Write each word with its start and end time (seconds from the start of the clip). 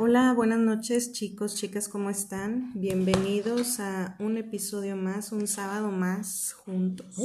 Hola, 0.00 0.32
buenas 0.32 0.60
noches 0.60 1.10
chicos, 1.10 1.56
chicas, 1.56 1.88
¿cómo 1.88 2.08
están? 2.08 2.70
Bienvenidos 2.72 3.80
a 3.80 4.14
un 4.20 4.36
episodio 4.36 4.94
más, 4.94 5.32
un 5.32 5.48
sábado 5.48 5.90
más 5.90 6.52
juntos. 6.52 7.16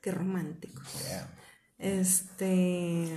Qué 0.00 0.10
románticos. 0.10 0.84
Este, 1.78 3.16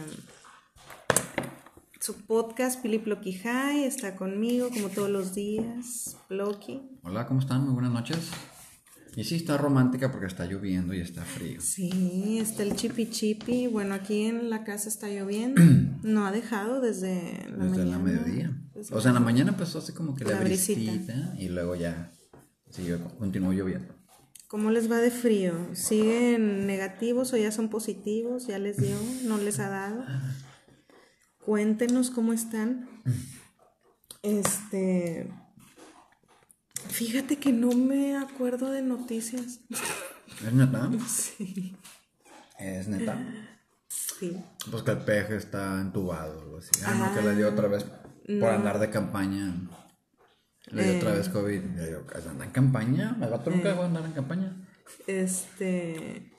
su 2.00 2.24
podcast 2.28 2.84
Pili 2.84 3.00
Ploqui 3.00 3.34
High 3.34 3.84
está 3.84 4.16
conmigo 4.16 4.70
como 4.70 4.90
todos 4.90 5.10
los 5.10 5.34
días. 5.34 6.16
Ploqui. 6.28 7.00
Hola, 7.02 7.26
¿cómo 7.26 7.40
están? 7.40 7.66
Muy 7.66 7.74
buenas 7.74 7.94
noches. 7.94 8.30
Y 9.16 9.24
sí, 9.24 9.36
está 9.36 9.58
romántica 9.58 10.12
porque 10.12 10.28
está 10.28 10.46
lloviendo 10.46 10.94
y 10.94 11.00
está 11.00 11.24
frío. 11.24 11.62
Sí, 11.62 12.38
está 12.42 12.64
el 12.64 12.76
chipi 12.76 13.10
chipi. 13.10 13.68
Bueno, 13.68 13.94
aquí 13.96 14.24
en 14.26 14.50
la 14.50 14.64
casa 14.64 14.90
está 14.90 15.08
lloviendo. 15.10 15.62
No 16.06 16.28
ha 16.28 16.32
dejado 16.32 16.82
desde 16.82 17.48
la 17.50 17.66
Desde 17.66 17.86
la 17.86 17.98
mañana. 17.98 18.00
mediodía. 18.00 18.62
Desde 18.76 18.94
O 18.94 19.02
sea, 19.02 19.10
en 19.10 19.16
la 19.16 19.22
mañana 19.22 19.50
empezó 19.52 19.80
así 19.80 19.92
como 19.92 20.14
que 20.16 20.24
la, 20.24 20.32
La 20.36 20.40
brisita. 20.42 20.80
brisita 20.80 21.34
y 21.40 21.48
luego 21.50 21.74
ya 21.76 22.12
siguió, 22.70 23.00
continuó 23.18 23.52
lloviendo. 23.54 23.96
¿Cómo 24.48 24.70
les 24.70 24.92
va 24.92 24.98
de 25.00 25.10
frío? 25.10 25.54
¿Siguen 25.74 26.68
negativos 26.68 27.34
o 27.34 27.38
ya 27.38 27.52
son 27.52 27.70
positivos? 27.70 28.46
¿Ya 28.46 28.60
les 28.60 28.78
dio? 28.78 28.96
¿No 29.24 29.38
les 29.40 29.58
ha 29.60 29.70
dado? 29.70 30.06
Cuéntenos 31.44 32.12
cómo 32.12 32.34
están. 32.34 32.88
Este. 34.22 35.32
Fíjate 36.90 37.38
que 37.38 37.52
no 37.52 37.70
me 37.72 38.16
acuerdo 38.18 38.72
de 38.72 38.82
noticias. 38.82 39.60
¿Es 40.46 40.54
neta? 40.54 40.90
Sí. 41.08 41.76
Es 42.60 42.88
neta. 42.88 43.18
Sí. 43.88 44.38
Pues 44.72 44.84
que 44.84 44.92
el 44.92 45.00
peje 45.00 45.36
está 45.36 45.82
entubado 45.82 46.38
o 46.38 46.42
algo 46.42 46.58
así. 46.58 46.72
Ah, 46.86 46.94
no, 46.96 47.14
que 47.16 47.22
le 47.28 47.36
dio 47.36 47.50
otra 47.50 47.68
vez 47.68 47.84
por 48.40 48.50
andar 48.50 48.80
de 48.80 48.90
campaña. 48.90 49.54
Le 50.68 50.84
dio 50.84 50.98
otra 50.98 51.14
vez 51.14 51.30
COVID. 51.30 51.62
Y 51.64 51.76
le 51.76 51.86
digo, 51.88 52.06
¿anda 52.30 52.46
en 52.46 52.52
campaña? 52.52 53.18
¿El 53.22 53.30
vato 53.30 53.50
nunca 53.52 53.74
va 53.74 53.84
a 53.84 53.88
andar 53.88 54.06
en 54.06 54.14
campaña? 54.14 54.56
Este. 55.08 56.32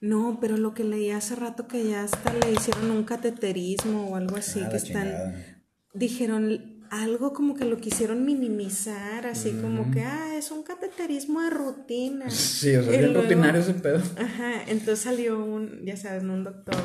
No, 0.00 0.38
pero 0.40 0.56
lo 0.56 0.74
que 0.74 0.82
leí 0.84 1.10
hace 1.10 1.36
rato 1.36 1.68
que 1.68 1.86
ya 1.88 2.02
hasta 2.04 2.32
le 2.32 2.52
hicieron 2.52 2.90
un 2.90 3.04
cateterismo 3.04 4.08
o 4.10 4.16
algo 4.16 4.36
así, 4.36 4.60
Ah, 4.64 4.68
que 4.68 4.76
están. 4.76 5.02
chingada. 5.04 5.62
Dijeron 5.94 6.71
algo 6.92 7.32
como 7.32 7.54
que 7.54 7.64
lo 7.64 7.78
quisieron 7.78 8.24
minimizar, 8.26 9.26
así 9.26 9.52
como 9.62 9.90
que, 9.90 10.02
ah, 10.02 10.34
es 10.36 10.50
un 10.50 10.62
cateterismo 10.62 11.40
de 11.40 11.48
rutina. 11.48 12.28
Sí, 12.28 12.76
o 12.76 12.82
sea, 12.84 13.00
luego- 13.00 13.22
rutinario 13.22 13.62
ese 13.62 13.72
pedo. 13.72 14.02
Ajá, 14.18 14.62
entonces 14.66 15.00
salió 15.00 15.42
un, 15.42 15.84
ya 15.86 15.96
sabes, 15.96 16.22
un 16.22 16.44
doctor 16.44 16.76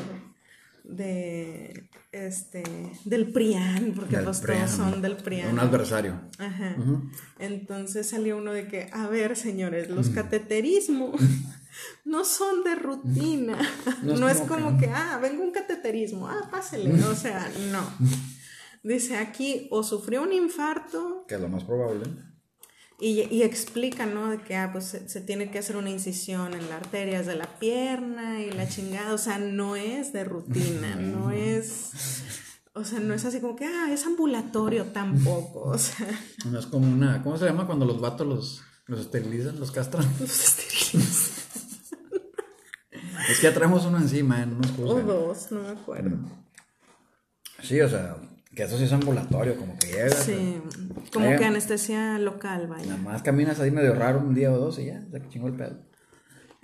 de, 0.82 1.90
este, 2.12 2.62
del 3.04 3.30
PRIAN, 3.32 3.92
porque 3.94 4.16
Del 4.16 4.24
pues 4.24 4.40
PRIAN. 4.40 4.64
todos 4.64 4.70
son 4.76 5.02
del 5.02 5.16
PRIAN. 5.16 5.52
Un 5.52 5.58
adversario. 5.60 6.18
Ajá. 6.38 6.74
Entonces 7.38 8.08
salió 8.08 8.38
uno 8.38 8.52
de 8.54 8.66
que, 8.66 8.88
a 8.92 9.06
ver, 9.08 9.36
señores, 9.36 9.90
los 9.90 10.08
cateterismos 10.08 11.20
no 12.06 12.24
son 12.24 12.64
de 12.64 12.74
rutina. 12.76 13.58
No 14.02 14.16
No, 14.16 14.28
es 14.30 14.40
es 14.40 14.48
como 14.48 14.78
que, 14.78 14.86
ah, 14.86 15.18
venga 15.20 15.42
un 15.42 15.52
cateterismo, 15.52 16.28
ah, 16.28 16.48
pásele. 16.50 16.94
O 17.04 17.14
sea, 17.14 17.46
no. 17.70 17.82
Dice 18.82 19.16
aquí, 19.18 19.68
o 19.70 19.82
sufrió 19.82 20.22
un 20.22 20.32
infarto 20.32 21.24
Que 21.28 21.34
es 21.34 21.40
lo 21.40 21.48
más 21.48 21.64
probable. 21.64 22.04
y, 23.00 23.22
y 23.34 23.42
explica, 23.42 24.06
¿no? 24.06 24.30
De 24.30 24.38
que, 24.38 24.56
ah, 24.56 24.70
pues 24.72 24.84
se, 24.86 25.08
se 25.08 25.20
tiene 25.20 25.50
que 25.50 25.58
hacer 25.58 25.76
una 25.76 25.90
incisión 25.90 26.54
en 26.54 26.62
las 26.68 26.82
arterias 26.82 27.26
de 27.26 27.36
la 27.36 27.58
pierna 27.58 28.40
y 28.42 28.50
la 28.50 28.68
chingada. 28.68 29.12
O 29.14 29.18
sea, 29.18 29.38
no 29.38 29.76
es 29.76 30.12
de 30.12 30.24
rutina, 30.24 30.94
no 30.96 31.30
es. 31.30 31.90
O 32.74 32.84
sea, 32.84 33.00
no 33.00 33.12
es 33.14 33.24
así 33.24 33.40
como 33.40 33.56
que, 33.56 33.64
ah, 33.66 33.88
es 33.92 34.06
ambulatorio 34.06 34.84
tampoco. 34.86 35.62
O 35.62 35.78
sea, 35.78 36.06
No 36.48 36.58
es 36.58 36.66
como 36.66 36.88
una. 36.88 37.22
¿Cómo 37.24 37.36
se 37.36 37.44
llama 37.46 37.66
cuando 37.66 37.84
los 37.84 38.00
vatos 38.00 38.26
los, 38.26 38.62
los 38.86 39.00
esterilizan, 39.00 39.58
los 39.58 39.72
castran? 39.72 40.06
los 40.20 40.30
esterilizan. 40.30 41.34
Es 43.28 43.40
que 43.40 43.42
ya 43.42 43.52
traemos 43.54 43.84
uno 43.84 43.98
encima, 43.98 44.42
¿eh? 44.42 44.46
No 44.46 44.58
nos 44.58 44.78
O 44.78 45.02
dos, 45.02 45.50
no 45.52 45.62
me 45.62 45.68
acuerdo. 45.70 46.16
Sí, 47.62 47.80
o 47.80 47.88
sea, 47.88 48.16
que 48.58 48.64
eso 48.64 48.76
sí 48.76 48.82
es 48.82 48.92
ambulatorio, 48.92 49.56
como 49.56 49.78
que 49.78 49.86
llegas. 49.86 50.16
Sí, 50.24 50.60
como 51.12 51.26
Eh. 51.26 51.36
que 51.38 51.44
anestesia 51.44 52.18
local, 52.18 52.68
Nada 52.68 52.80
vaya. 52.80 52.96
más 52.96 53.22
caminas 53.22 53.60
ahí 53.60 53.70
medio 53.70 53.94
raro 53.94 54.18
un 54.18 54.34
día 54.34 54.50
o 54.52 54.58
dos 54.58 54.80
y 54.80 54.86
ya, 54.86 55.00
se 55.12 55.28
chingó 55.28 55.46
el 55.46 55.54
pedo. 55.54 55.78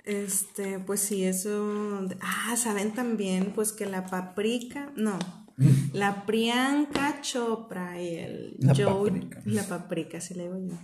Este, 0.03 0.77
pues 0.79 0.99
sí, 0.99 1.23
eso. 1.23 2.05
Ah, 2.19 2.57
saben 2.57 2.93
también, 2.93 3.53
pues 3.55 3.71
que 3.71 3.85
la 3.85 4.07
paprika, 4.07 4.91
no, 4.97 5.17
la 5.93 6.25
Priyanka 6.25 7.21
Chopra 7.21 8.01
y 8.01 8.15
el 8.15 8.55
La 8.59 8.75
Joe, 8.75 9.09
paprika. 9.09 9.41
la 9.45 9.63
paprika, 9.63 10.19
sí 10.19 10.33
le 10.33 10.43
digo 10.43 10.57
yo. 10.67 10.77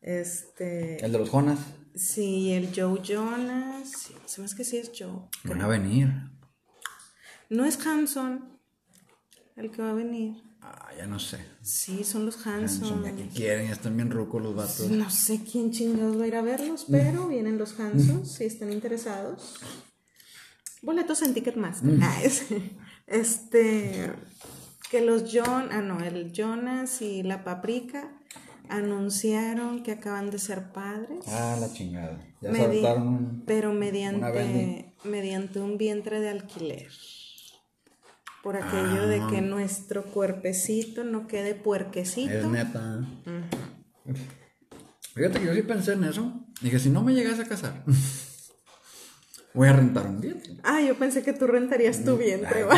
Este, 0.00 1.04
El 1.04 1.12
de 1.12 1.18
los 1.18 1.28
Jonas. 1.30 1.58
sí, 1.94 2.52
el 2.54 2.70
Joe 2.74 3.02
Jonas, 3.02 3.90
sí, 3.90 4.14
se 4.24 4.40
me 4.40 4.46
hace 4.46 4.56
que 4.56 4.64
sí 4.64 4.78
es 4.78 4.90
Joe. 4.98 5.28
Van 5.44 5.60
a 5.60 5.68
venir. 5.68 6.10
No 7.50 7.66
es 7.66 7.78
Hanson 7.86 8.48
el 9.56 9.70
que 9.70 9.82
va 9.82 9.90
a 9.90 9.94
venir. 9.94 10.42
Ah, 10.66 10.88
ya 10.96 11.06
no 11.06 11.18
sé. 11.18 11.38
Sí, 11.60 12.04
son 12.04 12.24
los 12.24 12.36
Son 12.36 12.54
Hanson. 12.64 13.04
ya 13.04 13.14
que 13.14 13.28
quieren, 13.28 13.66
ya 13.66 13.72
están 13.74 13.94
bien 13.96 14.10
rucos 14.10 14.42
los 14.42 14.54
vatos. 14.56 14.88
No 14.90 15.10
sé 15.10 15.42
quién 15.44 15.70
chingados 15.72 16.18
va 16.18 16.24
a 16.24 16.26
ir 16.26 16.36
a 16.36 16.42
verlos, 16.42 16.86
pero 16.90 17.28
vienen 17.28 17.58
los 17.58 17.78
Hansons 17.78 18.30
si 18.32 18.44
están 18.44 18.72
interesados. 18.72 19.56
Boletos 20.82 21.20
en 21.22 21.34
Ticketmaster. 21.34 21.98
Ah, 22.02 22.22
es- 22.22 22.46
este, 23.06 24.10
que 24.90 25.00
los 25.02 25.24
John, 25.32 25.68
ah 25.70 25.82
no, 25.82 26.00
el 26.00 26.32
Jonas 26.32 27.02
y 27.02 27.22
la 27.22 27.44
Paprika 27.44 28.10
anunciaron 28.70 29.82
que 29.82 29.92
acaban 29.92 30.30
de 30.30 30.38
ser 30.38 30.72
padres, 30.72 31.24
Ah, 31.28 31.56
la 31.60 31.70
chingada. 31.72 32.18
Ya 32.40 32.50
Medi- 32.50 32.80
saltaron 32.82 33.08
un... 33.08 33.42
pero 33.46 33.72
mediante, 33.74 34.94
mediante 35.04 35.60
un 35.60 35.76
vientre 35.76 36.20
de 36.20 36.30
alquiler. 36.30 36.88
Por 38.44 38.58
aquello 38.58 39.08
de 39.08 39.26
que 39.30 39.40
nuestro 39.40 40.04
cuerpecito 40.04 41.02
no 41.02 41.26
quede 41.26 41.54
puerquecito. 41.54 42.30
Es 42.30 42.46
neta. 42.46 43.00
Fíjate 45.14 45.40
que 45.40 45.46
yo 45.46 45.54
sí 45.54 45.62
pensé 45.62 45.94
en 45.94 46.04
eso. 46.04 46.44
Dije, 46.60 46.78
si 46.78 46.90
no 46.90 47.02
me 47.02 47.14
llegas 47.14 47.40
a 47.40 47.46
casar, 47.46 47.82
voy 49.54 49.68
a 49.68 49.72
rentar 49.72 50.06
un 50.06 50.20
vientre. 50.20 50.58
Ah, 50.62 50.82
yo 50.82 50.94
pensé 50.98 51.22
que 51.22 51.32
tú 51.32 51.46
rentarías 51.46 52.04
tu 52.04 52.18
vientre, 52.18 52.58
Ay, 52.58 52.62
¿va? 52.64 52.76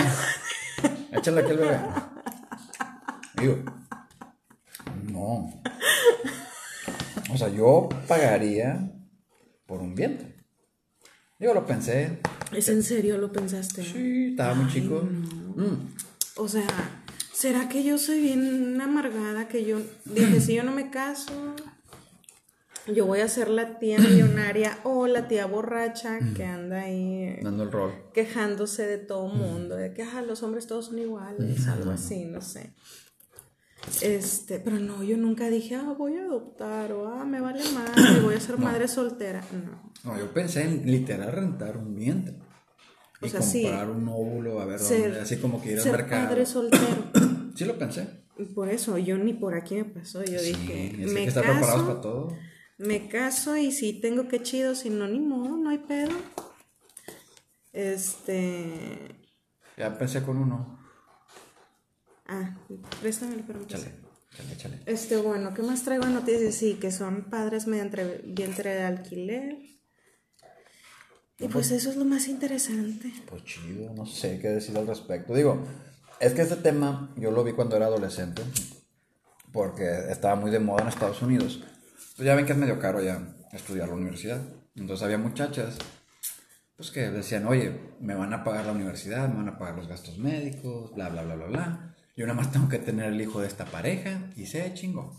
Échale 1.19 1.41
aquí 1.41 1.51
el 1.51 1.59
bebé. 1.59 1.81
Digo, 3.41 3.57
no. 5.11 5.63
O 7.33 7.37
sea, 7.37 7.49
yo 7.49 7.89
pagaría 8.07 8.93
por 9.67 9.81
un 9.81 9.97
vientre. 9.97 10.36
Digo, 11.39 11.53
lo 11.53 11.67
pensé. 11.67 12.19
¿Es 12.53 12.69
en 12.69 12.83
serio 12.83 13.19
lo 13.19 13.31
pensaste? 13.31 13.83
Sí, 13.85 14.29
estaba 14.31 14.55
muy 14.55 14.73
chico. 14.73 15.03
Mm. 15.03 15.95
O 16.37 16.49
sea, 16.49 16.67
¿será 17.33 17.69
que 17.69 17.85
yo 17.85 17.99
soy 17.99 18.21
bien 18.21 18.81
amargada? 18.81 19.47
Que 19.49 19.65
yo 19.65 19.81
dije, 20.07 20.41
si 20.41 20.55
yo 20.55 20.63
no 20.63 20.73
me 20.73 20.91
caso, 20.91 21.55
yo 22.87 23.05
voy 23.05 23.21
a 23.21 23.29
ser 23.29 23.49
la 23.51 23.79
tía 23.79 23.99
millonaria 23.99 24.79
o 24.85 25.07
la 25.07 25.29
tía 25.29 25.45
borracha 25.47 26.19
que 26.35 26.45
anda 26.45 26.83
ahí 26.83 27.25
eh, 27.25 27.41
Dando 27.43 27.65
el 27.65 27.73
rol. 27.73 27.93
quejándose 28.15 28.87
de 28.87 28.99
todo 28.99 29.29
mundo, 29.29 29.77
de 29.77 29.93
que 29.93 30.03
ah, 30.05 30.23
los 30.23 30.43
hombres 30.43 30.67
todos 30.67 30.87
son 30.87 30.99
iguales, 30.99 31.67
algo 31.69 31.91
así, 31.91 32.25
no 32.25 32.41
sé. 32.41 32.73
Este, 34.03 34.59
pero 34.59 34.79
no, 34.79 35.03
yo 35.03 35.17
nunca 35.17 35.49
dije, 35.49 35.75
ah, 35.77 35.95
voy 35.97 36.17
a 36.17 36.23
adoptar 36.25 36.93
o 36.93 37.09
ah, 37.09 37.25
me 37.25 37.41
vale 37.41 37.63
madre, 37.73 38.21
voy 38.21 38.35
a 38.35 38.41
ser 38.41 38.59
madre 38.59 38.89
soltera. 38.89 39.43
No. 39.53 39.93
No, 40.05 40.19
yo 40.19 40.33
pensé 40.33 40.63
en 40.63 40.91
literal 40.91 41.33
rentar 41.33 41.77
un 41.77 41.95
vientre. 41.95 42.35
O 43.23 43.27
Y 43.27 43.31
sea, 43.31 43.41
sí. 43.43 43.63
comprar 43.63 43.89
un 43.91 44.07
óvulo, 44.09 44.61
a 44.61 44.67
ver 44.67 44.79
Ser- 44.79 45.03
dónde, 45.05 45.21
así 45.21 45.37
como 45.39 45.63
que 45.63 45.73
ir 45.73 45.81
al 45.81 45.91
mercado. 45.91 46.29
padre 46.29 46.47
soltero. 46.47 47.11
Sí 47.57 47.65
lo 47.65 47.79
pensé. 47.79 48.07
Por 48.55 48.69
eso, 48.69 48.99
yo 48.99 49.17
ni 49.17 49.33
por 49.33 49.55
aquí 49.55 49.77
me 49.77 49.87
pasó. 49.87 50.23
Yo 50.23 50.39
Sí, 50.39 50.49
dije, 50.53 51.03
es 51.05 51.11
me 51.11 51.25
que 51.25 51.33
preparados 51.33 51.61
para 51.67 51.85
caso, 51.87 52.01
todo. 52.03 52.37
me 52.77 53.09
caso 53.09 53.57
y 53.57 53.73
si 53.73 53.99
tengo 53.99 54.29
que 54.29 54.43
chido, 54.43 54.75
si 54.75 54.91
no, 54.91 55.09
ni 55.09 55.21
modo, 55.21 55.57
no 55.57 55.71
hay 55.71 55.79
pedo. 55.79 56.11
Este. 57.73 59.17
Ya 59.79 59.87
empecé 59.87 60.23
con 60.23 60.37
uno. 60.37 60.76
Ah, 62.29 62.57
préstame 63.01 63.35
el 63.35 63.45
permiso. 63.45 63.69
Chale, 63.69 63.93
chale, 64.37 64.57
chale. 64.57 64.81
Este, 64.87 65.17
bueno, 65.17 65.55
¿qué 65.55 65.63
más 65.63 65.83
traigo 65.83 66.07
noticias? 66.07 66.55
Sí, 66.55 66.75
que 66.75 66.91
son 66.91 67.25
padres 67.31 67.67
mediante 67.67 68.23
vientre 68.25 68.75
de 68.75 68.83
alquiler. 68.83 69.59
Y 71.39 71.49
pues 71.49 71.71
eso 71.71 71.91
es 71.91 71.97
lo 71.97 72.05
más 72.05 72.29
interesante. 72.29 73.13
Pues 73.29 73.45
chido, 73.45 73.93
no 73.93 74.07
sé 74.07 74.39
qué 74.41 74.49
decir 74.49 74.77
al 74.79 74.87
respecto. 74.87 75.35
Digo, 75.35 75.63
es 76.19 76.33
que 76.33 76.43
este 76.43 76.57
tema 76.57 77.13
yo 77.17 77.31
lo 77.31 77.45
vi 77.45 77.53
cuando 77.53 77.77
era 77.77 77.87
adolescente, 77.87 78.43
porque 79.53 80.11
estaba 80.11 80.35
muy 80.35 80.51
de 80.51 80.61
moda 80.61 80.83
en 80.83 80.89
Estados 80.89 81.21
Unidos. 81.21 81.63
Pues 82.17 82.27
ya 82.27 82.35
ven 82.35 82.47
que 82.47 82.53
es 82.53 82.59
medio 82.59 82.79
caro 82.79 83.03
ya 83.03 83.37
estudiar 83.53 83.89
la 83.89 83.95
universidad. 83.95 84.41
Entonces 84.75 85.05
había 85.05 85.19
muchachas 85.19 85.77
pues 86.77 86.91
que 86.91 87.11
decían, 87.11 87.47
oye, 87.47 87.95
me 88.01 88.15
van 88.15 88.35
a 88.35 88.45
pagar 88.45 88.67
la 88.67 88.73
universidad, 88.73 89.29
me 89.29 89.37
van 89.37 89.49
a 89.49 89.59
pagar 89.59 89.77
los 89.77 89.89
gastos 89.89 90.19
médicos, 90.19 90.95
bla, 90.95 91.09
bla, 91.09 91.23
bla, 91.23 91.35
bla, 91.35 91.47
bla. 91.47 91.96
Yo 92.17 92.27
nada 92.27 92.41
más 92.41 92.51
tengo 92.51 92.69
que 92.69 92.79
tener 92.79 93.13
el 93.13 93.21
hijo 93.21 93.41
de 93.41 93.47
esta 93.47 93.67
pareja 93.67 94.31
y 94.37 94.47
se 94.47 94.73
chingó. 94.75 95.15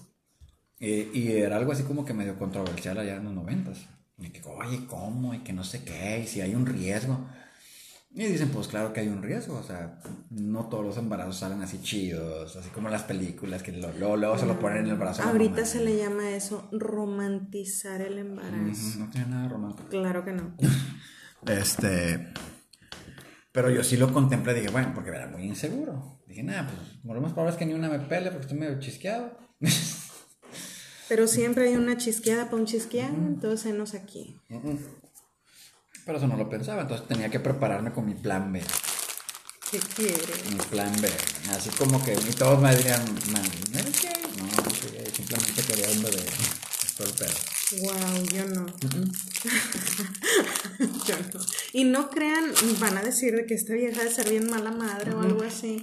Y, 0.79 1.17
y 1.17 1.31
era 1.31 1.57
algo 1.57 1.71
así 1.71 1.83
como 1.83 2.03
que 2.03 2.13
medio 2.13 2.37
controversial 2.37 2.97
allá 2.97 3.17
en 3.17 3.25
los 3.25 3.33
noventas. 3.33 3.87
Y 4.17 4.29
que, 4.29 4.41
oye, 4.49 4.85
¿cómo? 4.87 5.33
Y 5.35 5.39
que 5.39 5.53
no 5.53 5.63
sé 5.63 5.83
qué, 5.83 6.21
y 6.23 6.27
si 6.27 6.41
hay 6.41 6.55
un 6.55 6.65
riesgo. 6.65 7.27
Y 8.09 8.25
dicen, 8.25 8.49
pues 8.49 8.67
claro 8.67 8.93
que 8.93 9.01
hay 9.01 9.09
un 9.09 9.21
riesgo, 9.21 9.59
o 9.59 9.63
sea, 9.63 9.99
no 10.31 10.69
todos 10.69 10.83
los 10.83 10.97
embarazos 10.97 11.37
salen 11.37 11.61
así 11.61 11.79
chidos, 11.83 12.55
así 12.55 12.69
como 12.69 12.89
las 12.89 13.03
películas, 13.03 13.61
que 13.61 13.71
luego, 13.73 14.17
luego 14.17 14.39
se 14.39 14.47
lo 14.47 14.59
ponen 14.59 14.85
en 14.85 14.91
el 14.91 14.95
brazo. 14.95 15.21
Ahorita 15.21 15.65
se 15.65 15.83
le 15.83 15.97
llama 15.97 16.31
eso 16.31 16.67
romantizar 16.71 18.01
el 18.01 18.17
embarazo. 18.17 18.99
No 18.99 19.09
tiene 19.11 19.27
nada 19.27 19.49
romántico. 19.49 19.89
Claro 19.89 20.25
que 20.25 20.31
no. 20.31 20.55
este, 21.45 22.33
pero 23.57 23.71
yo 23.71 23.83
sí 23.83 23.97
lo 23.97 24.13
contemplé, 24.13 24.53
dije, 24.53 24.69
bueno, 24.69 24.91
porque 24.93 25.09
era 25.09 25.25
muy 25.25 25.41
inseguro. 25.41 26.19
Dije, 26.27 26.43
nada, 26.43 26.67
pues 26.67 27.15
lo 27.15 27.19
más 27.19 27.33
probable 27.33 27.53
es 27.53 27.57
que 27.57 27.65
ni 27.65 27.73
una 27.73 27.89
me 27.89 27.97
pele 27.97 28.29
porque 28.29 28.43
estoy 28.43 28.59
medio 28.59 28.79
chisqueado. 28.79 29.35
Pero 31.09 31.25
siempre 31.25 31.67
hay 31.67 31.75
una 31.75 31.97
chisqueada 31.97 32.45
para 32.45 32.57
un 32.57 32.67
chisqueado, 32.67 33.15
entonces 33.15 33.73
no 33.73 33.87
sé 33.87 33.97
aquí. 33.97 34.39
Pero 36.05 36.19
eso 36.19 36.27
no 36.27 36.37
lo 36.37 36.47
pensaba, 36.47 36.83
entonces 36.83 37.07
tenía 37.07 37.29
que 37.29 37.39
prepararme 37.39 37.91
con 37.91 38.05
mi 38.05 38.13
plan 38.13 38.53
B. 38.53 38.61
¿Qué 39.71 39.79
quieres? 39.79 40.51
Mi 40.51 40.59
plan 40.69 40.93
B. 41.01 41.09
Así 41.49 41.71
como 41.71 42.05
que 42.05 42.13
y 42.13 42.33
todos 42.33 42.61
me 42.61 42.75
dirían, 42.75 43.03
no, 43.05 43.39
no 43.71 43.79
eres 43.79 44.03
gay. 44.03 44.23
No, 44.37 44.45
no 44.45 44.69
soy 44.69 44.91
gay, 44.91 45.11
simplemente 45.11 45.63
quería 45.63 45.89
un 45.89 46.03
bebé. 46.03 46.23
Esto 46.85 47.05
el 47.05 47.13
pedo. 47.13 47.56
Wow, 47.71 48.23
yo 48.33 48.45
no. 48.45 48.65
yo 50.79 51.15
no. 51.33 51.39
Y 51.73 51.83
no 51.83 52.09
crean, 52.09 52.53
van 52.79 52.97
a 52.97 53.03
decir 53.03 53.35
de 53.35 53.45
que 53.45 53.55
esta 53.55 53.73
vieja 53.73 54.03
de 54.03 54.11
ser 54.11 54.29
bien 54.29 54.49
mala 54.49 54.71
madre 54.71 55.13
o 55.13 55.21
algo 55.21 55.43
así. 55.43 55.81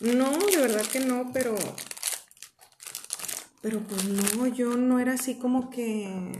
No, 0.00 0.36
de 0.38 0.56
verdad 0.56 0.84
que 0.86 1.00
no, 1.00 1.30
pero 1.32 1.54
pero 3.62 3.78
pues 3.78 4.04
no, 4.04 4.48
yo 4.48 4.76
no 4.76 4.98
era 4.98 5.12
así 5.12 5.36
como 5.36 5.70
que, 5.70 6.32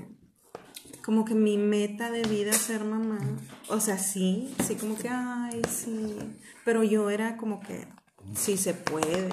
como 1.05 1.25
que 1.25 1.35
mi 1.37 1.56
meta 1.56 2.11
de 2.11 2.23
vida 2.25 2.52
ser 2.52 2.82
mamá. 2.82 3.20
O 3.69 3.78
sea, 3.78 3.96
sí, 3.96 4.52
sí 4.67 4.75
como 4.75 4.99
que, 4.99 5.08
ay, 5.08 5.62
sí. 5.70 6.17
Pero 6.64 6.82
yo 6.82 7.11
era 7.11 7.37
como 7.37 7.61
que, 7.61 7.87
sí 8.35 8.56
se 8.56 8.75
puede. 8.75 9.28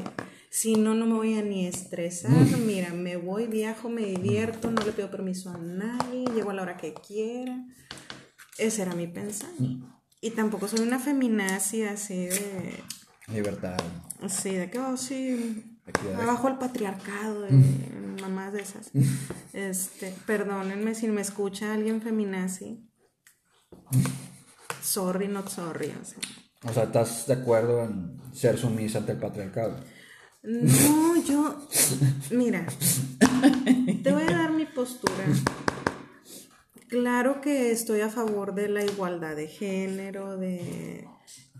Si 0.50 0.75
no, 0.75 0.96
no 0.96 1.06
me 1.06 1.13
voy 1.13 1.38
a 1.38 1.44
ni 1.44 1.68
estresar. 1.68 2.31
Mira, 2.66 2.94
me 2.94 3.18
voy, 3.18 3.48
viajo, 3.48 3.90
me 3.90 4.04
divierto, 4.04 4.72
no 4.72 4.84
le 4.84 4.92
pido 4.92 5.12
permiso 5.12 5.51
a 5.51 5.57
nadie, 5.57 6.25
llego 6.34 6.51
a 6.51 6.54
la 6.54 6.63
hora 6.63 6.78
que 6.78 6.94
quiera. 6.94 7.66
Ese 8.57 8.81
era 8.81 8.96
mi 8.96 9.07
pensamiento. 9.07 9.88
Y 10.22 10.31
tampoco 10.31 10.68
soy 10.68 10.81
una 10.81 11.00
feminazi 11.00 11.84
así 11.84 12.25
de... 12.25 12.84
Libertad. 13.28 13.78
Sí, 14.28 14.56
de 14.56 14.69
que, 14.69 14.80
oh, 14.80 14.98
sí, 14.98 15.80
Abajo 16.22 16.48
el 16.48 16.57
patriarcado, 16.57 17.42
de 17.42 17.52
mamás 18.22 18.54
de 18.54 18.62
esas. 18.62 18.92
Este, 19.54 20.13
perdónenme 20.25 20.94
si 20.95 21.07
me 21.07 21.22
escucha 21.22 21.74
alguien 21.74 22.02
feminazi. 22.02 22.86
Sorry, 24.81 25.28
not 25.28 25.50
sorry. 25.50 25.94
O 26.02 26.72
sea. 26.74 26.84
¿estás 26.84 27.28
de 27.28 27.34
acuerdo 27.34 27.84
en 27.84 28.18
ser 28.34 28.57
sumisa 28.57 29.00
ante 29.00 29.13
el 29.13 29.18
patriarcado? 29.18 29.78
No, 30.41 31.15
yo. 31.24 31.68
Mira, 32.31 32.65
te 34.03 34.12
voy 34.12 34.24
a 34.24 34.31
dar 34.31 34.51
mi 34.51 34.65
postura. 34.65 35.25
Claro 36.88 37.41
que 37.41 37.71
estoy 37.71 38.01
a 38.01 38.09
favor 38.09 38.56
de 38.56 38.69
la 38.69 38.83
igualdad 38.83 39.36
de 39.36 39.47
género, 39.47 40.38
de 40.38 41.07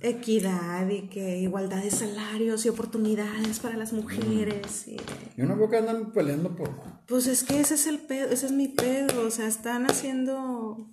equidad 0.01 0.89
y 0.89 1.07
que 1.09 1.37
igualdad 1.37 1.83
de 1.83 1.91
salarios 1.91 2.65
y 2.65 2.69
oportunidades 2.69 3.59
para 3.59 3.77
las 3.77 3.93
mujeres. 3.93 4.87
Y, 4.87 4.97
Yo 5.35 5.45
no 5.45 5.55
veo 5.57 5.69
que 5.69 5.77
andan 5.77 6.11
peleando 6.13 6.55
por... 6.55 6.71
Pues 7.05 7.27
es 7.27 7.43
que 7.43 7.59
ese 7.59 7.75
es 7.75 7.85
el 7.85 7.99
pedo, 7.99 8.29
ese 8.31 8.47
es 8.47 8.51
mi 8.51 8.69
pedo, 8.69 9.27
o 9.27 9.31
sea, 9.31 9.47
están 9.47 9.89
haciendo... 9.89 10.89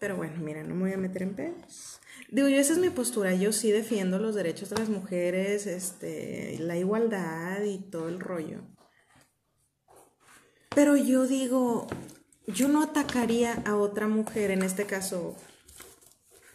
Pero 0.00 0.16
bueno, 0.16 0.40
mira, 0.40 0.64
no 0.64 0.74
me 0.74 0.80
voy 0.80 0.92
a 0.92 0.96
meter 0.96 1.22
en 1.22 1.36
pedos. 1.36 2.00
Digo, 2.32 2.48
yo 2.48 2.56
esa 2.56 2.72
es 2.72 2.78
mi 2.78 2.88
postura, 2.88 3.34
yo 3.34 3.52
sí 3.52 3.70
defiendo 3.70 4.18
los 4.18 4.34
derechos 4.34 4.70
de 4.70 4.78
las 4.78 4.88
mujeres, 4.88 5.66
este, 5.66 6.56
la 6.60 6.78
igualdad 6.78 7.62
y 7.62 7.78
todo 7.90 8.08
el 8.08 8.20
rollo. 8.20 8.62
Pero 10.74 10.96
yo 10.96 11.26
digo, 11.26 11.86
yo 12.46 12.68
no 12.68 12.82
atacaría 12.82 13.62
a 13.66 13.76
otra 13.76 14.08
mujer, 14.08 14.50
en 14.50 14.62
este 14.62 14.86
caso 14.86 15.36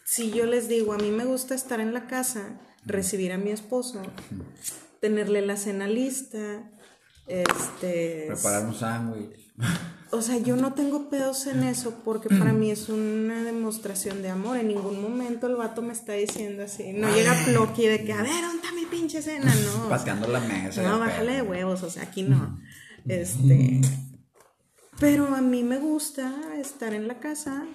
si 0.04 0.32
yo 0.32 0.46
les 0.46 0.68
digo, 0.68 0.94
a 0.94 0.96
mí 0.96 1.12
me 1.12 1.26
gusta 1.26 1.54
estar 1.54 1.78
en 1.78 1.94
la 1.94 2.08
casa, 2.08 2.58
recibir 2.84 3.30
a 3.30 3.38
mi 3.38 3.50
esposo, 3.50 4.02
tenerle 5.00 5.42
la 5.42 5.56
cena 5.56 5.86
lista, 5.86 6.72
este... 7.28 8.24
Preparar 8.26 8.66
un 8.66 8.74
sándwich. 8.74 9.54
O 10.10 10.22
sea, 10.22 10.38
yo 10.38 10.56
no 10.56 10.72
tengo 10.72 11.10
pedos 11.10 11.46
en 11.46 11.62
eso 11.64 12.02
porque 12.02 12.30
para 12.30 12.52
mí 12.52 12.70
es 12.70 12.88
una 12.88 13.42
demostración 13.44 14.22
de 14.22 14.30
amor. 14.30 14.56
En 14.56 14.68
ningún 14.68 15.02
momento 15.02 15.46
el 15.46 15.56
vato 15.56 15.82
me 15.82 15.92
está 15.92 16.14
diciendo 16.14 16.62
así. 16.62 16.92
No 16.94 17.14
llega 17.14 17.34
Plocky 17.44 17.86
de 17.86 18.04
que, 18.04 18.14
a 18.14 18.22
ver, 18.22 18.40
¿dónde 18.40 18.56
está 18.56 18.72
mi 18.72 18.86
pinche 18.86 19.20
cena? 19.20 19.54
No. 19.54 19.88
Paseando 19.90 20.28
la 20.28 20.40
mesa. 20.40 20.82
No, 20.82 20.98
bájale 20.98 21.32
de 21.34 21.42
huevos, 21.42 21.82
o 21.82 21.90
sea, 21.90 22.04
aquí 22.04 22.22
no. 22.22 22.58
Este. 23.06 23.80
Pero 24.98 25.34
a 25.34 25.42
mí 25.42 25.62
me 25.62 25.78
gusta 25.78 26.34
estar 26.58 26.92
en 26.92 27.06
la 27.06 27.20
casa, 27.20 27.66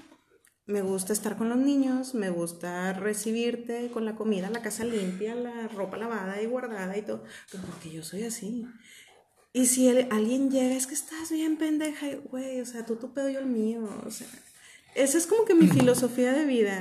me 0.66 0.82
gusta 0.82 1.14
estar 1.14 1.38
con 1.38 1.50
los 1.50 1.58
niños, 1.58 2.16
me 2.16 2.30
gusta 2.30 2.92
recibirte 2.94 3.90
con 3.92 4.06
la 4.06 4.16
comida, 4.16 4.50
la 4.50 4.62
casa 4.62 4.84
limpia, 4.84 5.34
la 5.34 5.70
ropa 5.70 5.98
lavada 5.98 6.42
y 6.42 6.48
guardada 6.48 6.98
y 6.98 7.02
todo, 7.04 7.24
pues 7.50 7.64
porque 7.64 7.92
yo 7.92 8.04
soy 8.04 8.24
así. 8.24 8.66
Y 9.56 9.68
si 9.68 9.88
alguien 9.88 10.50
llega, 10.50 10.76
es 10.76 10.88
que 10.88 10.96
estás 10.96 11.32
bien 11.32 11.58
pendeja, 11.58 12.08
güey, 12.32 12.60
o 12.60 12.66
sea, 12.66 12.88
tú 12.88 12.96
tu 12.96 13.14
pedo, 13.14 13.30
yo 13.30 13.38
el 13.40 13.46
mío, 13.46 13.88
o 14.04 14.10
sea, 14.10 14.28
esa 14.96 15.20
es 15.20 15.28
como 15.28 15.46
que 15.46 15.54
mi 15.54 15.68
filosofía 15.68 16.34
de 16.34 16.46
vida. 16.46 16.80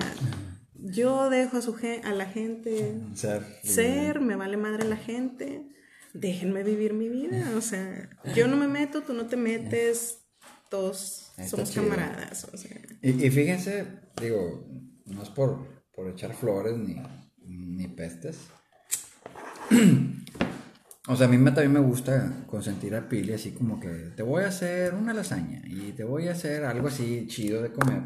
Yo 0.74 1.28
dejo 1.28 1.58
a, 1.58 1.62
su, 1.62 1.76
a 2.02 2.12
la 2.12 2.26
gente 2.26 2.94
ser, 3.14 3.44
ser, 3.62 4.20
me 4.20 4.36
vale 4.36 4.56
madre 4.56 4.88
la 4.88 4.96
gente, 4.96 5.68
déjenme 6.14 6.62
vivir 6.62 6.94
mi 6.94 7.10
vida, 7.10 7.52
o 7.56 7.60
sea, 7.60 8.08
yo 8.34 8.48
no 8.48 8.56
me 8.56 8.68
meto, 8.68 9.02
tú 9.02 9.12
no 9.12 9.26
te 9.26 9.36
metes, 9.36 10.22
todos 10.70 11.30
somos 11.46 11.72
camaradas. 11.72 12.48
O 12.54 12.56
sea. 12.56 12.80
y, 13.02 13.30
fíjense, 13.30 13.86
digo, 14.18 14.66
no 15.04 15.22
es 15.22 15.28
por, 15.28 15.84
por 15.94 16.08
echar 16.08 16.34
flores 16.34 16.74
ni, 16.78 16.96
ni 17.44 17.86
pestes. 17.88 18.38
o 21.08 21.16
sea, 21.16 21.26
a 21.26 21.30
mí 21.30 21.36
me, 21.36 21.50
también 21.50 21.72
me 21.72 21.80
gusta 21.80 22.44
consentir 22.46 22.94
a 22.94 23.08
Pili 23.08 23.32
así 23.32 23.52
como 23.52 23.80
que 23.80 23.88
te 24.16 24.22
voy 24.22 24.44
a 24.44 24.48
hacer 24.48 24.94
una 24.94 25.12
lasaña 25.12 25.60
y 25.66 25.92
te 25.92 26.04
voy 26.04 26.28
a 26.28 26.32
hacer 26.32 26.64
algo 26.64 26.88
así 26.88 27.26
chido 27.26 27.60
de 27.62 27.72
comer. 27.72 28.02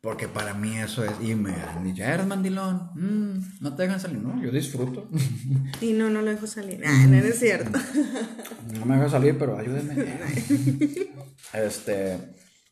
Porque 0.00 0.28
para 0.28 0.54
mí 0.54 0.78
eso 0.78 1.04
es, 1.04 1.12
y 1.20 1.34
me 1.34 1.54
ya 1.92 2.14
eres 2.14 2.26
mandilón, 2.26 2.90
mm, 2.94 3.62
no 3.62 3.76
te 3.76 3.82
dejan 3.82 4.00
salir, 4.00 4.18
no, 4.18 4.42
yo 4.42 4.50
disfruto. 4.50 5.08
Y 5.82 5.92
no, 5.92 6.08
no 6.08 6.22
lo 6.22 6.30
dejo 6.30 6.46
salir, 6.46 6.82
ah, 6.86 7.06
no 7.06 7.16
es 7.16 7.38
cierto. 7.38 7.78
No 8.78 8.86
me 8.86 8.96
dejo 8.96 9.10
salir, 9.10 9.36
pero 9.38 9.58
ayúdenme. 9.58 9.94
Este, 11.52 12.16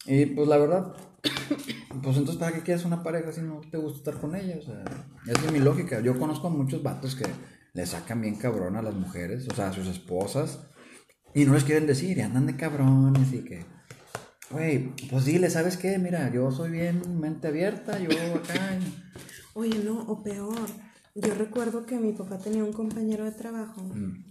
y 0.06 0.26
pues 0.26 0.48
la 0.48 0.56
verdad, 0.56 0.94
pues 2.02 2.16
entonces, 2.16 2.36
¿para 2.36 2.52
qué 2.52 2.62
quieres 2.62 2.84
una 2.84 3.02
pareja 3.02 3.32
si 3.32 3.42
no 3.42 3.60
te 3.70 3.76
gusta 3.76 3.98
estar 3.98 4.14
con 4.20 4.34
ella? 4.34 4.56
O 4.58 4.62
sea, 4.62 4.84
esa 5.26 5.44
es 5.44 5.52
mi 5.52 5.58
lógica. 5.58 6.00
Yo 6.00 6.18
conozco 6.18 6.48
muchos 6.48 6.82
vatos 6.82 7.14
que 7.14 7.26
le 7.74 7.86
sacan 7.86 8.20
bien 8.20 8.36
cabrón 8.36 8.76
a 8.76 8.82
las 8.82 8.94
mujeres, 8.94 9.46
o 9.50 9.54
sea, 9.54 9.68
a 9.68 9.72
sus 9.72 9.86
esposas, 9.86 10.60
y 11.34 11.44
no 11.44 11.54
les 11.54 11.64
quieren 11.64 11.86
decir, 11.86 12.18
y 12.18 12.20
andan 12.20 12.46
de 12.46 12.56
cabrones 12.56 13.32
y 13.32 13.44
que, 13.44 13.66
güey, 14.50 14.94
pues 15.10 15.24
dile, 15.24 15.50
¿sabes 15.50 15.76
qué? 15.76 15.98
Mira, 15.98 16.32
yo 16.32 16.50
soy 16.50 16.70
bien 16.70 17.20
mente 17.20 17.48
abierta, 17.48 17.98
yo 17.98 18.10
acá. 18.34 18.78
Oye, 19.54 19.78
no, 19.84 20.00
o 20.02 20.22
peor, 20.22 20.68
yo 21.14 21.34
recuerdo 21.34 21.84
que 21.84 21.98
mi 21.98 22.12
papá 22.12 22.38
tenía 22.38 22.64
un 22.64 22.72
compañero 22.72 23.24
de 23.24 23.32
trabajo, 23.32 23.82
mm. 23.82 24.24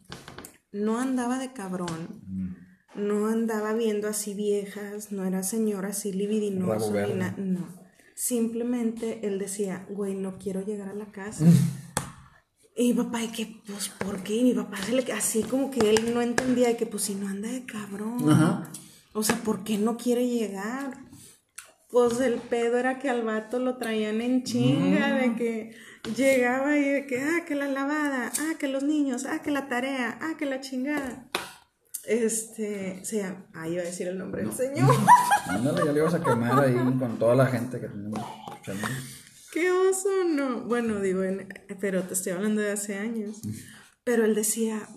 no 0.73 0.99
andaba 0.99 1.39
de 1.39 1.53
cabrón. 1.53 2.21
Mm 2.25 2.67
no 2.97 3.27
andaba 3.27 3.73
viendo 3.73 4.07
así 4.07 4.33
viejas, 4.33 5.11
no 5.11 5.23
era 5.23 5.43
señora 5.43 5.89
así 5.89 6.11
libidinoso 6.11 6.91
ni 6.91 7.13
nada, 7.13 7.35
no. 7.37 7.67
Simplemente 8.15 9.25
él 9.27 9.37
decía, 9.37 9.85
güey, 9.89 10.15
no 10.15 10.39
quiero 10.39 10.65
llegar 10.65 10.89
a 10.89 10.95
la 10.95 11.11
casa. 11.11 11.45
y 12.77 12.93
mi 12.93 13.03
papá, 13.03 13.23
y 13.23 13.29
que, 13.29 13.61
pues, 13.65 13.89
¿por 13.89 14.21
qué? 14.21 14.35
Y 14.35 14.43
mi 14.43 14.53
papá, 14.53 14.77
así 15.15 15.41
como 15.41 15.71
que 15.71 15.79
él 15.89 16.13
no 16.13 16.21
entendía, 16.21 16.67
de 16.67 16.77
que, 16.77 16.85
pues, 16.85 17.03
si 17.03 17.15
no 17.15 17.27
anda 17.27 17.49
de 17.49 17.65
cabrón. 17.65 18.67
O 19.13 19.23
sea, 19.23 19.35
¿por 19.37 19.63
qué 19.63 19.79
no 19.79 19.97
quiere 19.97 20.27
llegar? 20.27 20.95
Pues 21.89 22.19
el 22.19 22.35
pedo 22.35 22.77
era 22.77 22.99
que 22.99 23.09
al 23.09 23.23
vato 23.23 23.57
lo 23.57 23.77
traían 23.77 24.21
en 24.21 24.43
chinga, 24.43 25.15
de 25.15 25.35
que 25.35 25.75
llegaba 26.15 26.77
y 26.77 26.83
de 26.83 27.07
que, 27.07 27.19
ah, 27.19 27.45
que 27.47 27.55
la 27.55 27.67
lavada, 27.67 28.31
ah, 28.39 28.53
que 28.59 28.67
los 28.67 28.83
niños, 28.83 29.25
ah, 29.25 29.41
que 29.41 29.49
la 29.49 29.67
tarea, 29.67 30.19
ah, 30.21 30.35
que 30.37 30.45
la 30.45 30.59
chingada. 30.59 31.29
Este, 32.05 33.03
se 33.03 33.17
llama, 33.17 33.47
ah, 33.55 33.67
iba 33.67 33.81
a 33.81 33.85
decir 33.85 34.07
el 34.07 34.19
nombre 34.19 34.43
del 34.43 34.53
señor. 34.53 34.93
Ándale, 35.47 35.83
ya 35.83 35.91
le 35.91 35.99
ibas 35.99 36.13
a 36.13 36.23
quemar 36.23 36.59
ahí 36.59 36.75
con 36.75 37.17
toda 37.17 37.33
la 37.33 37.47
gente 37.47 37.79
que 37.79 37.87
tenemos 37.87 38.19
escuchando. 38.19 38.87
Qué 39.51 39.71
oso, 39.71 40.09
no. 40.25 40.61
Bueno, 40.61 40.99
digo, 41.01 41.21
pero 41.79 42.03
te 42.03 42.13
estoy 42.13 42.33
hablando 42.33 42.61
de 42.61 42.71
hace 42.71 42.95
años. 42.95 43.41
Pero 44.03 44.25
él 44.25 44.35
decía, 44.35 44.87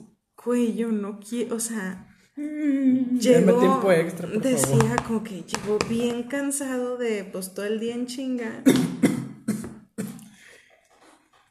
güey, 0.44 0.74
yo 0.76 0.90
no 0.92 1.20
quiero, 1.20 1.56
o 1.56 1.60
sea, 1.60 2.06
Dame 2.36 3.18
llegó, 3.18 3.58
tiempo 3.60 3.92
extra, 3.92 4.28
por 4.28 4.42
decía 4.42 4.76
favor. 4.76 5.02
como 5.04 5.24
que 5.24 5.42
llegó 5.42 5.78
bien 5.88 6.24
cansado 6.24 6.96
de, 6.96 7.24
pues, 7.24 7.54
todo 7.54 7.66
el 7.66 7.80
día 7.80 7.94
en 7.94 8.06
chinga. 8.06 8.62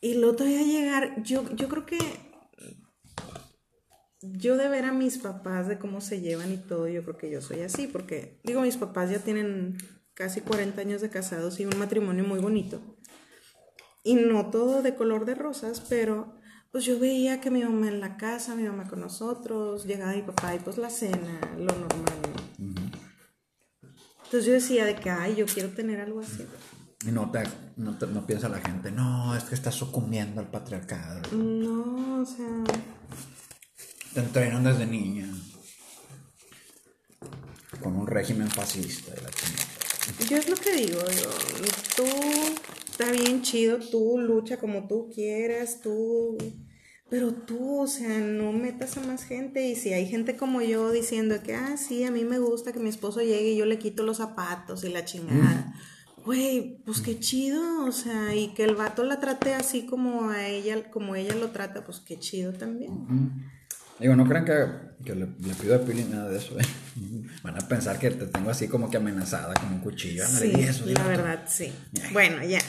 y 0.01 0.15
luego 0.15 0.37
todavía 0.37 0.63
llegar, 0.63 1.21
yo, 1.23 1.43
yo 1.55 1.69
creo 1.69 1.85
que 1.85 1.97
yo 4.21 4.57
de 4.57 4.67
ver 4.67 4.85
a 4.85 4.91
mis 4.91 5.17
papás, 5.17 5.67
de 5.67 5.79
cómo 5.79 6.01
se 6.01 6.21
llevan 6.21 6.51
y 6.51 6.57
todo, 6.57 6.87
yo 6.87 7.03
creo 7.03 7.17
que 7.17 7.29
yo 7.29 7.41
soy 7.41 7.61
así, 7.61 7.87
porque, 7.87 8.39
digo, 8.43 8.61
mis 8.61 8.77
papás 8.77 9.09
ya 9.09 9.19
tienen 9.19 9.77
casi 10.19 10.41
40 10.41 10.81
años 10.81 10.99
de 11.01 11.09
casados 11.09 11.61
y 11.61 11.65
un 11.65 11.77
matrimonio 11.79 12.25
muy 12.25 12.39
bonito. 12.41 12.81
Y 14.03 14.15
no 14.15 14.47
todo 14.51 14.81
de 14.81 14.93
color 14.93 15.23
de 15.25 15.33
rosas, 15.33 15.81
pero 15.87 16.35
pues 16.73 16.83
yo 16.83 16.99
veía 16.99 17.39
que 17.39 17.49
mi 17.49 17.63
mamá 17.63 17.87
en 17.87 18.01
la 18.01 18.17
casa, 18.17 18.53
mi 18.53 18.63
mamá 18.63 18.85
con 18.89 18.99
nosotros, 18.99 19.85
llegaba 19.85 20.11
mi 20.13 20.21
papá 20.21 20.53
y 20.55 20.59
pues 20.59 20.77
la 20.77 20.89
cena, 20.89 21.39
lo 21.57 21.67
normal. 21.73 22.19
¿no? 22.57 22.75
Entonces 24.25 24.45
yo 24.45 24.51
decía 24.51 24.83
de 24.85 24.95
que, 24.95 25.09
ay, 25.09 25.35
yo 25.37 25.45
quiero 25.45 25.69
tener 25.69 26.01
algo 26.01 26.19
así. 26.19 26.45
Y 27.07 27.11
no, 27.11 27.31
te, 27.31 27.43
no, 27.77 27.97
te- 27.97 28.07
no 28.07 28.25
piensa 28.27 28.49
la 28.49 28.59
gente, 28.59 28.91
no, 28.91 29.33
es 29.37 29.45
que 29.45 29.55
estás 29.55 29.73
sucumbiendo 29.73 30.41
al 30.41 30.51
patriarcado. 30.51 31.21
No, 31.31 32.21
o 32.21 32.25
sea, 32.25 32.45
Te 34.13 34.19
entrenan 34.19 34.65
desde 34.65 34.85
niña. 34.85 35.27
Con 37.81 37.95
un 37.95 38.05
régimen 38.05 38.49
fascista 38.49 39.13
y 39.17 39.23
la 39.23 39.29
chingada. 39.31 39.68
Yo 40.29 40.37
es 40.37 40.49
lo 40.49 40.55
que 40.55 40.73
digo, 40.73 40.99
digo, 41.01 41.31
tú 41.95 42.03
está 42.89 43.11
bien 43.11 43.41
chido, 43.41 43.79
tú 43.79 44.19
lucha 44.19 44.57
como 44.57 44.87
tú 44.87 45.09
quieras, 45.13 45.81
tú, 45.81 46.37
pero 47.09 47.33
tú, 47.33 47.81
o 47.81 47.87
sea, 47.87 48.19
no 48.19 48.51
metas 48.51 48.97
a 48.97 49.01
más 49.01 49.23
gente 49.23 49.67
y 49.67 49.75
si 49.75 49.93
hay 49.93 50.05
gente 50.07 50.35
como 50.35 50.61
yo 50.61 50.91
diciendo 50.91 51.41
que, 51.41 51.55
ah, 51.55 51.77
sí, 51.77 52.03
a 52.03 52.11
mí 52.11 52.23
me 52.23 52.39
gusta 52.39 52.71
que 52.71 52.79
mi 52.79 52.89
esposo 52.89 53.21
llegue 53.21 53.51
y 53.51 53.57
yo 53.57 53.65
le 53.65 53.79
quito 53.79 54.03
los 54.03 54.17
zapatos 54.17 54.83
y 54.83 54.89
la 54.89 55.05
chingada. 55.05 55.73
Güey, 56.25 56.83
pues 56.85 57.01
qué 57.01 57.19
chido, 57.19 57.85
o 57.85 57.91
sea, 57.91 58.35
y 58.35 58.49
que 58.53 58.63
el 58.63 58.75
vato 58.75 59.03
la 59.03 59.19
trate 59.19 59.53
así 59.53 59.85
como 59.85 60.29
a 60.29 60.47
ella, 60.47 60.91
como 60.91 61.15
ella 61.15 61.33
lo 61.33 61.51
trata, 61.51 61.85
pues 61.85 62.01
qué 62.01 62.19
chido 62.19 62.53
también. 62.53 62.91
Digo, 63.99 64.15
no 64.15 64.25
crean 64.27 64.45
que, 64.45 64.65
que 65.03 65.15
le, 65.15 65.25
le 65.25 65.53
pido 65.55 65.75
a 65.75 65.79
Pili 65.79 66.03
nada 66.05 66.29
de 66.29 66.37
eso. 66.37 66.57
¿eh? 66.59 66.63
Van 67.43 67.55
a 67.61 67.67
pensar 67.67 67.99
que 67.99 68.11
te 68.11 68.25
tengo 68.27 68.49
así 68.49 68.67
como 68.67 68.89
que 68.89 68.97
amenazada 68.97 69.53
con 69.55 69.73
un 69.73 69.79
cuchillo. 69.79 70.25
Sí, 70.27 70.51
eso, 70.57 70.85
la 70.85 71.03
verdad, 71.05 71.45
sí. 71.47 71.73
Bueno, 72.13 72.43
ya. 72.43 72.59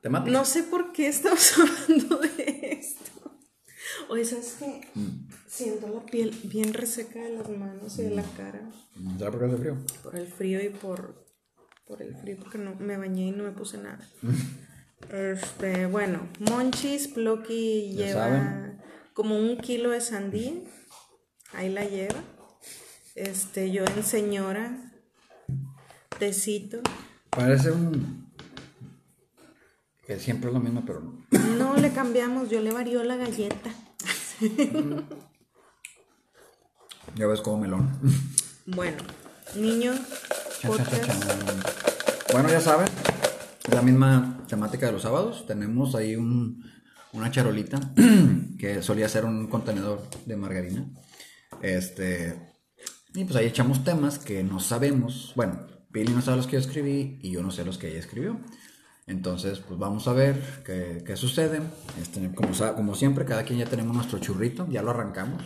Temática. 0.00 0.32
No 0.32 0.44
sé 0.44 0.64
por 0.64 0.92
qué 0.92 1.08
estamos 1.08 1.52
hablando 1.88 2.18
de 2.18 2.78
esto. 2.80 3.40
Oye, 4.08 4.24
¿sabes 4.24 4.56
qué? 4.58 4.88
Siento 5.46 5.88
la 5.88 6.04
piel 6.04 6.34
bien 6.44 6.74
reseca 6.74 7.20
de 7.20 7.36
las 7.36 7.48
manos 7.48 7.98
y 7.98 8.02
de 8.02 8.10
la 8.10 8.22
cara 8.22 8.70
¿Será 9.18 9.30
porque 9.30 9.46
hace 9.46 9.56
frío? 9.58 9.76
por 10.02 10.16
el 10.16 10.26
frío 10.26 10.62
y 10.64 10.70
por, 10.70 11.26
por 11.86 12.02
el 12.02 12.16
frío 12.16 12.36
porque 12.38 12.58
no 12.58 12.74
me 12.76 12.96
bañé 12.96 13.28
y 13.28 13.30
no 13.32 13.44
me 13.44 13.52
puse 13.52 13.78
nada. 13.78 14.00
Este, 15.10 15.86
bueno, 15.86 16.28
Monchis, 16.38 17.12
Ya 17.14 17.24
lleva 17.26 18.12
saben. 18.12 18.71
Como 19.14 19.38
un 19.38 19.56
kilo 19.58 19.90
de 19.90 20.00
sandía. 20.00 20.52
Ahí 21.52 21.68
la 21.68 21.84
lleva. 21.84 22.22
Este, 23.14 23.70
yo 23.70 23.84
en 23.84 24.02
señora, 24.02 24.92
tecito. 26.18 26.80
Parece 27.30 27.70
un... 27.70 28.32
Que 30.06 30.18
siempre 30.18 30.48
es 30.48 30.54
lo 30.54 30.60
mismo, 30.60 30.82
pero 30.84 31.00
no. 31.00 31.24
No 31.56 31.76
le 31.76 31.92
cambiamos, 31.92 32.50
yo 32.50 32.60
le 32.60 32.72
varió 32.72 33.02
la 33.04 33.16
galleta. 33.16 33.70
Ya 37.14 37.26
ves 37.26 37.42
como 37.42 37.58
melón. 37.58 37.90
Bueno, 38.64 38.96
niño, 39.54 39.92
Chan, 40.60 40.72
chan, 40.72 40.86
chan, 40.86 40.86
podcast. 40.86 41.24
chan. 41.24 41.62
Bueno, 42.32 42.48
ya 42.48 42.60
saben, 42.60 42.88
la 43.70 43.82
misma 43.82 44.44
temática 44.48 44.86
de 44.86 44.92
los 44.92 45.02
sábados. 45.02 45.46
Tenemos 45.46 45.94
ahí 45.94 46.16
un, 46.16 46.64
una 47.12 47.30
charolita 47.30 47.80
que 48.58 48.82
solía 48.82 49.08
ser 49.08 49.24
un 49.24 49.46
contenedor 49.48 50.08
de 50.24 50.36
margarina. 50.36 50.86
Este, 51.62 52.36
y 53.14 53.24
pues 53.24 53.36
ahí 53.36 53.46
echamos 53.46 53.84
temas 53.84 54.18
que 54.18 54.42
no 54.42 54.60
sabemos. 54.60 55.32
Bueno, 55.36 55.66
Pili 55.92 56.12
no 56.12 56.22
sabe 56.22 56.38
los 56.38 56.46
que 56.46 56.54
yo 56.54 56.60
escribí 56.60 57.18
y 57.22 57.30
yo 57.30 57.42
no 57.42 57.50
sé 57.50 57.64
los 57.64 57.78
que 57.78 57.88
ella 57.88 57.98
escribió. 57.98 58.40
Entonces, 59.06 59.58
pues 59.58 59.78
vamos 59.78 60.06
a 60.08 60.12
ver 60.12 60.40
qué, 60.64 61.02
qué 61.04 61.16
sucede. 61.16 61.60
Este, 62.00 62.32
como, 62.34 62.94
siempre, 62.94 63.24
cada 63.24 63.42
quien 63.42 63.58
ya 63.58 63.66
tenemos 63.66 63.94
nuestro 63.94 64.18
churrito, 64.18 64.66
ya 64.70 64.82
lo 64.82 64.90
arrancamos. 64.90 65.42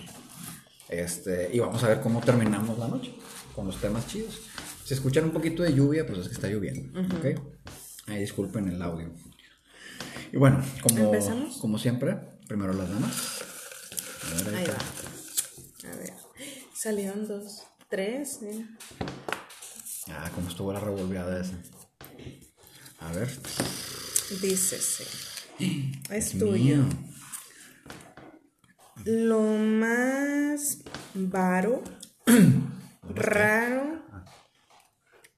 Este, 0.89 1.51
y 1.53 1.59
vamos 1.59 1.83
a 1.83 1.89
ver 1.89 2.01
cómo 2.01 2.21
terminamos 2.21 2.79
la 2.79 2.87
noche 2.87 3.15
con 3.55 3.67
los 3.67 3.81
temas 3.81 4.07
chidos. 4.07 4.41
Si 4.85 4.95
escuchan 4.95 5.25
un 5.25 5.31
poquito 5.33 5.63
de 5.63 5.75
lluvia, 5.75 6.07
pues 6.07 6.19
es 6.21 6.29
que 6.29 6.35
está 6.35 6.49
lloviendo. 6.49 7.01
¿ok? 7.01 7.41
Ahí 8.07 8.21
disculpen 8.21 8.69
el 8.69 8.81
audio. 8.81 9.11
Y 10.33 10.37
bueno, 10.37 10.63
como, 10.83 10.99
¿Empezamos? 10.99 11.57
como 11.59 11.79
siempre, 11.79 12.17
primero 12.49 12.73
las 12.73 12.89
damas. 12.89 13.43
A 14.41 14.45
ver, 14.45 14.55
ahí 14.57 14.65
va. 14.67 15.93
A 15.93 15.97
ver. 15.97 16.13
Salieron 16.75 17.27
dos, 17.27 17.63
tres, 17.89 18.41
mira. 18.43 18.67
Ah, 20.11 20.31
como 20.35 20.49
estuvo 20.49 20.73
la 20.73 20.81
revolviada 20.81 21.41
esa. 21.41 21.55
A 23.01 23.13
ver. 23.13 23.29
Dícese. 24.41 25.05
Es 26.11 26.33
Dios 26.33 26.39
tuyo. 26.39 26.77
mío. 26.77 26.85
Lo 29.05 29.41
más 29.43 30.79
varo, 31.15 31.83
raro 33.03 33.96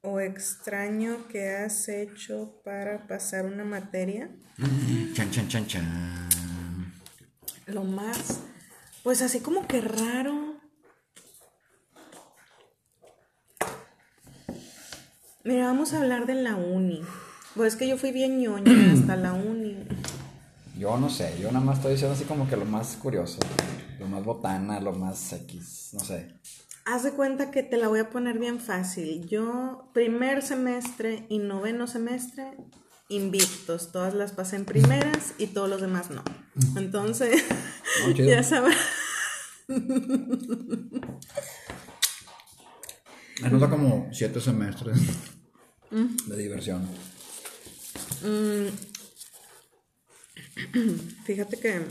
o 0.02 0.21
extraño 0.21 1.26
que 1.28 1.50
has 1.50 1.88
hecho 1.88 2.61
para 2.64 3.07
pasar 3.07 3.47
una 3.47 3.64
materia. 3.64 4.31
Chan, 5.14 5.31
chan, 5.31 5.49
chan, 5.49 5.67
chan. 5.67 6.93
Lo 7.67 7.85
más, 7.85 8.40
pues 9.02 9.23
así 9.23 9.40
como 9.40 9.67
que 9.67 9.81
raro. 9.81 10.57
Mira, 15.45 15.67
vamos 15.67 15.93
a 15.93 15.99
hablar 15.99 16.26
de 16.26 16.35
la 16.35 16.57
uni. 16.57 17.02
Pues 17.55 17.75
es 17.75 17.78
que 17.78 17.88
yo 17.88 17.97
fui 17.99 18.12
bien 18.12 18.40
ñoña 18.40 18.93
hasta 18.93 19.17
la 19.17 19.33
uni. 19.33 19.76
Yo 20.78 20.97
no 20.97 21.11
sé, 21.11 21.37
yo 21.40 21.50
nada 21.50 21.64
más 21.64 21.78
estoy 21.78 21.93
diciendo 21.93 22.14
así 22.14 22.25
como 22.25 22.49
que 22.49 22.57
lo 22.57 22.64
más 22.64 22.97
curioso. 22.97 23.40
Lo 23.99 24.07
más 24.07 24.25
botana, 24.25 24.78
lo 24.78 24.93
más 24.93 25.33
X, 25.33 25.90
no 25.95 26.00
sé. 26.00 26.35
Haz 26.90 27.02
de 27.02 27.12
cuenta 27.12 27.50
que 27.50 27.62
te 27.62 27.76
la 27.76 27.88
voy 27.88 27.99
a 27.99 28.09
poner 28.09 28.38
bien 28.38 28.61
fácil. 28.61 29.28
Yo, 29.28 29.90
primer 29.92 30.40
semestre 30.40 31.26
y 31.28 31.38
noveno 31.38 31.87
semestre, 31.87 32.57
invictos. 33.11 33.92
Todas 33.92 34.14
las 34.14 34.33
pasé 34.33 34.57
en 34.57 34.64
primeras 34.64 35.35
y 35.37 35.49
todos 35.49 35.68
los 35.68 35.83
demás 35.83 36.09
no. 36.09 36.25
Entonces, 36.76 37.45
No, 38.07 38.12
ya 38.12 38.42
sabrás. 38.42 38.78
Me 39.66 39.76
nota 43.50 43.68
como 43.68 44.09
siete 44.11 44.40
semestres 44.40 44.97
de 45.90 46.37
diversión. 46.38 46.88
Mm. 48.25 48.68
Fíjate 51.26 51.61
que 51.61 51.83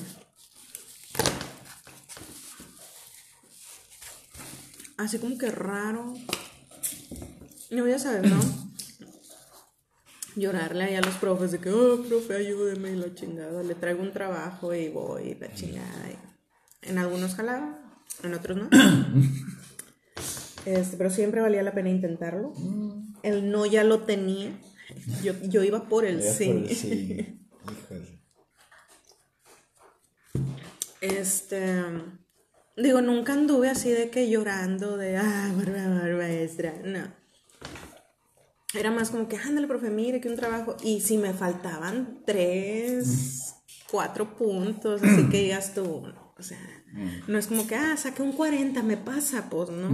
así 4.98 5.20
como 5.20 5.38
que 5.38 5.50
raro. 5.52 6.14
No 7.72 7.88
ya 7.88 8.00
sabes, 8.00 8.30
¿no? 8.32 8.40
Llorarle 10.36 10.84
ahí 10.86 10.96
a 10.96 11.02
los 11.02 11.16
profes 11.16 11.52
de 11.52 11.60
que, 11.60 11.72
oh, 11.72 12.04
profe, 12.04 12.36
ayúdeme 12.36 12.92
y 12.92 12.96
la 12.96 13.14
chingada. 13.16 13.64
Le 13.64 13.76
traigo 13.76 14.02
un 14.04 14.14
trabajo 14.14 14.74
y 14.74 14.90
voy 14.90 15.30
y 15.30 15.36
la 15.36 15.54
chingada. 15.54 16.10
y- 16.10 16.90
En 16.90 16.98
algunos 17.00 17.36
jalaba, 17.36 17.80
en 18.24 18.34
otros 18.34 18.58
no. 18.58 18.70
Este, 20.66 20.98
pero 20.98 21.10
siempre 21.10 21.40
valía 21.40 21.64
la 21.64 21.74
pena 21.74 21.90
intentarlo. 21.90 22.54
El 23.24 23.52
no 23.52 23.66
ya 23.66 23.86
lo 23.86 24.02
tenía. 24.02 24.52
Yo, 25.24 25.32
yo 25.44 25.64
iba 25.64 25.88
por 25.88 26.04
el 26.04 26.22
sí. 26.22 26.46
por 26.48 26.58
el 26.58 26.70
sí. 26.76 27.40
Híjole. 27.64 28.22
Este. 31.02 31.84
Digo, 32.78 33.02
nunca 33.02 33.34
anduve 33.34 33.70
así 33.70 33.90
de 33.90 34.12
que 34.12 34.30
llorando 34.30 34.98
de, 34.98 35.18
ah, 35.18 35.52
favor, 35.52 36.16
maestra. 36.16 36.76
No. 36.84 37.12
Era 38.76 38.92
más 38.92 39.10
como 39.10 39.28
que, 39.28 39.38
ándale, 39.38 39.66
profe, 39.66 39.90
mire 39.90 40.22
que 40.22 40.30
un 40.30 40.36
trabajo. 40.36 40.78
Y 40.84 41.02
si 41.02 41.18
me 41.18 41.34
faltaban 41.34 42.22
tres, 42.24 43.56
cuatro 43.90 44.38
puntos, 44.38 45.02
así 45.02 45.28
que 45.30 45.40
digas 45.40 45.74
tú, 45.74 46.04
o 46.38 46.44
sea, 46.44 46.60
no 47.28 47.40
es 47.40 47.48
como 47.48 47.66
que, 47.66 47.76
ah, 47.76 47.98
saqué 47.98 48.22
un 48.22 48.34
40, 48.34 48.84
me 48.84 48.98
pasa, 48.98 49.50
pues 49.50 49.70
no. 49.72 49.90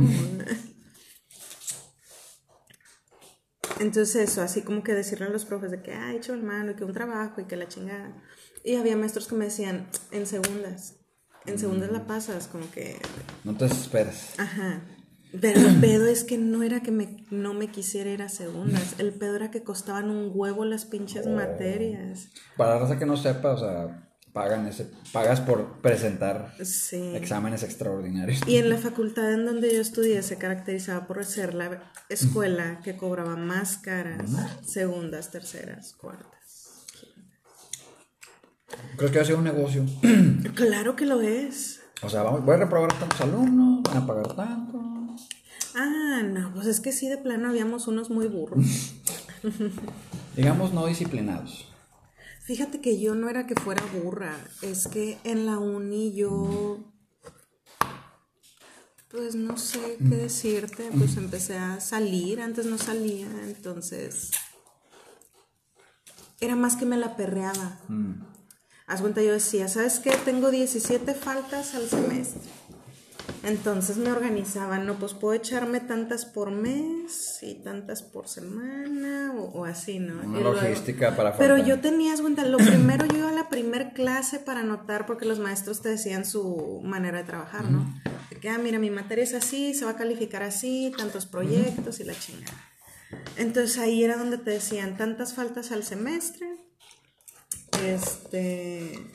Entonces 3.79 4.29
eso, 4.29 4.41
así 4.41 4.61
como 4.61 4.83
que 4.83 4.93
decirle 4.93 5.27
a 5.27 5.29
los 5.29 5.45
profes 5.45 5.71
de 5.71 5.81
que, 5.81 5.93
ah, 5.93 6.11
he 6.11 6.17
hecho 6.17 6.33
el 6.33 6.43
mano 6.43 6.71
y 6.71 6.75
que 6.75 6.83
un 6.83 6.91
trabajo 6.91 7.39
y 7.39 7.45
que 7.45 7.55
la 7.55 7.69
chingada. 7.69 8.21
Y 8.65 8.75
había 8.75 8.97
maestros 8.97 9.27
que 9.27 9.35
me 9.35 9.45
decían, 9.45 9.87
en 10.11 10.27
segundas, 10.27 11.02
en 11.45 11.59
segundas 11.59 11.91
la 11.91 12.05
pasas, 12.05 12.47
como 12.47 12.69
que... 12.71 12.97
No 13.43 13.55
te 13.55 13.65
esperes. 13.65 14.33
Ajá. 14.37 14.81
Pero 15.41 15.59
el 15.61 15.79
pedo 15.79 16.05
es 16.05 16.23
que 16.23 16.37
no 16.37 16.61
era 16.61 16.81
que 16.81 16.91
me, 16.91 17.25
no 17.31 17.55
me 17.55 17.69
quisiera 17.69 18.11
ir 18.11 18.21
a 18.21 18.29
segundas, 18.29 18.95
el 18.99 19.13
pedo 19.13 19.35
era 19.37 19.49
que 19.49 19.63
costaban 19.63 20.11
un 20.11 20.31
huevo 20.33 20.63
las 20.63 20.85
pinches 20.85 21.25
materias. 21.25 22.27
Para 22.55 22.75
la 22.75 22.79
raza 22.81 22.99
que 22.99 23.07
no 23.07 23.17
sepa, 23.17 23.53
o 23.53 23.57
sea, 23.57 24.11
pagan 24.31 24.67
ese, 24.67 24.91
pagas 25.11 25.41
por 25.41 25.81
presentar 25.81 26.53
Sí. 26.63 27.15
exámenes 27.15 27.63
extraordinarios. 27.63 28.41
Y 28.47 28.57
en 28.57 28.69
la 28.69 28.77
facultad 28.77 29.33
en 29.33 29.45
donde 29.45 29.73
yo 29.73 29.81
estudié 29.81 30.21
se 30.21 30.37
caracterizaba 30.37 31.07
por 31.07 31.25
ser 31.25 31.55
la 31.55 31.81
escuela 32.09 32.79
que 32.83 32.95
cobraba 32.95 33.35
más 33.35 33.77
caras, 33.77 34.29
segundas, 34.63 35.31
terceras, 35.31 35.93
cuartas. 35.93 36.29
Creo 38.97 39.11
que 39.11 39.17
va 39.17 39.23
a 39.23 39.25
ser 39.25 39.35
un 39.35 39.43
negocio. 39.43 39.85
Claro 40.55 40.95
que 40.95 41.05
lo 41.05 41.21
es. 41.21 41.81
O 42.03 42.09
sea, 42.09 42.21
vamos, 42.21 42.45
voy 42.45 42.55
a 42.55 42.57
reprobar 42.57 42.93
a 42.93 42.99
tantos 42.99 43.21
alumnos, 43.21 43.81
van 43.83 43.97
a 43.97 44.05
pagar 44.05 44.35
tanto. 44.35 44.83
Ah, 45.75 46.21
no, 46.23 46.53
pues 46.53 46.67
es 46.67 46.79
que 46.79 46.91
sí, 46.91 47.09
de 47.09 47.17
plano 47.17 47.49
habíamos 47.49 47.87
unos 47.87 48.09
muy 48.09 48.27
burros. 48.27 48.93
Digamos 50.35 50.73
no 50.73 50.85
disciplinados. 50.85 51.67
Fíjate 52.43 52.81
que 52.81 52.99
yo 52.99 53.15
no 53.15 53.29
era 53.29 53.47
que 53.47 53.55
fuera 53.55 53.81
burra, 54.03 54.35
es 54.61 54.87
que 54.87 55.17
en 55.23 55.45
la 55.45 55.59
uni 55.59 56.13
yo, 56.13 56.77
pues 59.09 59.35
no 59.35 59.57
sé 59.57 59.97
qué 59.97 60.15
decirte, 60.15 60.89
pues 60.97 61.15
empecé 61.15 61.57
a 61.57 61.79
salir, 61.79 62.41
antes 62.41 62.65
no 62.65 62.77
salía, 62.77 63.27
entonces 63.45 64.31
era 66.41 66.57
más 66.57 66.75
que 66.75 66.85
me 66.85 66.97
la 66.97 67.15
perreaba. 67.15 67.79
Haz 68.87 69.01
cuenta, 69.01 69.21
yo 69.21 69.31
decía, 69.33 69.67
¿sabes 69.67 69.99
qué? 69.99 70.11
Tengo 70.25 70.51
17 70.51 71.13
faltas 71.13 71.73
al 71.75 71.87
semestre. 71.87 72.41
Entonces 73.43 73.97
me 73.97 74.11
organizaba, 74.11 74.77
no, 74.79 74.95
pues 74.95 75.13
puedo 75.13 75.33
echarme 75.33 75.79
tantas 75.79 76.25
por 76.25 76.51
mes 76.51 77.39
y 77.41 77.55
tantas 77.55 78.01
por 78.01 78.27
semana 78.27 79.33
o, 79.37 79.43
o 79.59 79.65
así, 79.65 79.99
¿no? 79.99 80.13
Una 80.23 80.39
Y 80.39 80.41
luego- 80.43 80.61
logística 80.61 81.15
para 81.15 81.35
Pero 81.37 81.57
yo 81.57 81.79
tenía, 81.79 82.15
cuenta, 82.17 82.45
lo 82.45 82.57
primero 82.57 83.05
yo 83.05 83.17
iba 83.19 83.29
a 83.29 83.33
la 83.33 83.49
primer 83.49 83.93
clase 83.93 84.39
para 84.39 84.61
anotar 84.61 85.05
porque 85.05 85.25
los 85.25 85.39
maestros 85.39 85.81
te 85.81 85.89
decían 85.89 86.25
su 86.25 86.81
manera 86.83 87.17
de 87.19 87.23
trabajar, 87.25 87.69
¿no? 87.69 87.85
De 88.29 88.37
que, 88.37 88.49
ah, 88.49 88.57
mira, 88.57 88.79
mi 88.79 88.89
materia 88.89 89.23
es 89.23 89.33
así, 89.33 89.73
se 89.73 89.85
va 89.85 89.91
a 89.91 89.97
calificar 89.97 90.43
así, 90.43 90.93
tantos 90.97 91.25
proyectos 91.25 91.99
y 91.99 92.03
la 92.05 92.13
chingada. 92.17 92.57
Entonces 93.37 93.77
ahí 93.77 94.03
era 94.03 94.17
donde 94.17 94.37
te 94.37 94.51
decían 94.51 94.95
tantas 94.97 95.33
faltas 95.33 95.71
al 95.71 95.83
semestre, 95.83 96.47
este... 97.85 99.07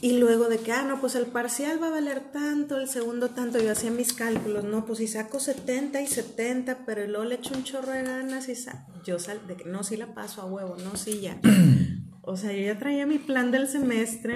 Y 0.00 0.18
luego 0.18 0.48
de 0.48 0.58
que, 0.58 0.70
ah, 0.70 0.82
no, 0.82 1.00
pues 1.00 1.16
el 1.16 1.26
parcial 1.26 1.82
va 1.82 1.88
a 1.88 1.90
valer 1.90 2.20
tanto, 2.32 2.76
el 2.78 2.88
segundo 2.88 3.30
tanto, 3.30 3.58
yo 3.60 3.72
hacía 3.72 3.90
mis 3.90 4.12
cálculos, 4.12 4.62
no, 4.62 4.86
pues 4.86 4.98
si 4.98 5.08
saco 5.08 5.40
70 5.40 6.00
y 6.00 6.06
70, 6.06 6.84
pero 6.86 7.04
luego 7.08 7.24
le 7.24 7.34
echo 7.34 7.52
un 7.54 7.64
chorro 7.64 7.90
de 7.90 8.04
ganas 8.04 8.48
y 8.48 8.54
sa- 8.54 8.86
yo 9.04 9.18
sal 9.18 9.44
de 9.48 9.56
que 9.56 9.64
no, 9.64 9.82
sí 9.82 9.96
la 9.96 10.14
paso 10.14 10.40
a 10.40 10.44
huevo, 10.44 10.76
no, 10.76 10.96
sí 10.96 11.20
ya. 11.20 11.40
O 12.30 12.36
sea, 12.36 12.52
yo 12.52 12.60
ya 12.60 12.78
traía 12.78 13.06
mi 13.06 13.16
plan 13.18 13.50
del 13.50 13.66
semestre 13.68 14.34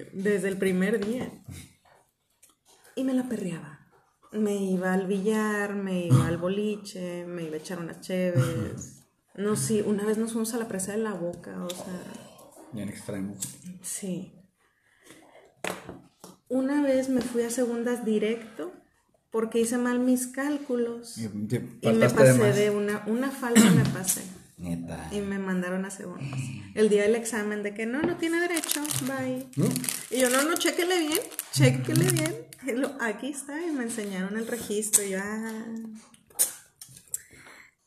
eh, 0.00 0.10
desde 0.14 0.48
el 0.48 0.56
primer 0.56 1.04
día. 1.04 1.30
Y 2.96 3.04
me 3.04 3.12
la 3.12 3.28
perreaba. 3.28 3.80
Me 4.32 4.56
iba 4.56 4.94
al 4.94 5.06
billar, 5.06 5.74
me 5.74 6.06
iba 6.06 6.26
al 6.26 6.38
boliche, 6.38 7.26
me 7.26 7.42
iba 7.44 7.54
a 7.56 7.58
echar 7.58 7.80
unas 7.80 8.00
cheves. 8.00 9.04
No, 9.34 9.56
sí, 9.56 9.82
una 9.84 10.06
vez 10.06 10.16
nos 10.16 10.32
fuimos 10.32 10.54
a 10.54 10.58
la 10.58 10.68
presa 10.68 10.92
de 10.92 10.98
la 10.98 11.12
boca, 11.12 11.62
o 11.62 11.68
sea, 11.68 12.00
Bien 12.74 12.88
extremo. 12.88 13.36
Sí. 13.82 14.32
Una 16.48 16.82
vez 16.82 17.08
me 17.08 17.20
fui 17.22 17.42
a 17.42 17.50
segundas 17.50 18.04
directo 18.04 18.72
porque 19.30 19.60
hice 19.60 19.78
mal 19.78 19.98
mis 19.98 20.26
cálculos 20.28 21.18
Y, 21.18 21.28
me 21.28 21.46
de 21.48 22.10
pasé 22.10 22.52
de 22.52 22.70
una, 22.70 23.02
una 23.06 23.30
falta 23.30 23.68
me 23.70 23.84
pasé 23.86 24.22
Neta. 24.58 25.08
y 25.10 25.20
me 25.20 25.38
mandaron 25.38 25.84
a 25.84 25.90
segundas. 25.90 26.38
El 26.74 26.88
día 26.88 27.02
del 27.02 27.16
examen 27.16 27.62
de 27.62 27.74
que 27.74 27.86
no, 27.86 28.02
no 28.02 28.16
tiene 28.16 28.40
derecho, 28.40 28.80
bye. 29.06 29.46
Y 30.10 30.20
yo, 30.20 30.30
no, 30.30 30.42
no, 30.44 30.54
chéquele 30.56 30.98
bien, 31.00 31.18
chéquele 31.52 32.10
bien. 32.10 32.34
Y 32.66 32.72
lo- 32.72 32.96
aquí 33.00 33.28
está, 33.28 33.60
y 33.64 33.70
me 33.72 33.84
enseñaron 33.84 34.36
el 34.36 34.46
registro 34.46 35.02
y 35.02 35.10
yo, 35.10 35.18
ah, 35.22 35.64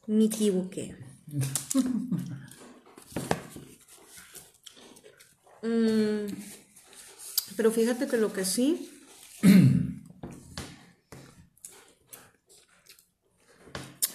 me 0.08 0.26
equivoqué. 0.26 0.96
Mm, 5.68 6.28
pero 7.56 7.72
fíjate 7.72 8.08
que 8.08 8.18
lo 8.18 8.32
que 8.32 8.46
sí. 8.46 8.90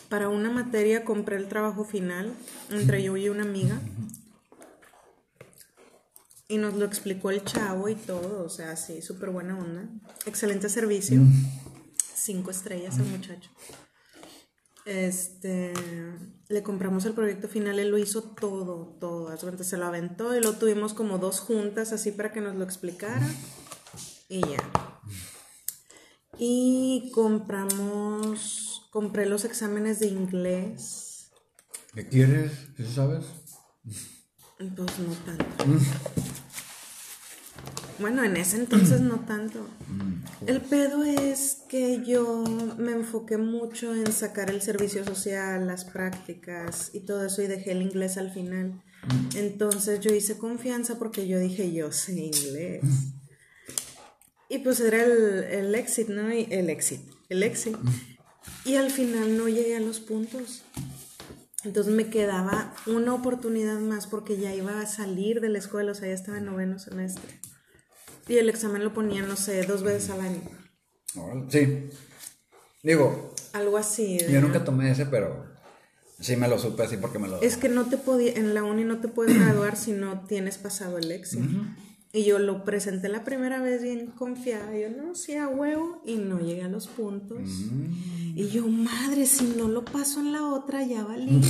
Para 0.09 0.29
una 0.29 0.51
materia 0.51 1.05
compré 1.05 1.37
el 1.37 1.49
trabajo 1.49 1.85
final 1.85 2.33
entre 2.71 3.03
yo 3.03 3.17
y 3.17 3.29
una 3.29 3.43
amiga. 3.43 3.81
Y 6.49 6.59
nos 6.59 6.75
lo 6.75 6.85
explicó 6.85 7.31
el 7.31 7.43
chavo 7.45 7.89
y 7.89 7.95
todo, 7.95 8.45
o 8.45 8.51
sea, 8.51 8.77
sí, 8.77 9.01
súper 9.01 9.31
buena 9.31 9.57
onda. 9.59 9.89
Excelente 10.27 10.69
servicio. 10.69 11.23
Cinco 12.15 12.51
estrellas 12.51 12.99
al 12.99 13.07
muchacho. 13.07 13.51
Este, 14.85 15.73
le 16.49 16.63
compramos 16.63 17.05
el 17.05 17.15
proyecto 17.15 17.49
final, 17.49 17.79
él 17.79 17.91
lo 17.91 17.99
hizo 17.99 18.23
todo, 18.23 18.97
todo. 19.01 19.37
se 19.63 19.77
lo 19.77 19.87
aventó 19.87 20.37
y 20.37 20.41
lo 20.41 20.55
tuvimos 20.55 20.93
como 20.93 21.19
dos 21.19 21.41
juntas 21.41 21.93
así 21.93 22.11
para 22.11 22.33
que 22.33 22.41
nos 22.41 22.57
lo 22.57 22.65
explicara. 22.65 23.27
Y 24.29 24.41
ya. 24.41 25.01
Y 26.39 27.11
compramos, 27.15 28.89
compré 28.91 29.27
los 29.27 29.45
exámenes 29.45 30.01
de 30.01 30.07
inglés. 30.07 31.31
¿Qué 31.95 32.09
quieres? 32.09 32.53
¿Eso 32.79 32.93
sabes? 32.93 33.27
Pues 34.59 34.99
no 34.99 35.15
tanto. 35.27 35.65
Bueno, 38.03 38.25
en 38.25 38.37
ese 38.37 38.57
entonces 38.57 39.01
no 39.01 39.21
tanto. 39.21 39.65
El 40.45 40.61
pedo 40.61 41.05
es 41.05 41.63
que 41.69 42.05
yo 42.05 42.43
me 42.77 42.91
enfoqué 42.91 43.39
mucho 43.39 43.95
en 43.95 44.13
sacar 44.13 44.51
el 44.51 44.61
servicio 44.61 45.05
social, 45.05 45.69
las 45.69 45.85
prácticas 45.85 46.91
y 46.93 47.07
todo 47.07 47.25
eso 47.25 47.43
y 47.43 47.47
dejé 47.47 47.71
el 47.71 47.81
inglés 47.81 48.19
al 48.19 48.33
final. 48.33 48.83
Entonces 49.37 50.01
yo 50.01 50.13
hice 50.13 50.37
confianza 50.37 50.99
porque 50.99 51.29
yo 51.29 51.39
dije, 51.39 51.73
yo 51.73 51.93
sé 51.93 52.15
inglés. 52.15 52.83
Y 54.49 54.59
pues 54.59 54.81
era 54.81 55.05
el, 55.05 55.45
el 55.45 55.75
exit, 55.77 56.09
¿no? 56.09 56.35
Y 56.35 56.49
el 56.51 56.71
exit, 56.71 57.03
el 57.29 57.45
exit. 57.45 57.77
Y 58.65 58.75
al 58.75 58.91
final 58.91 59.39
no 59.39 59.49
llegué 59.49 59.77
a 59.77 59.81
los 59.81 60.01
puntos. 60.01 60.65
Entonces 61.63 61.95
me 61.95 62.11
quedaba 62.11 62.75
una 62.87 63.15
oportunidad 63.15 63.79
más 63.79 64.09
porque 64.09 64.39
ya 64.39 64.53
iba 64.53 64.81
a 64.81 64.87
salir 64.87 65.41
de 65.41 65.51
la 65.51 65.59
escuela, 65.59 65.93
o 65.93 65.95
sea, 65.95 66.09
ya 66.09 66.15
estaba 66.15 66.39
en 66.39 66.47
noveno 66.47 66.81
semestre. 66.81 67.41
Y 68.29 68.37
el 68.37 68.49
examen 68.49 68.85
lo 68.85 68.93
ponían, 68.95 69.29
no 69.29 69.37
sé, 69.37 69.63
dos 69.65 69.83
veces 69.83 70.11
al 70.11 70.21
año. 70.21 70.41
Sí. 71.49 71.89
Digo, 72.83 73.35
Algo 73.53 73.77
así. 73.79 74.19
de- 74.19 74.33
yo 74.33 74.41
nunca 74.41 74.65
tomé 74.65 74.91
ese, 74.91 75.07
pero 75.07 75.45
sí 76.21 76.37
me 76.37 76.49
lo 76.49 76.59
supe 76.59 76.83
así 76.85 76.97
porque 76.97 77.19
me 77.19 77.29
lo... 77.29 77.41
Es 77.43 77.57
que 77.57 77.69
no 77.69 77.87
te 77.87 77.97
podía, 77.97 78.33
en 78.35 78.55
la 78.55 78.63
uni 78.65 78.85
no 78.85 78.99
te 78.99 79.09
puedes 79.09 79.37
graduar 79.39 79.77
si 79.77 79.93
no 79.93 80.21
tienes 80.27 80.59
pasado 80.59 80.99
el 80.99 81.11
exit. 81.13 81.43
Y 82.15 82.25
yo 82.25 82.39
lo 82.39 82.65
presenté 82.65 83.09
la 83.09 83.25
primera 83.25 83.61
vez 83.63 83.83
bien 83.83 84.07
confiada. 84.09 84.77
Yo, 84.77 84.91
no, 84.91 85.15
sí, 85.15 85.35
a 85.35 85.49
huevo. 85.49 86.03
Y 86.05 86.17
no 86.17 86.39
llegué 86.41 86.63
a 86.63 86.69
los 86.69 86.87
puntos. 86.87 87.39
Y 88.35 88.49
yo, 88.49 88.67
madre, 88.69 89.25
si 89.27 89.45
no 89.57 89.67
lo 89.69 89.85
paso 89.85 90.21
en 90.21 90.33
la 90.33 90.45
otra, 90.47 90.85
ya 90.85 91.05
valí. 91.05 91.41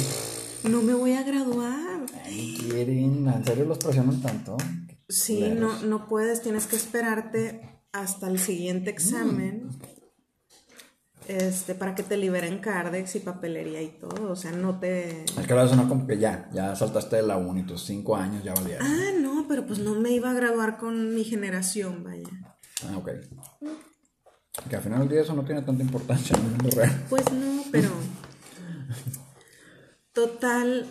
No 0.71 0.81
me 0.83 0.95
voy 0.95 1.15
a 1.15 1.25
graduar. 1.25 2.01
Ay, 2.25 2.57
Kirin, 2.61 3.27
¿en 3.29 3.45
serio 3.45 3.65
los 3.65 3.79
presionan 3.79 4.21
tanto? 4.23 4.57
Sí, 5.13 5.53
no, 5.55 5.79
no 5.83 6.09
puedes, 6.09 6.41
tienes 6.41 6.67
que 6.67 6.77
esperarte 6.77 7.83
hasta 7.93 8.29
el 8.29 8.39
siguiente 8.39 8.91
examen. 8.91 9.69
Este, 11.29 11.75
para 11.75 11.95
que 11.95 12.03
te 12.03 12.17
liberen 12.17 12.59
cardex 12.59 13.15
y 13.17 13.21
papelería 13.21 13.81
y 13.83 13.89
todo. 13.89 14.33
O 14.33 14.37
sea, 14.37 14.53
no 14.53 14.81
te. 14.81 15.25
Es 15.25 15.47
que 15.47 15.53
ahora 15.53 15.69
suena 15.69 15.87
como 15.87 16.07
que 16.07 16.19
ya, 16.19 16.49
ya 16.53 16.75
saltaste 16.75 17.17
de 17.17 17.23
la 17.23 17.37
uni, 17.37 17.63
tus 17.65 17.85
cinco 17.85 18.17
años 18.17 18.43
ya 18.43 18.55
valieron. 18.55 18.87
Ah, 18.87 19.11
no, 19.21 19.47
pero 19.49 19.67
pues 19.67 19.79
no 19.79 19.95
me 19.95 20.11
iba 20.11 20.31
a 20.31 20.35
graduar 20.35 20.79
con 20.79 21.15
mi 21.15 21.25
generación, 21.25 22.03
vaya. 22.03 22.29
Ah, 22.89 22.97
ok. 22.97 23.11
Que 24.69 24.77
al 24.77 24.83
final 24.83 25.01
del 25.01 25.09
día 25.11 25.21
eso 25.21 25.35
no 25.35 25.45
tiene 25.45 25.63
tanta 25.63 25.83
importancia 25.83 26.37
en 26.37 26.45
el 26.45 26.51
mundo 26.51 26.71
real. 26.75 27.07
Pues 27.09 27.33
no, 27.33 27.63
pero. 27.71 27.91
Total. 30.13 30.87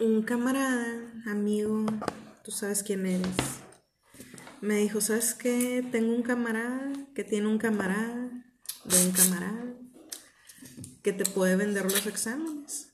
Un 0.00 0.22
camarada, 0.22 1.12
amigo, 1.26 1.86
tú 2.44 2.50
sabes 2.50 2.82
quién 2.82 3.06
eres. 3.06 3.26
Me 4.60 4.76
dijo, 4.76 5.00
¿sabes 5.00 5.34
qué? 5.34 5.86
Tengo 5.90 6.14
un 6.14 6.22
camarada 6.22 6.92
que 7.14 7.24
tiene 7.24 7.48
un 7.48 7.58
camarada 7.58 8.30
de 8.84 9.06
un 9.06 9.12
camarada 9.12 9.64
que 11.02 11.12
te 11.12 11.24
puede 11.24 11.56
vender 11.56 11.84
los 11.84 12.06
exámenes. 12.06 12.88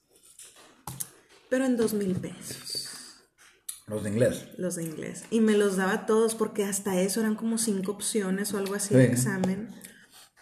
Pero 1.50 1.64
en 1.66 1.76
dos 1.76 1.92
mil 1.94 2.14
pesos. 2.14 2.86
Los 3.86 4.02
de 4.04 4.10
inglés. 4.10 4.46
Los 4.58 4.76
de 4.76 4.84
inglés. 4.84 5.24
Y 5.30 5.40
me 5.40 5.56
los 5.56 5.76
daba 5.76 6.04
todos 6.06 6.34
porque 6.34 6.64
hasta 6.64 7.00
eso 7.00 7.20
eran 7.20 7.36
como 7.36 7.56
cinco 7.58 7.92
opciones 7.92 8.52
o 8.52 8.58
algo 8.58 8.74
así 8.74 8.94
de 8.94 9.06
Sí. 9.06 9.12
examen. 9.12 9.68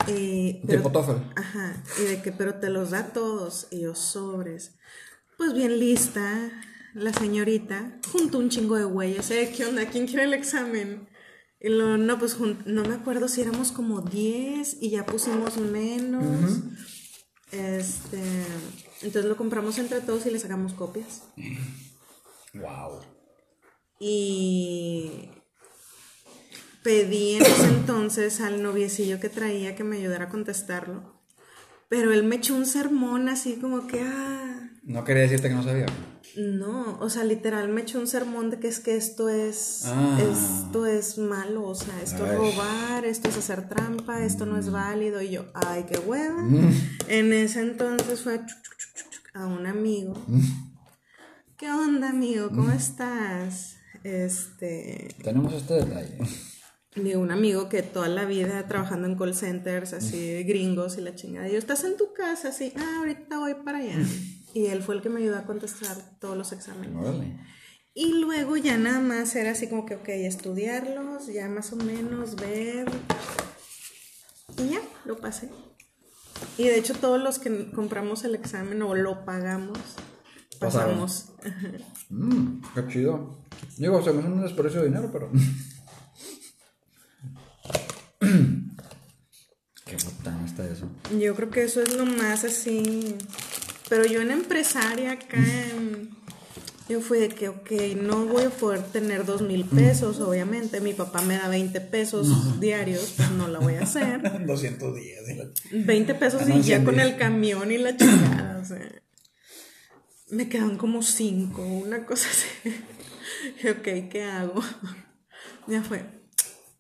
Eh, 0.09 0.63
pero- 0.67 0.79
Tipo 0.83 0.93
TOEFL. 0.93 1.23
Ajá. 1.37 1.83
Y 2.01 2.05
de 2.05 2.23
que, 2.23 2.33
pero 2.33 2.57
te 2.57 2.71
los 2.71 2.91
da 2.91 3.13
todos. 3.13 3.69
Y 3.71 3.81
yo 3.83 3.95
sobres. 3.95 4.75
Pues 5.39 5.53
bien 5.55 5.79
lista, 5.79 6.51
la 6.97 7.13
señorita, 7.13 8.01
junto 8.11 8.39
un 8.39 8.49
chingo 8.49 8.77
de 8.77 8.85
güeyes. 8.85 9.31
¿eh? 9.31 9.53
¿Qué 9.55 9.67
onda? 9.67 9.87
¿Quién 9.87 10.07
quiere 10.07 10.25
el 10.25 10.33
examen? 10.33 11.07
Y 11.61 11.69
lo, 11.69 11.99
no, 11.99 12.19
pues 12.19 12.39
no 12.41 12.85
me 12.85 12.95
acuerdo 12.95 13.29
si 13.29 13.43
éramos 13.43 13.71
como 13.71 14.01
10 14.01 14.79
y 14.81 14.91
ya 14.91 15.05
pusimos 15.05 15.59
menos. 15.59 16.25
Este. 17.53 18.23
Entonces 19.03 19.27
lo 19.27 19.37
compramos 19.37 19.79
entre 19.79 20.01
todos 20.01 20.25
y 20.25 20.31
le 20.31 20.39
sacamos 20.39 20.73
copias. 20.73 21.25
Wow. 22.55 23.01
Y 24.01 25.29
pedí 26.83 27.35
en 27.35 27.43
ese 27.43 27.67
entonces 27.67 28.41
al 28.41 28.63
noviecillo 28.63 29.21
que 29.21 29.29
traía 29.29 29.77
que 29.77 29.85
me 29.85 29.99
ayudara 29.99 30.25
a 30.25 30.31
contestarlo. 30.31 31.21
Pero 31.91 32.13
él 32.13 32.25
me 32.25 32.37
echó 32.37 32.55
un 32.55 32.67
sermón 32.67 33.29
así 33.29 33.57
como 33.57 33.87
que, 33.87 34.01
ah, 34.01 34.56
No 34.87 35.03
quería 35.05 35.23
decirte 35.23 35.49
que 35.49 35.55
no 35.55 35.63
sabía. 35.65 35.87
no, 36.37 36.99
o 37.01 37.11
sea, 37.11 37.25
literal 37.25 37.69
me 37.69 37.81
echó 37.83 37.99
un 37.99 38.07
sermón 38.07 38.51
de 38.51 38.59
que 38.61 38.69
es 38.69 38.79
que 38.79 38.97
esto 38.97 39.29
es, 39.29 39.83
Ah. 39.87 40.19
esto 40.21 40.87
es 40.87 41.19
malo, 41.19 41.65
o 41.65 41.75
sea, 41.75 42.01
esto 42.03 42.25
es 42.25 42.37
robar, 42.37 43.05
esto 43.05 43.29
es 43.29 43.37
hacer 43.39 43.69
trampa, 43.69 44.23
esto 44.25 44.47
no 44.47 44.57
es 44.59 44.71
válido. 44.71 45.21
Y 45.23 45.31
yo, 45.31 45.47
ay, 45.55 45.85
qué 45.91 45.99
hueva. 45.99 46.41
Mm. 46.43 46.73
En 47.09 47.33
ese 47.33 47.61
entonces 47.63 48.21
fue 48.21 48.41
a 49.35 49.47
un 49.47 49.67
amigo. 49.67 50.15
¿Qué 51.57 51.71
onda, 51.71 52.11
amigo? 52.11 52.49
¿Cómo 52.51 52.71
estás? 52.71 53.77
Este, 54.05 55.09
Tenemos 55.25 55.53
este 55.55 55.75
detalle. 55.75 56.19
de 56.95 57.17
un 57.17 57.31
amigo 57.31 57.69
que 57.69 57.83
toda 57.83 58.09
la 58.09 58.25
vida 58.25 58.67
trabajando 58.69 59.09
en 59.09 59.17
call 59.17 59.35
centers, 59.35 59.93
así 59.95 60.43
gringos 60.45 60.97
y 60.97 61.01
la 61.01 61.15
chingada. 61.15 61.49
Y 61.49 61.53
yo, 61.53 61.59
¿estás 61.59 61.83
en 61.85 61.97
tu 61.97 62.13
casa? 62.13 62.49
Así, 62.51 62.73
ah, 62.77 62.97
ahorita 63.01 63.39
voy 63.39 63.55
para 63.65 63.79
allá. 63.79 63.97
Y 64.57 64.67
él 64.69 64.83
fue 64.83 64.95
el 64.95 65.03
que 65.03 65.11
me 65.11 65.21
ayudó 65.21 65.37
a 65.37 65.45
contestar 65.45 65.99
todos 66.19 66.35
los 66.35 66.51
exámenes. 66.51 66.97
Y 67.93 68.15
luego 68.15 68.57
ya 68.57 68.79
nada 68.79 69.01
más 69.01 69.37
era 69.37 69.51
así 69.51 69.69
como 69.69 69.85
que, 69.85 69.97
ok, 69.97 70.09
estudiarlos, 70.09 71.27
ya 71.27 71.47
más 71.47 71.75
o 71.75 71.77
menos 71.77 72.37
ver. 72.37 72.87
Y 74.57 74.71
ya, 74.71 74.81
lo 75.05 75.19
pasé. 75.19 75.51
Y 76.57 76.65
de 76.65 76.79
hecho 76.79 76.95
todos 76.95 77.23
los 77.23 77.39
que 77.39 77.71
compramos 77.71 78.25
el 78.25 78.35
examen 78.35 78.81
o 78.81 78.95
lo 78.95 79.27
pagamos, 79.27 79.79
pasamos. 80.59 81.35
Mmm, 82.09 82.63
qué 82.75 82.89
chido. 82.89 83.37
Digo, 83.77 84.03
se 84.03 84.15
me 84.15 84.21
hace 84.21 84.29
un 84.29 84.41
desprecio 84.41 84.81
de 84.81 84.87
dinero, 84.87 85.11
pero. 85.13 85.31
qué 89.85 89.97
botán 90.03 90.47
está 90.47 90.67
eso. 90.67 90.89
Yo 91.21 91.35
creo 91.35 91.51
que 91.51 91.65
eso 91.65 91.83
es 91.83 91.95
lo 91.95 92.07
más 92.07 92.45
así. 92.45 93.19
Pero 93.89 94.05
yo 94.05 94.21
en 94.21 94.31
empresaria 94.31 95.13
acá, 95.13 95.39
en- 95.39 96.11
yo 96.89 97.01
fui 97.01 97.19
de 97.19 97.29
que, 97.29 97.49
ok, 97.49 97.71
no 98.01 98.27
voy 98.27 98.45
a 98.45 98.51
poder 98.51 98.83
tener 98.85 99.25
dos 99.25 99.43
mil 99.43 99.65
pesos, 99.65 100.21
obviamente. 100.21 100.81
Mi 100.81 100.93
papá 100.93 101.21
me 101.23 101.37
da 101.37 101.49
20 101.49 101.81
pesos 101.81 102.61
diarios, 102.61 103.15
pues 103.17 103.31
no 103.33 103.49
la 103.49 103.59
voy 103.59 103.75
a 103.75 103.83
hacer. 103.83 104.23
210. 104.47 105.29
y 105.29 105.35
la- 105.35 105.85
20 105.85 106.15
pesos 106.15 106.43
y 106.49 106.53
ya 106.63 106.63
100 106.63 106.85
con 106.85 107.01
el 107.01 107.17
camión 107.17 107.73
y 107.73 107.79
la 107.79 107.97
chingada, 107.97 108.59
o 108.63 108.65
sea. 108.65 108.91
Me 110.31 110.49
quedan 110.49 110.77
como 110.77 111.03
5, 111.03 111.63
una 111.63 112.05
cosa 112.07 112.29
así. 112.31 112.75
Ok, 113.69 114.09
¿qué 114.11 114.23
hago? 114.25 114.61
Ya 115.69 115.83
fue. 115.83 116.05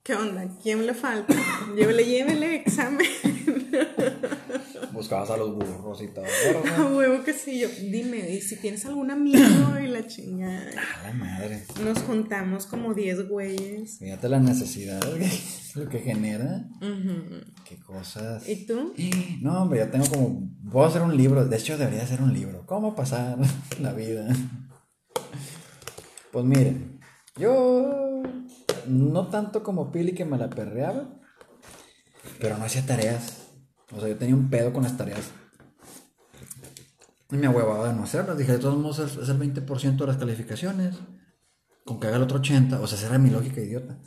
¿Qué 0.06 0.14
onda? 0.14 0.46
¿Quién 0.62 0.86
le 0.86 0.94
falta? 0.94 1.34
Llévele, 1.74 2.04
llévele 2.04 2.54
examen. 2.54 3.08
Buscabas 4.92 5.30
a 5.30 5.36
los 5.36 5.52
burros 5.52 6.00
y 6.00 6.06
todo. 6.06 6.24
A 6.78 6.86
huevo 6.94 7.24
que 7.24 7.32
sí, 7.32 7.58
yo, 7.58 7.68
dime, 7.68 8.30
y 8.30 8.40
si 8.40 8.54
tienes 8.54 8.86
algún 8.86 9.10
amigo 9.10 9.40
y 9.82 9.88
la 9.88 10.06
chingada. 10.06 10.70
A 10.70 11.08
la 11.08 11.12
madre. 11.12 11.64
Nos 11.82 11.98
juntamos 12.04 12.66
como 12.66 12.94
10 12.94 13.28
güeyes. 13.28 13.98
Fíjate 13.98 14.28
la 14.28 14.38
necesidad, 14.38 15.02
lo 15.74 15.88
que 15.88 15.98
genera. 15.98 16.68
Qué 17.68 17.76
cosas. 17.80 18.48
¿Y 18.48 18.64
tú? 18.64 18.94
No, 19.42 19.62
hombre, 19.62 19.80
yo 19.80 19.90
tengo 19.90 20.06
como. 20.06 20.48
Voy 20.60 20.84
a 20.84 20.86
hacer 20.86 21.02
un 21.02 21.16
libro. 21.16 21.44
De 21.46 21.56
hecho, 21.56 21.76
debería 21.76 22.04
hacer 22.04 22.22
un 22.22 22.32
libro. 22.32 22.64
¿Cómo 22.64 22.94
pasar 22.94 23.38
la 23.80 23.92
vida? 23.92 24.28
Pues 26.30 26.44
miren, 26.44 27.00
yo. 27.36 28.05
No 28.88 29.28
tanto 29.28 29.62
como 29.62 29.90
Pili 29.90 30.12
que 30.12 30.24
me 30.24 30.38
la 30.38 30.48
perreaba, 30.50 31.08
pero 32.40 32.58
no 32.58 32.64
hacía 32.64 32.84
tareas. 32.84 33.46
O 33.92 34.00
sea, 34.00 34.08
yo 34.08 34.16
tenía 34.16 34.34
un 34.34 34.50
pedo 34.50 34.72
con 34.72 34.82
las 34.82 34.96
tareas. 34.96 35.30
Y 37.30 37.36
me 37.36 37.48
huevaba 37.48 37.88
de 37.88 37.94
no 37.94 38.04
hacerlas. 38.04 38.38
Dije, 38.38 38.52
de 38.52 38.58
todos 38.58 38.78
modos 38.78 38.98
es 38.98 39.28
el 39.28 39.38
20% 39.38 39.96
de 39.96 40.06
las 40.06 40.16
calificaciones. 40.16 40.96
Con 41.84 42.00
que 42.00 42.06
haga 42.06 42.16
el 42.16 42.22
otro 42.22 42.40
80%. 42.40 42.80
O 42.80 42.86
sea, 42.86 42.98
esa 42.98 43.08
era 43.08 43.18
mi 43.18 43.30
lógica 43.30 43.60
idiota. 43.60 43.98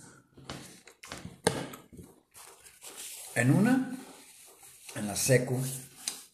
En 3.36 3.52
una, 3.52 3.92
en 4.96 5.08
la 5.08 5.16
secu, 5.16 5.58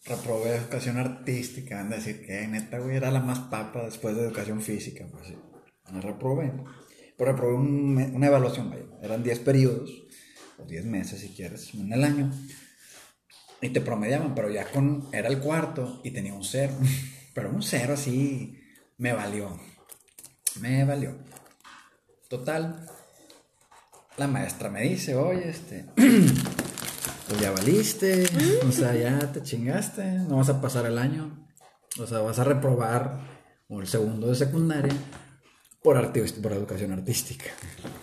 reprobé 0.04 0.56
educación 0.56 0.98
artística. 0.98 1.76
Van 1.76 1.92
a 1.92 1.96
decir 1.96 2.24
que 2.24 2.46
neta, 2.48 2.78
güey, 2.78 2.96
era 2.96 3.10
la 3.10 3.20
más 3.20 3.40
papa 3.40 3.84
después 3.84 4.16
de 4.16 4.22
educación 4.22 4.60
física. 4.60 5.06
Pues 5.10 5.28
sí, 5.28 5.36
la 5.92 6.00
reprobé. 6.00 6.52
Pero 7.16 7.32
reprobé 7.32 7.54
una 7.54 8.26
evaluación, 8.26 8.70
vaya. 8.70 8.84
Eran 9.02 9.22
10 9.22 9.38
periodos, 9.40 9.90
o 10.58 10.64
10 10.64 10.84
meses 10.84 11.20
si 11.20 11.28
quieres, 11.30 11.72
en 11.74 11.92
el 11.92 12.04
año. 12.04 12.30
Y 13.60 13.70
te 13.70 13.80
promediaban, 13.80 14.34
pero 14.34 14.50
ya 14.50 14.70
con. 14.70 15.08
Era 15.12 15.28
el 15.28 15.38
cuarto 15.40 16.00
y 16.04 16.10
tenía 16.10 16.34
un 16.34 16.44
cero. 16.44 16.74
Pero 17.34 17.50
un 17.50 17.62
cero 17.62 17.92
así 17.92 18.58
me 18.96 19.12
valió. 19.12 19.60
Me 20.60 20.84
valió. 20.84 21.18
Total. 22.28 22.86
La 24.16 24.26
maestra 24.26 24.70
me 24.70 24.82
dice, 24.82 25.14
oye, 25.14 25.50
este. 25.50 25.86
Pues 27.28 27.40
ya 27.40 27.50
valiste. 27.50 28.24
O 28.68 28.70
sea, 28.70 28.94
ya 28.94 29.18
te 29.32 29.42
chingaste. 29.42 30.04
No 30.28 30.36
vas 30.36 30.48
a 30.48 30.60
pasar 30.60 30.86
el 30.86 30.96
año. 30.96 31.48
O 31.98 32.06
sea, 32.06 32.20
vas 32.20 32.38
a 32.38 32.44
reprobar 32.44 33.18
el 33.68 33.86
segundo 33.88 34.28
de 34.28 34.36
secundaria 34.36 34.94
por, 35.86 35.96
arti- 35.96 36.42
por 36.42 36.52
educación 36.52 36.90
artística. 36.90 37.44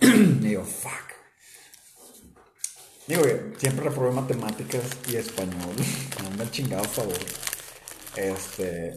digo, 0.00 0.64
fuck. 0.64 1.12
Digo, 3.06 3.20
siempre 3.58 3.84
reprobé 3.90 4.10
matemáticas 4.10 4.80
y 5.06 5.16
español. 5.16 5.76
Me 6.38 6.44
han 6.44 6.50
chingado 6.50 6.82
favor. 6.84 7.18
Este. 8.16 8.94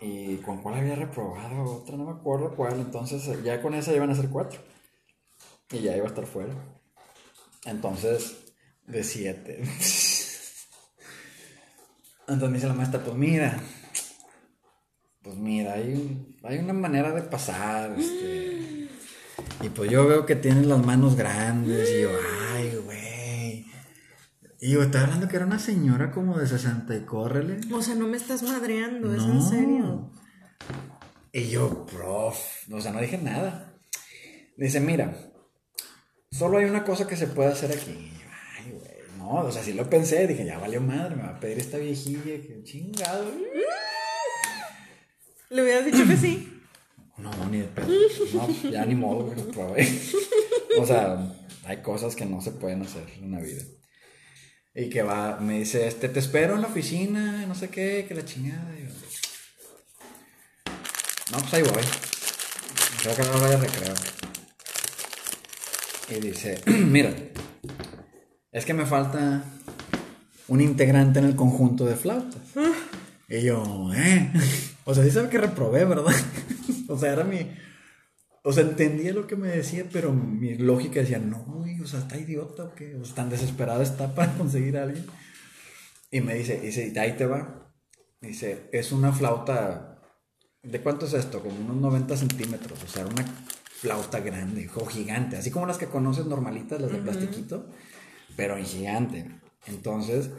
¿Y 0.00 0.36
con 0.38 0.62
cuál 0.62 0.76
había 0.76 0.94
reprobado? 0.94 1.62
Otra, 1.64 1.98
no 1.98 2.06
me 2.06 2.12
acuerdo 2.12 2.56
cuál. 2.56 2.80
Entonces, 2.80 3.28
ya 3.44 3.60
con 3.60 3.74
esa 3.74 3.92
iban 3.92 4.08
a 4.08 4.14
ser 4.14 4.30
cuatro. 4.30 4.58
Y 5.70 5.80
ya 5.80 5.94
iba 5.94 6.06
a 6.06 6.08
estar 6.08 6.24
fuera. 6.24 6.54
Entonces, 7.66 8.34
de 8.86 9.04
siete. 9.04 9.58
Entonces 12.26 12.48
me 12.48 12.54
dice 12.54 12.66
la 12.68 12.72
maestra, 12.72 13.04
pues 13.04 13.14
mira. 13.14 13.62
Pues 15.22 15.36
mira, 15.36 15.74
hay, 15.74 15.94
un- 15.94 16.36
hay 16.42 16.58
una 16.58 16.72
manera 16.72 17.12
de 17.12 17.22
pasar. 17.22 17.94
Este. 17.98 18.88
Y 19.62 19.68
pues 19.74 19.90
yo 19.90 20.06
veo 20.06 20.26
que 20.26 20.34
tienes 20.36 20.66
las 20.66 20.84
manos 20.84 21.14
grandes. 21.16 21.88
Y 21.90 22.02
yo, 22.02 22.10
ay, 22.54 22.76
güey. 22.84 23.66
Y 24.60 24.70
yo, 24.72 24.82
estaba 24.82 25.04
hablando 25.04 25.28
que 25.28 25.36
era 25.36 25.46
una 25.46 25.58
señora 25.58 26.10
como 26.12 26.38
de 26.38 26.46
60 26.46 26.94
y 26.96 27.00
córrele. 27.04 27.60
O 27.72 27.82
sea, 27.82 27.94
no 27.94 28.06
me 28.06 28.16
estás 28.16 28.42
madreando, 28.42 29.14
es 29.14 29.22
No. 29.22 29.32
en 29.34 29.42
serio. 29.42 30.12
Y 31.32 31.48
yo, 31.48 31.86
prof, 31.86 32.36
o 32.70 32.80
sea, 32.80 32.92
no 32.92 33.00
dije 33.00 33.18
nada. 33.18 33.74
Dice, 34.56 34.80
mira, 34.80 35.16
solo 36.30 36.58
hay 36.58 36.66
una 36.66 36.84
cosa 36.84 37.06
que 37.08 37.16
se 37.16 37.26
puede 37.26 37.50
hacer 37.50 37.72
aquí. 37.72 37.90
Y 37.90 38.10
yo, 38.20 38.28
ay, 38.58 38.72
güey, 38.72 39.18
no, 39.18 39.30
o 39.46 39.50
sea, 39.52 39.62
sí 39.62 39.72
lo 39.72 39.88
pensé, 39.88 40.26
dije, 40.26 40.44
ya 40.44 40.58
valió 40.58 40.80
madre, 40.80 41.16
me 41.16 41.22
va 41.22 41.30
a 41.30 41.40
pedir 41.40 41.58
esta 41.58 41.78
viejilla, 41.78 42.22
que 42.22 42.60
chingado. 42.64 43.24
Le 45.52 45.62
hubieras 45.62 45.84
dicho 45.84 46.06
que 46.06 46.16
sí. 46.16 46.48
No, 47.18 47.30
ni 47.50 47.58
de 47.58 47.64
pedo. 47.64 47.88
No, 48.34 48.70
ya 48.70 48.84
ni 48.84 48.96
modo, 48.96 49.26
güey, 49.26 49.36
lo 49.36 49.46
probé. 49.48 49.88
O 50.80 50.86
sea, 50.86 51.30
hay 51.64 51.82
cosas 51.82 52.16
que 52.16 52.24
no 52.24 52.40
se 52.40 52.50
pueden 52.50 52.82
hacer 52.82 53.04
en 53.20 53.30
la 53.30 53.38
vida. 53.38 53.62
Y 54.74 54.88
que 54.88 55.02
va, 55.02 55.38
me 55.38 55.58
dice, 55.58 55.86
este, 55.86 56.08
te 56.08 56.18
espero 56.18 56.54
en 56.54 56.62
la 56.62 56.68
oficina, 56.68 57.44
no 57.46 57.54
sé 57.54 57.68
qué, 57.68 58.06
que 58.08 58.14
la 58.14 58.24
chingada. 58.24 58.74
Y 58.76 58.84
yo, 58.84 58.88
no, 61.30 61.38
pues 61.38 61.54
ahí 61.54 61.62
voy. 61.62 61.82
Creo 63.02 63.14
que 63.14 63.22
no 63.22 63.40
vaya 63.40 63.56
a 63.56 63.60
recreo. 63.60 63.94
Y 66.08 66.14
dice, 66.14 66.60
mira, 66.66 67.14
es 68.50 68.64
que 68.64 68.74
me 68.74 68.86
falta 68.86 69.44
un 70.48 70.60
integrante 70.62 71.18
en 71.18 71.26
el 71.26 71.36
conjunto 71.36 71.84
de 71.84 71.94
flautas. 71.94 72.42
Y 73.32 73.40
yo, 73.40 73.90
¿eh? 73.94 74.30
O 74.84 74.94
sea, 74.94 75.04
sí 75.04 75.10
sabe 75.10 75.30
que 75.30 75.38
reprobé, 75.38 75.86
¿verdad? 75.86 76.12
o 76.88 76.98
sea, 76.98 77.12
era 77.12 77.24
mi, 77.24 77.50
O 78.42 78.52
sea, 78.52 78.64
entendía 78.64 79.14
lo 79.14 79.26
que 79.26 79.36
me 79.36 79.48
decía, 79.48 79.86
pero 79.90 80.12
mi 80.12 80.56
lógica 80.58 81.00
decía, 81.00 81.18
no, 81.18 81.38
güey, 81.44 81.80
o 81.80 81.86
sea, 81.86 82.00
está 82.00 82.18
idiota 82.18 82.64
o 82.64 82.74
qué, 82.74 82.96
o 82.96 83.04
sea, 83.04 83.14
tan 83.14 83.30
desesperado 83.30 83.80
está 83.80 84.14
para 84.14 84.34
conseguir 84.34 84.76
a 84.76 84.82
alguien. 84.82 85.06
Y 86.10 86.20
me 86.20 86.34
dice, 86.34 86.60
dice, 86.60 86.92
ahí 87.00 87.16
te 87.16 87.24
va. 87.24 87.72
Dice, 88.20 88.68
es 88.70 88.92
una 88.92 89.12
flauta, 89.12 90.02
¿de 90.62 90.80
cuánto 90.82 91.06
es 91.06 91.14
esto? 91.14 91.40
Como 91.40 91.58
unos 91.58 91.76
90 91.76 92.16
centímetros, 92.18 92.84
o 92.84 92.88
sea, 92.88 93.06
una 93.06 93.24
flauta 93.80 94.20
grande 94.20 94.68
o 94.74 94.84
gigante, 94.84 95.38
así 95.38 95.50
como 95.50 95.64
las 95.64 95.78
que 95.78 95.86
conoces 95.86 96.26
normalitas, 96.26 96.82
las 96.82 96.92
de 96.92 96.98
plastiquito, 96.98 97.66
pero 98.36 98.58
en 98.58 98.66
gigante. 98.66 99.40
Entonces, 99.66 100.30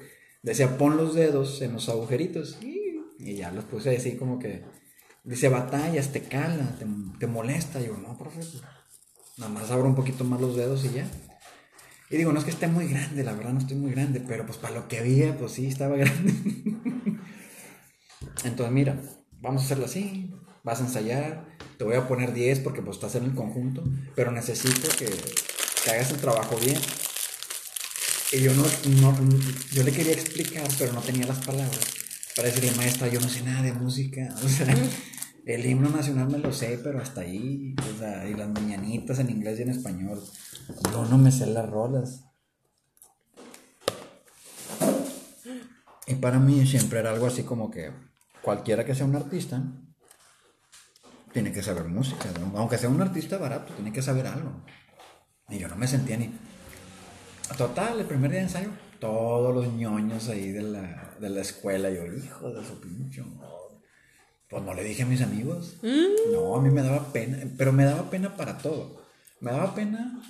decía, 0.44 0.78
pon 0.78 0.96
los 0.96 1.16
dedos 1.16 1.62
en 1.64 1.74
los 1.74 1.90
agujeritos 1.90 2.62
y 2.62 2.83
ya 3.24 3.52
los 3.52 3.66
puse 3.66 3.96
así 3.96 4.18
como 4.18 4.40
que, 4.40 4.64
dice, 5.24 5.50
batallas, 5.50 6.12
te 6.12 6.22
cala, 6.22 6.78
te, 7.20 7.28
molesta. 7.28 7.80
Y 7.82 7.88
yo, 7.88 7.98
no, 7.98 8.18
profe, 8.18 8.38
pues, 8.38 8.62
nada 9.38 9.52
más 9.52 9.72
abro 9.72 9.88
un 9.88 9.96
poquito 9.96 10.24
más 10.24 10.42
los 10.42 10.56
dedos 10.56 10.84
y 10.86 10.96
ya. 10.96 11.08
Y 12.10 12.18
digo, 12.18 12.32
no 12.32 12.40
es 12.40 12.46
que 12.46 12.52
esté 12.52 12.68
muy 12.68 12.88
grande, 12.88 13.24
la 13.24 13.34
verdad 13.34 13.54
no 13.54 13.60
estoy 13.60 13.78
muy 13.78 13.92
grande, 13.92 14.22
pero 14.28 14.46
pues 14.46 14.58
para 14.58 14.76
lo 14.76 14.88
que 14.88 15.00
había, 15.00 15.36
pues 15.38 15.54
sí, 15.54 15.68
estaba 15.68 15.96
grande. 15.98 16.34
Entonces, 18.44 18.74
mira, 18.74 19.02
vamos 19.42 19.64
a 19.64 19.66
hacerlo 19.66 19.86
así, 19.86 20.32
vas 20.64 20.80
a 20.82 20.84
ensayar, 20.84 21.46
te 21.78 21.84
voy 21.84 21.96
a 21.96 22.08
poner 22.08 22.34
10 22.34 22.60
porque 22.60 22.82
pues 22.82 22.98
estás 22.98 23.16
en 23.16 23.24
el 23.24 23.34
conjunto, 23.34 23.84
pero 24.16 24.32
necesito 24.32 24.90
que, 24.98 25.06
que 25.06 25.92
hagas 25.92 26.12
el 26.12 26.18
trabajo 26.18 26.58
bien. 26.58 26.78
Y 28.32 28.42
yo 28.42 28.54
no, 28.54 28.64
no, 29.02 29.18
yo 29.72 29.84
le 29.84 29.92
quería 29.92 30.14
explicar, 30.14 30.68
pero 30.78 30.94
no 30.94 31.02
tenía 31.02 31.26
las 31.26 31.44
palabras 31.46 32.03
para 32.36 32.48
decirle, 32.48 32.72
maestra, 32.76 33.08
yo 33.08 33.20
no 33.20 33.30
sé 33.30 33.44
nada 33.44 33.62
de 33.62 33.74
música, 33.74 34.34
el 35.46 35.66
himno 35.66 35.90
nacional 35.90 36.30
me 36.30 36.40
lo 36.40 36.52
sé, 36.52 36.80
pero 36.84 37.00
hasta 37.02 37.22
ahí, 37.22 37.76
y 37.76 38.34
las 38.34 38.50
mañanitas 38.50 39.20
en 39.20 39.30
inglés 39.30 39.60
y 39.60 39.64
en 39.64 39.70
español, 39.70 40.22
yo 40.92 41.06
no 41.06 41.18
me 41.18 41.32
sé 41.32 41.46
las 41.48 41.70
rolas. 41.70 42.26
Y 46.08 46.16
para 46.16 46.40
mí 46.40 46.66
siempre 46.66 47.00
era 47.00 47.12
algo 47.12 47.28
así 47.28 47.44
como 47.44 47.72
que 47.72 47.92
cualquiera 48.42 48.86
que 48.86 48.96
sea 48.96 49.06
un 49.06 49.16
artista 49.16 49.64
tiene 51.32 51.52
que 51.52 51.64
saber 51.64 51.86
música, 51.86 52.30
aunque 52.56 52.78
sea 52.78 52.90
un 52.90 53.02
artista 53.02 53.38
barato, 53.38 53.74
tiene 53.74 53.92
que 53.92 54.04
saber 54.04 54.28
algo. 54.28 54.52
Y 55.50 55.58
yo 55.58 55.68
no 55.68 55.76
me 55.76 55.88
sentía 55.88 56.16
ni... 56.16 56.32
Total, 57.58 58.00
el 58.00 58.06
primer 58.06 58.30
día 58.32 58.40
de 58.42 58.46
ensayo, 58.46 58.70
todos 59.04 59.54
los 59.54 59.74
ñoños 59.74 60.30
ahí 60.30 60.54
de 60.54 60.62
la, 60.62 61.18
de 61.20 61.30
la 61.30 61.42
escuela, 61.42 61.90
yo, 61.90 62.06
hijo 62.06 62.50
de 62.52 62.66
su 62.66 62.80
pincho. 62.80 63.26
Pues 64.50 64.64
no 64.64 64.74
le 64.74 64.82
dije 64.82 65.04
a 65.04 65.06
mis 65.06 65.22
amigos. 65.22 65.76
Mm. 65.82 66.32
No, 66.32 66.56
a 66.56 66.62
mí 66.62 66.70
me 66.70 66.82
daba 66.82 67.12
pena, 67.12 67.38
pero 67.58 67.74
me 67.74 67.84
daba 67.84 68.10
pena 68.10 68.38
para 68.38 68.58
todo. 68.60 69.04
Me 69.42 69.52
daba 69.52 69.76
pena 69.76 70.24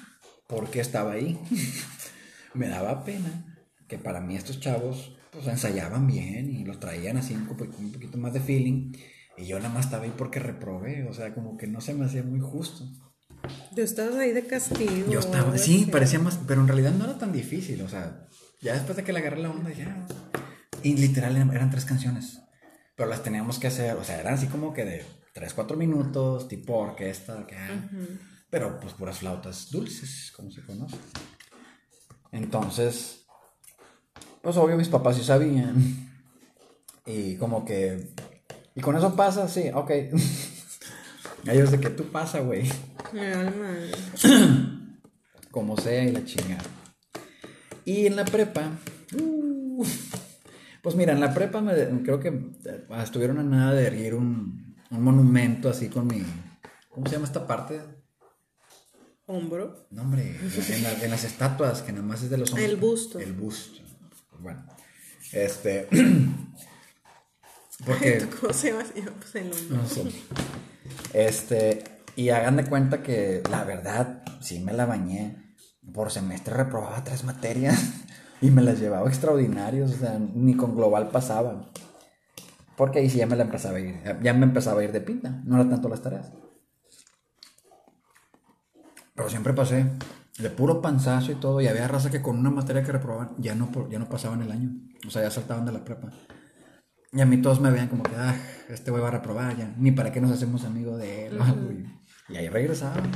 porque 0.48 0.80
estaba 0.80 1.12
ahí. 1.12 1.40
me 2.56 2.68
daba 2.68 3.04
pena 3.06 3.60
que 3.88 4.00
para 4.00 4.22
mí 4.22 4.36
estos 4.36 4.60
chavos 4.60 5.16
pues 5.32 5.46
ensayaban 5.46 6.08
bien 6.08 6.50
y 6.50 6.64
los 6.64 6.80
traían 6.80 7.18
así 7.18 7.36
un, 7.36 7.48
un 7.48 7.92
poquito 7.92 8.18
más 8.18 8.34
de 8.34 8.40
feeling. 8.40 8.94
Y 9.38 9.46
yo 9.46 9.60
nada 9.60 9.70
más 9.70 9.86
estaba 9.86 10.06
ahí 10.06 10.14
porque 10.18 10.40
reprobé, 10.40 11.08
o 11.08 11.14
sea, 11.14 11.36
como 11.36 11.58
que 11.58 11.68
no 11.68 11.80
se 11.80 11.94
me 11.94 12.06
hacía 12.06 12.24
muy 12.24 12.40
justo. 12.40 12.86
Yo 13.76 13.84
estaba 13.84 14.20
ahí 14.22 14.32
de 14.32 14.48
castigo. 14.48 15.12
Yo 15.12 15.20
estaba, 15.20 15.56
sí, 15.60 15.88
parecía 15.92 16.18
más, 16.18 16.40
pero 16.48 16.62
en 16.62 16.68
realidad 16.68 16.92
no 16.94 17.04
era 17.04 17.20
tan 17.20 17.32
difícil, 17.32 17.82
o 17.84 17.90
sea, 17.90 18.28
ya 18.64 18.74
después 18.74 18.96
de 18.98 19.04
que 19.04 19.14
le 19.14 19.20
agarré 19.20 19.42
la 19.42 19.52
onda, 19.52 19.72
ya. 19.72 20.08
Y 20.82 20.96
literal 20.96 21.36
eran 21.36 21.70
tres 21.70 21.86
canciones, 21.86 22.40
pero 22.96 23.10
las 23.10 23.24
teníamos 23.24 23.60
que 23.60 23.68
hacer, 23.68 23.96
o 23.96 24.04
sea, 24.04 24.20
eran 24.20 24.34
así 24.34 24.48
como 24.48 24.74
que 24.74 24.86
de 24.86 25.06
tres, 25.34 25.54
cuatro 25.54 25.78
minutos, 25.78 26.48
tipo 26.48 26.78
orquesta, 26.78 27.46
que, 27.46 27.56
pero 28.50 28.80
pues 28.80 28.94
puras 28.94 29.20
flautas 29.20 29.70
dulces, 29.70 30.32
como 30.36 30.52
se 30.52 30.66
conoce. 30.66 30.98
Entonces, 32.32 33.26
pues 34.42 34.58
obvio 34.58 34.78
mis 34.78 34.90
papás 34.90 35.18
sí 35.18 35.24
sabían. 35.24 36.10
Y 37.06 37.36
como 37.36 37.66
que 37.66 38.14
y 38.76 38.82
con 38.82 38.96
eso 38.96 39.16
pasa, 39.16 39.48
sí, 39.48 39.70
ok. 39.74 39.92
Ellos 41.46 41.72
de 41.72 41.80
que 41.80 41.90
tú 41.90 42.06
pasa, 42.06 42.40
güey. 42.40 42.70
Como 45.52 45.78
sea 45.78 46.04
y 46.04 46.12
la 46.12 46.26
chingada. 46.26 46.64
Y 47.86 48.08
en 48.08 48.16
la 48.16 48.26
prepa. 48.26 48.72
Uh, 49.18 49.86
pues 50.82 50.96
mira, 50.96 51.14
en 51.14 51.20
la 51.20 51.34
prepa 51.34 51.62
me, 51.62 51.74
creo 52.04 52.20
que 52.20 52.30
eh, 52.30 52.86
estuvieron 53.02 53.40
a 53.40 53.44
nada 53.44 53.74
de 53.74 53.88
erguir 53.88 54.16
un, 54.16 54.76
un 54.92 55.02
monumento 55.02 55.70
así 55.70 55.90
con 55.90 56.08
mi. 56.08 56.24
¿Cómo 56.90 57.08
se 57.08 57.14
llama 57.14 57.26
esta 57.26 57.48
parte? 57.48 57.82
¿Hombro? 59.26 59.88
No, 59.90 60.02
hombre, 60.02 60.38
en, 61.02 61.10
las 61.10 61.24
estatuas, 61.24 61.82
que 61.82 61.94
nada 61.94 62.04
más 62.04 62.22
es 62.24 62.30
de 62.30 62.38
los 62.38 62.50
hombres. 62.52 62.70
El 62.70 62.76
busto. 62.76 63.20
El 63.20 63.34
busto. 63.34 63.82
Bueno, 64.40 64.66
este. 65.32 65.88
Porque, 67.86 68.28
¿Cómo 68.42 68.54
se 68.54 68.72
llama? 68.72 68.84
Pues 68.94 69.36
el 69.36 69.52
No 69.70 69.88
sé. 69.88 70.04
Este, 71.14 71.84
y 72.16 72.30
hagan 72.30 72.58
de 72.58 72.66
cuenta 72.66 73.02
que 73.02 73.42
la 73.50 73.64
verdad, 73.64 74.24
sí 74.42 74.60
me 74.60 74.74
la 74.74 74.86
bañé. 74.86 75.43
Por 75.92 76.12
semestre 76.12 76.56
reprobaba 76.56 77.04
tres 77.04 77.24
materias 77.24 77.80
y 78.42 78.52
me 78.52 78.62
las 78.62 78.80
llevaba 78.80 79.10
extraordinarios, 79.10 79.92
o 79.92 79.98
sea, 79.98 80.20
ni 80.20 80.56
con 80.56 80.76
global 80.76 81.10
pasaba. 81.10 81.70
Porque 82.78 83.00
ahí 83.00 83.10
sí 83.10 83.18
ya 83.18 83.28
me 83.28 83.36
la 83.36 83.44
empezaba 83.44 83.78
a 83.78 83.82
ir, 83.82 84.02
ya 84.22 84.34
me 84.34 84.46
empezaba 84.46 84.82
a 84.82 84.84
ir 84.84 84.92
de 84.92 85.02
pinta, 85.02 85.42
no 85.46 85.56
era 85.60 85.70
tanto 85.70 85.90
las 85.90 86.02
tareas. 86.02 86.32
Pero 89.16 89.30
siempre 89.30 89.54
pasé 89.54 89.86
de 90.40 90.50
puro 90.50 90.82
panzazo 90.82 91.32
y 91.32 91.36
todo, 91.36 91.62
y 91.62 91.68
había 91.68 91.88
raza 91.88 92.10
que 92.10 92.22
con 92.22 92.40
una 92.40 92.50
materia 92.50 92.84
que 92.84 92.92
reprobaban 92.92 93.36
ya 93.38 93.54
no, 93.54 93.70
ya 93.90 94.00
no 94.00 94.10
pasaban 94.10 94.42
el 94.42 94.52
año, 94.52 94.72
o 95.06 95.12
sea, 95.12 95.22
ya 95.22 95.30
saltaban 95.30 95.66
de 95.66 95.72
la 95.72 95.84
prepa. 95.84 96.10
Y 97.12 97.22
a 97.22 97.28
mí 97.28 97.38
todos 97.38 97.62
me 97.62 97.70
veían 97.70 97.90
como 97.90 98.02
que, 98.02 98.16
ah, 98.18 98.36
este 98.70 98.90
güey 98.90 99.04
va 99.04 99.10
a 99.10 99.12
reprobar 99.12 99.56
ya, 99.56 99.72
ni 99.78 99.92
para 99.92 100.12
qué 100.12 100.20
nos 100.20 100.32
hacemos 100.32 100.66
amigos 100.66 100.98
de 100.98 101.28
él. 101.28 101.40
y, 102.30 102.36
ahí 102.36 102.50
regresaban. 102.50 103.12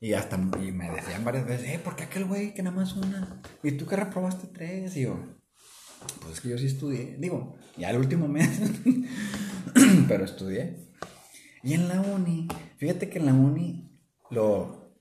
Y 0.00 0.14
hasta 0.14 0.36
y 0.36 0.72
me 0.72 0.90
decían 0.90 1.24
varias 1.24 1.46
veces, 1.46 1.68
eh, 1.68 1.78
¿por 1.78 1.94
qué 1.94 2.04
aquel 2.04 2.24
güey 2.24 2.54
que 2.54 2.62
nada 2.62 2.74
más 2.74 2.94
una? 2.94 3.42
¿Y 3.62 3.72
tú 3.72 3.86
que 3.86 3.96
reprobaste 3.96 4.46
tres? 4.46 4.96
Y 4.96 5.02
yo, 5.02 5.18
pues 6.20 6.34
es 6.34 6.40
que 6.40 6.48
yo 6.48 6.56
sí 6.56 6.66
estudié. 6.66 7.16
Digo, 7.18 7.58
ya 7.76 7.90
el 7.90 7.98
último 7.98 8.26
mes, 8.26 8.48
pero 10.08 10.24
estudié. 10.24 10.90
Y 11.62 11.74
en 11.74 11.88
la 11.88 12.00
uni, 12.00 12.48
fíjate 12.78 13.10
que 13.10 13.18
en 13.18 13.26
la 13.26 13.34
uni 13.34 13.90
lo... 14.30 14.94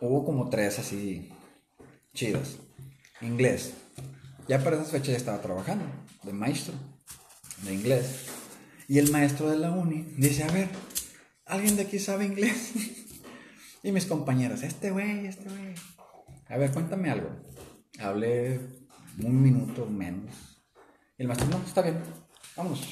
Hubo 0.00 0.24
como 0.24 0.48
tres 0.48 0.78
así 0.78 1.32
chidos. 2.14 2.58
Inglés, 3.20 3.74
ya 4.48 4.62
para 4.62 4.76
esas 4.76 4.92
fechas 4.92 5.08
ya 5.08 5.16
estaba 5.16 5.42
trabajando 5.42 5.84
de 6.22 6.32
maestro 6.32 6.74
de 7.64 7.74
inglés. 7.74 8.26
Y 8.88 8.98
el 8.98 9.10
maestro 9.10 9.50
de 9.50 9.58
la 9.58 9.70
uni 9.70 10.02
dice, 10.16 10.44
a 10.44 10.50
ver, 10.50 10.68
¿alguien 11.50 11.76
de 11.76 11.82
aquí 11.82 11.98
sabe 11.98 12.26
inglés? 12.26 12.72
y 13.82 13.92
mis 13.92 14.06
compañeros, 14.06 14.62
este 14.62 14.90
güey, 14.90 15.26
este 15.26 15.48
güey. 15.48 15.74
A 16.48 16.56
ver, 16.56 16.72
cuéntame 16.72 17.10
algo. 17.10 17.30
Hablé 17.98 18.60
un 19.22 19.42
minuto 19.42 19.86
menos. 19.86 20.34
Y 21.18 21.22
el 21.22 21.28
maestro, 21.28 21.48
no, 21.48 21.62
está 21.64 21.82
bien, 21.82 21.98
vamos. 22.56 22.82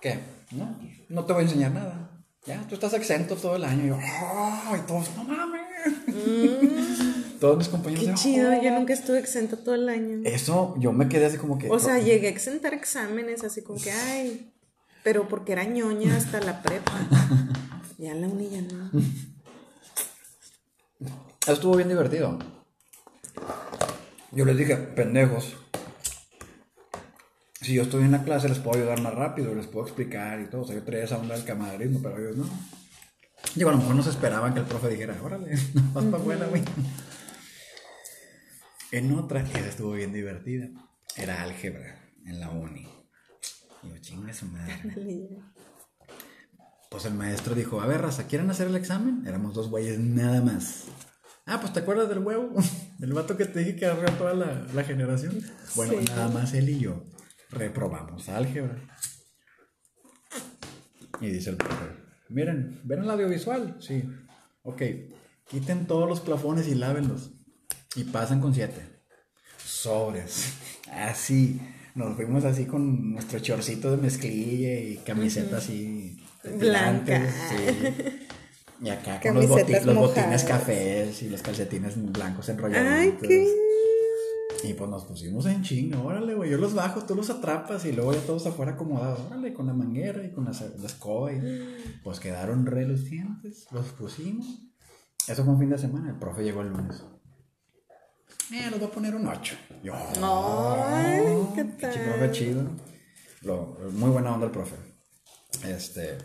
¿Qué? 0.00 0.18
No, 0.50 0.78
no 1.08 1.24
te 1.24 1.32
voy 1.32 1.42
a 1.42 1.46
enseñar 1.46 1.72
nada. 1.72 2.24
Ya, 2.44 2.66
tú 2.68 2.74
estás 2.74 2.92
exento 2.94 3.36
todo 3.36 3.56
el 3.56 3.64
año. 3.64 3.84
Y 3.84 3.88
yo, 3.88 3.98
¡ay, 4.00 4.80
todos, 4.86 5.14
no 5.16 5.24
mames! 5.24 5.62
Mm 6.08 7.12
todos 7.42 7.58
mis 7.58 7.68
compañeros. 7.68 8.06
Qué 8.06 8.14
chido, 8.14 8.52
yo 8.62 8.70
oh". 8.70 8.78
nunca 8.78 8.92
estuve 8.92 9.18
exenta 9.18 9.56
todo 9.56 9.74
el 9.74 9.88
año. 9.88 10.20
Eso, 10.24 10.76
yo 10.78 10.92
me 10.92 11.08
quedé 11.08 11.26
así 11.26 11.38
como 11.38 11.58
que. 11.58 11.68
O 11.68 11.80
sea, 11.80 11.98
llegué 11.98 12.28
a 12.28 12.30
exentar 12.30 12.72
exámenes, 12.72 13.42
así 13.42 13.62
como 13.62 13.80
que, 13.80 13.90
ay, 13.90 14.52
pero 15.02 15.26
porque 15.26 15.50
era 15.50 15.64
ñoña 15.64 16.16
hasta 16.16 16.40
la 16.40 16.62
prepa. 16.62 16.92
ya 18.02 18.14
la 18.14 18.26
uni 18.26 18.50
ya 18.50 18.62
no. 18.62 18.90
Estuvo 21.46 21.76
bien 21.76 21.88
divertido. 21.88 22.38
Yo 24.32 24.44
les 24.44 24.56
dije, 24.56 24.76
pendejos. 24.76 25.56
Si 27.60 27.74
yo 27.74 27.82
estoy 27.82 28.02
en 28.02 28.12
la 28.12 28.24
clase, 28.24 28.48
les 28.48 28.58
puedo 28.58 28.78
ayudar 28.80 29.00
más 29.00 29.14
rápido, 29.14 29.54
les 29.54 29.68
puedo 29.68 29.86
explicar 29.86 30.40
y 30.40 30.46
todo. 30.46 30.62
O 30.62 30.64
sea, 30.64 30.74
yo 30.74 30.82
traía 30.82 31.04
esa 31.04 31.18
onda 31.18 31.36
del 31.36 31.44
camaraderismo, 31.44 32.02
pero 32.02 32.18
ellos 32.18 32.36
no. 32.36 32.50
Digo, 33.54 33.70
a 33.70 33.72
lo 33.72 33.78
mejor 33.78 33.94
no 33.94 34.02
se 34.02 34.10
esperaban 34.10 34.52
que 34.52 34.60
el 34.60 34.66
profe 34.66 34.88
dijera, 34.88 35.16
órale, 35.22 35.54
vas 35.92 36.04
para 36.04 36.16
afuera, 36.16 36.46
güey. 36.46 36.62
En 38.90 39.12
otra, 39.12 39.44
que 39.44 39.60
estuvo 39.60 39.92
bien 39.92 40.12
divertida, 40.12 40.68
era 41.16 41.42
álgebra 41.42 42.10
en 42.26 42.40
la 42.40 42.50
uni. 42.50 42.88
Y 43.82 43.90
yo, 43.90 43.98
chinga 43.98 44.32
su 44.32 44.46
madre. 44.46 44.80
Pues 46.92 47.06
el 47.06 47.14
maestro 47.14 47.54
dijo, 47.54 47.80
a 47.80 47.86
ver, 47.86 48.02
raza, 48.02 48.26
¿quieren 48.26 48.50
hacer 48.50 48.66
el 48.66 48.76
examen? 48.76 49.24
Éramos 49.26 49.54
dos 49.54 49.70
güeyes 49.70 49.98
nada 49.98 50.42
más. 50.42 50.84
Ah, 51.46 51.58
pues 51.58 51.72
te 51.72 51.80
acuerdas 51.80 52.10
del 52.10 52.18
huevo, 52.18 52.52
del 52.98 53.14
vato 53.14 53.34
que 53.38 53.46
te 53.46 53.60
dije 53.60 53.76
que 53.76 53.86
agarró 53.86 54.12
toda 54.12 54.34
la, 54.34 54.84
generación. 54.84 55.40
Bueno, 55.74 55.94
nada 56.02 56.28
más 56.28 56.52
él 56.52 56.68
y 56.68 56.80
yo 56.80 57.02
reprobamos 57.48 58.28
álgebra. 58.28 58.76
Y 61.22 61.28
dice 61.28 61.50
el 61.50 61.56
profe, 61.56 61.86
miren, 62.28 62.78
¿ven 62.84 63.00
el 63.00 63.10
audiovisual? 63.10 63.78
Sí. 63.80 64.04
Ok, 64.62 64.82
quiten 65.48 65.86
todos 65.86 66.06
los 66.06 66.20
plafones 66.20 66.68
y 66.68 66.74
lávenlos. 66.74 67.30
Y 67.96 68.04
pasan 68.04 68.40
con 68.42 68.52
siete. 68.52 68.82
Sobres. 69.64 70.52
Así. 70.92 71.58
Nos 71.94 72.16
fuimos 72.16 72.42
así 72.44 72.64
con 72.64 73.12
nuestro 73.12 73.38
chorcito 73.38 73.90
de 73.90 73.98
mezclilla 73.98 74.80
y 74.80 74.96
camiseta 75.04 75.58
así. 75.58 76.21
Blanca. 76.44 77.22
Sí. 77.48 78.18
Y 78.82 78.90
acá 78.90 79.20
con 79.20 79.34
los, 79.34 79.46
boti- 79.46 79.80
los 79.82 79.94
botines 79.94 80.42
cafés 80.44 81.22
y 81.22 81.28
los 81.28 81.40
calcetines 81.42 81.94
blancos 82.12 82.48
enrollados. 82.48 82.88
Ay, 82.92 83.16
qué. 83.22 83.46
Y 84.64 84.74
pues 84.74 84.90
nos 84.90 85.04
pusimos 85.04 85.46
en 85.46 85.62
chinga, 85.62 86.00
órale, 86.00 86.34
güey, 86.34 86.50
yo 86.50 86.56
los 86.58 86.74
bajo, 86.74 87.02
tú 87.04 87.14
los 87.16 87.30
atrapas 87.30 87.84
y 87.84 87.92
luego 87.92 88.12
ya 88.12 88.20
todos 88.20 88.46
afuera 88.46 88.72
acomodados, 88.72 89.20
órale, 89.26 89.52
con 89.54 89.66
la 89.66 89.72
manguera 89.72 90.22
y 90.24 90.30
con 90.30 90.44
la, 90.44 90.52
la 90.52 90.86
escoba 90.86 91.32
y 91.32 92.00
pues 92.04 92.20
quedaron 92.20 92.66
relucientes, 92.66 93.66
los 93.72 93.86
pusimos. 93.88 94.46
Eso 95.26 95.44
fue 95.44 95.52
un 95.54 95.58
fin 95.60 95.70
de 95.70 95.78
semana, 95.78 96.10
el 96.10 96.16
profe 96.18 96.42
llegó 96.44 96.60
el 96.62 96.68
lunes. 96.68 97.02
Eh, 98.52 98.68
los 98.70 98.78
voy 98.78 98.88
a 98.88 98.92
poner 98.92 99.14
un 99.16 99.26
8. 99.26 99.54
Yo, 99.82 99.94
Ay, 99.94 101.24
qué 101.56 101.64
tal. 101.64 101.92
profe 101.92 102.30
chido. 102.32 102.62
Lo- 103.42 103.76
muy 103.92 104.10
buena 104.10 104.32
onda 104.34 104.46
el 104.46 104.52
profe. 104.52 104.76
Este, 105.66 106.18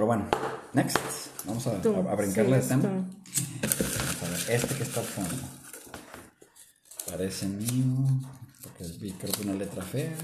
pero 0.00 0.06
bueno, 0.06 0.24
next. 0.72 0.96
Vamos 1.44 1.66
a, 1.66 1.82
Tú, 1.82 1.94
a, 1.94 2.12
a 2.12 2.14
brincarle 2.14 2.56
de 2.56 2.62
tema. 2.66 2.88
Vamos 2.88 4.22
a 4.22 4.28
ver, 4.30 4.50
este 4.56 4.74
que 4.76 4.82
está 4.84 5.00
al 5.00 5.06
fondo. 5.06 5.34
Parece 7.06 7.46
mío, 7.48 7.84
porque 8.62 8.84
vi 8.98 9.12
creo 9.12 9.30
que 9.30 9.42
una 9.42 9.52
letra 9.52 9.82
fea. 9.82 10.14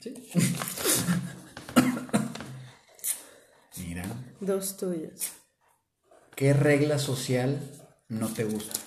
Sí. 0.00 0.14
Mira, 3.76 4.06
Dos 4.40 4.78
tuyos. 4.78 5.20
¿qué 6.34 6.54
regla 6.54 6.98
social 6.98 7.60
no 8.08 8.32
te 8.32 8.44
gusta? 8.44 8.80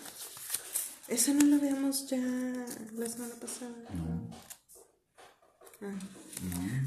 Eso 1.10 1.32
no 1.36 1.45
lo 1.45 1.60
veamos 1.62 2.10
ya 2.10 2.17
la 2.17 3.08
semana 3.08 3.36
pasada. 3.39 3.76
No, 3.93 4.32
Ah. 5.82 5.93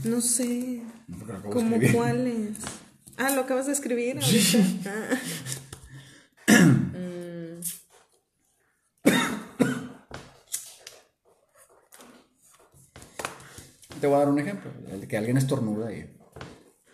No 0.03 0.21
sé. 0.21 0.83
no 1.07 1.25
acabo 1.25 1.49
de 1.49 1.55
¿Cómo 1.55 1.77
cuáles? 1.93 2.57
Ah, 3.19 3.31
lo 3.31 3.43
acabas 3.43 3.67
de 3.67 3.73
escribir. 3.73 4.19
Ah. 4.87 5.19
Mm, 6.51 7.61
Te 14.01 14.07
voy 14.07 14.17
a 14.17 14.19
dar 14.21 14.29
un 14.29 14.39
ejemplo, 14.39 14.71
el 14.93 15.01
de 15.01 15.09
que 15.09 15.17
alguien 15.17 15.37
estornuda 15.37 15.93
y 15.93 16.17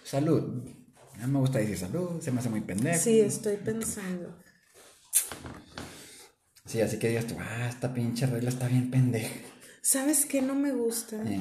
salud. 0.05 0.63
No 1.21 1.29
me 1.29 1.39
gusta 1.39 1.59
decir 1.59 1.79
salud, 1.79 2.21
se 2.21 2.31
me 2.33 2.41
hace 2.41 2.49
muy 2.49 2.61
pendejo. 2.63 2.99
Sí, 2.99 3.21
estoy 3.21 3.57
pensando. 3.59 4.35
Sí, 6.65 6.81
así 6.81 6.99
que 6.99 7.09
digas 7.11 7.27
tú, 7.27 7.37
ah, 7.39 7.69
esta 7.69 7.93
pinche 7.93 8.27
regla 8.27 8.49
está 8.49 8.69
bien 8.69 8.91
pendeja. 8.91 9.35
¿Sabes 9.83 10.25
qué 10.25 10.41
no 10.41 10.55
me 10.55 10.73
gusta? 10.73 11.17
Eh, 11.25 11.41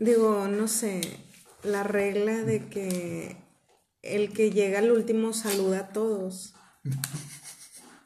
Digo, 0.00 0.46
no 0.48 0.68
sé, 0.68 1.00
la 1.62 1.82
regla 1.82 2.42
de 2.42 2.66
que 2.68 3.36
el 4.02 4.32
que 4.32 4.50
llega 4.50 4.78
al 4.78 4.90
último 4.90 5.32
saluda 5.32 5.80
a 5.80 5.88
todos. 5.88 6.54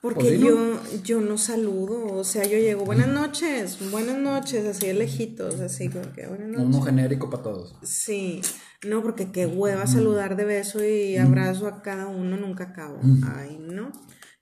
Porque 0.00 0.24
Pues 0.24 0.40
yo, 0.40 0.80
yo 1.04 1.20
no 1.20 1.38
saludo, 1.38 2.06
o 2.06 2.24
sea, 2.24 2.42
yo 2.42 2.58
llego, 2.58 2.84
buenas 2.84 3.06
noches, 3.06 3.78
buenas 3.92 4.18
noches, 4.18 4.66
así 4.66 4.88
de 4.88 4.94
lejitos, 4.94 5.60
así 5.60 5.88
como 5.88 6.12
que 6.12 6.26
buenas 6.26 6.48
noches. 6.48 6.66
Uno 6.66 6.82
genérico 6.82 7.30
para 7.30 7.44
todos. 7.44 7.76
Sí, 7.84 8.40
no, 8.84 9.00
porque 9.00 9.30
qué 9.30 9.46
hueva 9.46 9.86
saludar 9.86 10.34
de 10.34 10.44
beso 10.44 10.84
y 10.84 11.16
abrazo 11.18 11.68
a 11.68 11.82
cada 11.82 12.08
uno, 12.08 12.36
nunca 12.36 12.64
acabo. 12.64 12.98
Ay, 13.36 13.58
no. 13.60 13.92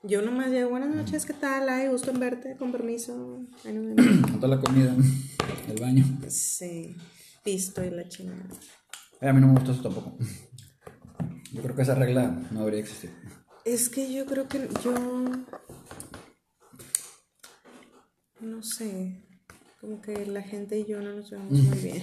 Yo 0.03 0.23
nomás 0.23 0.49
llego, 0.51 0.71
buenas 0.71 0.95
noches, 0.95 1.27
¿qué 1.27 1.35
tal? 1.35 1.69
Ay, 1.69 1.89
gusto 1.89 2.11
en 2.11 2.21
verte, 2.21 2.57
con 2.57 2.73
permiso. 2.73 3.45
Ay, 3.67 3.75
no, 3.75 4.49
la 4.49 4.61
comida, 4.61 4.97
el 5.69 5.79
baño. 5.79 6.07
Sí, 6.29 6.97
pisto 7.45 7.85
y 7.85 7.91
la 7.91 8.09
chingada. 8.09 8.47
Eh, 9.21 9.29
a 9.29 9.33
mí 9.33 9.41
no 9.41 9.49
me 9.49 9.55
gusta 9.55 9.73
eso 9.73 9.83
tampoco. 9.83 10.17
Yo 11.53 11.63
creo 11.63 11.75
que 11.75 11.83
esa 11.83 11.95
regla 11.95 12.29
no 12.51 12.61
debería 12.61 12.81
existir. 12.81 13.11
Es 13.65 13.89
que 13.89 14.13
yo 14.13 14.25
creo 14.25 14.49
que 14.49 14.69
yo. 14.83 14.95
No 18.41 18.63
sé. 18.63 19.27
Como 19.81 20.01
que 20.01 20.27
la 20.27 20.43
gente 20.43 20.79
y 20.79 20.87
yo 20.87 21.01
no 21.01 21.13
nos 21.13 21.31
vemos 21.31 21.51
muy 21.51 21.79
bien. 21.79 22.03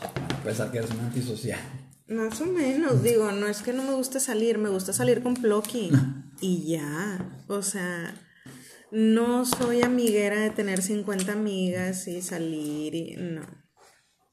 A 0.00 0.42
pesar 0.44 0.70
que 0.70 0.78
eres 0.78 0.90
un 0.90 1.00
antisocial. 1.00 1.60
Más 2.08 2.40
o 2.40 2.46
menos, 2.46 3.02
digo, 3.02 3.32
no 3.32 3.48
es 3.48 3.62
que 3.62 3.72
no 3.72 3.82
me 3.82 3.94
guste 3.94 4.20
salir, 4.20 4.58
me 4.58 4.68
gusta 4.68 4.92
salir 4.92 5.22
con 5.22 5.34
Plocky. 5.34 5.90
Y 6.38 6.70
ya. 6.70 7.42
O 7.48 7.62
sea, 7.62 8.14
no 8.90 9.46
soy 9.46 9.80
amiguera 9.80 10.38
de 10.38 10.50
tener 10.50 10.82
50 10.82 11.32
amigas 11.32 12.06
y 12.08 12.20
salir 12.20 12.94
y. 12.94 13.16
No. 13.16 13.40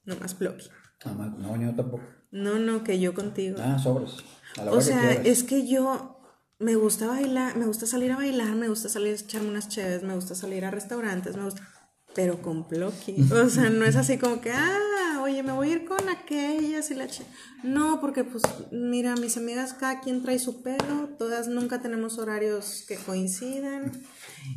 No 0.04 0.18
más 0.18 0.34
Plocky. 0.36 0.68
Más, 1.12 1.38
no, 1.38 1.62
yo 1.62 1.76
tampoco. 1.76 2.04
No, 2.32 2.60
no, 2.60 2.84
que 2.84 3.00
yo 3.00 3.14
contigo. 3.14 3.58
Ah, 3.60 3.78
sobres. 3.78 4.18
A 4.58 4.66
la 4.66 4.72
O 4.72 4.78
que 4.78 4.84
sea, 4.84 5.12
es 5.12 5.44
que 5.44 5.68
yo 5.68 6.20
me 6.60 6.76
gusta 6.76 7.08
bailar, 7.08 7.58
me 7.58 7.66
gusta 7.66 7.86
salir 7.86 8.12
a 8.12 8.18
bailar, 8.18 8.56
me 8.56 8.70
gusta 8.70 8.90
salir 8.90 9.14
a 9.14 9.16
echarme 9.16 9.50
unas 9.50 9.70
chéves, 9.70 10.04
me 10.04 10.16
gusta 10.16 10.36
salir 10.36 10.66
a 10.66 10.72
restaurantes, 10.72 11.36
me 11.36 11.44
gusta, 11.44 11.68
pero 12.16 12.42
con 12.42 12.68
Plocky. 12.68 13.16
O 13.34 13.50
sea, 13.50 13.70
no 13.70 13.86
es 13.86 13.96
así 13.96 14.18
como 14.18 14.40
que, 14.42 14.52
ah, 14.52 15.20
oye, 15.22 15.44
me 15.44 15.52
voy 15.52 15.70
a 15.70 15.72
ir 15.74 15.86
con 15.86 16.10
aquellas 16.10 16.92
y 16.92 16.96
la 16.96 17.08
ch 17.08 17.24
No, 17.64 18.00
porque 18.00 18.24
pues, 18.24 18.44
mira, 18.72 19.16
mis 19.16 19.38
amigas, 19.38 19.74
cada 19.74 20.00
quien 20.02 20.22
trae 20.22 20.40
su 20.40 20.62
pedo, 20.62 21.10
todas 21.18 21.48
nunca 21.48 21.82
tenemos 21.82 22.18
horarios 22.18 22.86
que 22.88 22.96
coincidan. 22.96 23.92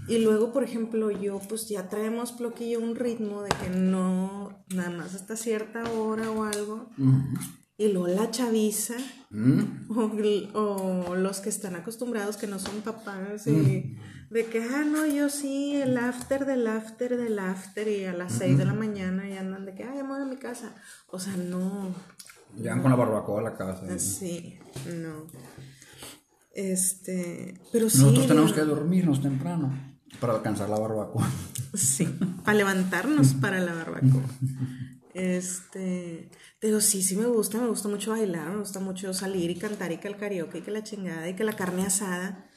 Y 0.09 0.19
luego, 0.19 0.53
por 0.53 0.65
ejemplo, 0.65 1.11
yo 1.11 1.39
pues 1.49 1.69
ya 1.69 1.89
traemos 1.89 2.33
yo 2.33 2.77
un 2.77 2.95
ritmo 2.97 3.43
de 3.43 3.51
que 3.51 3.71
no, 3.71 4.65
nada 4.75 4.91
más 4.91 5.15
hasta 5.15 5.37
cierta 5.37 5.85
hora 5.93 6.31
o 6.31 6.45
algo. 6.45 6.89
Y 7.79 7.89
luego 7.93 8.09
la 8.09 8.31
chaviza. 8.31 8.95
Mm, 9.31 9.91
O, 10.55 11.05
o 11.09 11.15
los 11.17 11.41
que 11.41 11.49
están 11.51 11.75
acostumbrados 11.77 12.37
que 12.37 12.47
no 12.47 12.59
son 12.59 12.81
papás 12.83 13.47
y 13.47 13.97
de 14.31 14.47
que, 14.47 14.63
ah, 14.63 14.85
no, 14.85 15.05
yo 15.07 15.29
sí, 15.29 15.75
el 15.77 15.97
after 15.99 16.47
del 16.47 16.67
after 16.67 17.17
del 17.17 17.39
after 17.39 17.87
y 17.89 18.05
a 18.05 18.13
las 18.15 18.33
6 18.33 18.57
de 18.59 18.65
la 18.65 18.73
mañana 18.75 19.29
y 19.29 19.35
andan 19.37 19.67
de 19.67 19.75
que, 19.75 19.85
ah, 19.85 19.93
ya 19.95 20.03
me 20.05 20.11
voy 20.11 20.23
a 20.23 20.25
mi 20.25 20.37
casa. 20.37 20.75
O 21.09 21.19
sea, 21.19 21.37
no, 21.37 21.95
Llegan 22.57 22.81
con 22.81 22.91
la 22.91 22.97
barbacoa 22.97 23.41
a 23.41 23.43
la 23.43 23.57
casa. 23.57 23.85
y- 23.95 23.99
sí, 23.99 24.59
no. 24.87 25.27
Este, 26.57 27.61
pero 27.71 27.91
sí. 27.91 27.99
Nosotros 27.99 28.27
tenemos 28.27 28.55
que 28.55 28.63
dormirnos 28.63 29.21
temprano 29.21 29.79
para 30.19 30.33
alcanzar 30.33 30.71
la 30.71 30.79
barbacoa. 30.79 31.31
Sí, 31.75 32.09
para 32.45 32.57
levantarnos 32.57 33.35
para 33.43 33.61
la 33.61 33.75
barbacoa. 33.75 34.25
Este, 35.13 36.31
pero 36.59 36.81
sí, 36.81 37.03
sí 37.03 37.15
me 37.15 37.27
gusta, 37.27 37.59
me 37.59 37.69
gusta 37.69 37.89
mucho 37.89 38.13
bailar, 38.13 38.49
me 38.49 38.59
gusta 38.59 38.81
mucho 38.81 39.13
salir 39.13 39.51
y 39.51 39.57
cantar 39.57 39.93
y 39.93 39.99
que 39.99 40.09
el 40.09 40.17
karaoke 40.17 40.59
y 40.59 40.61
que 40.63 40.71
la 40.71 40.83
chingada 40.83 41.29
y 41.29 41.35
que 41.35 41.45
la 41.45 41.53
carne 41.53 41.85
asada 41.85 42.49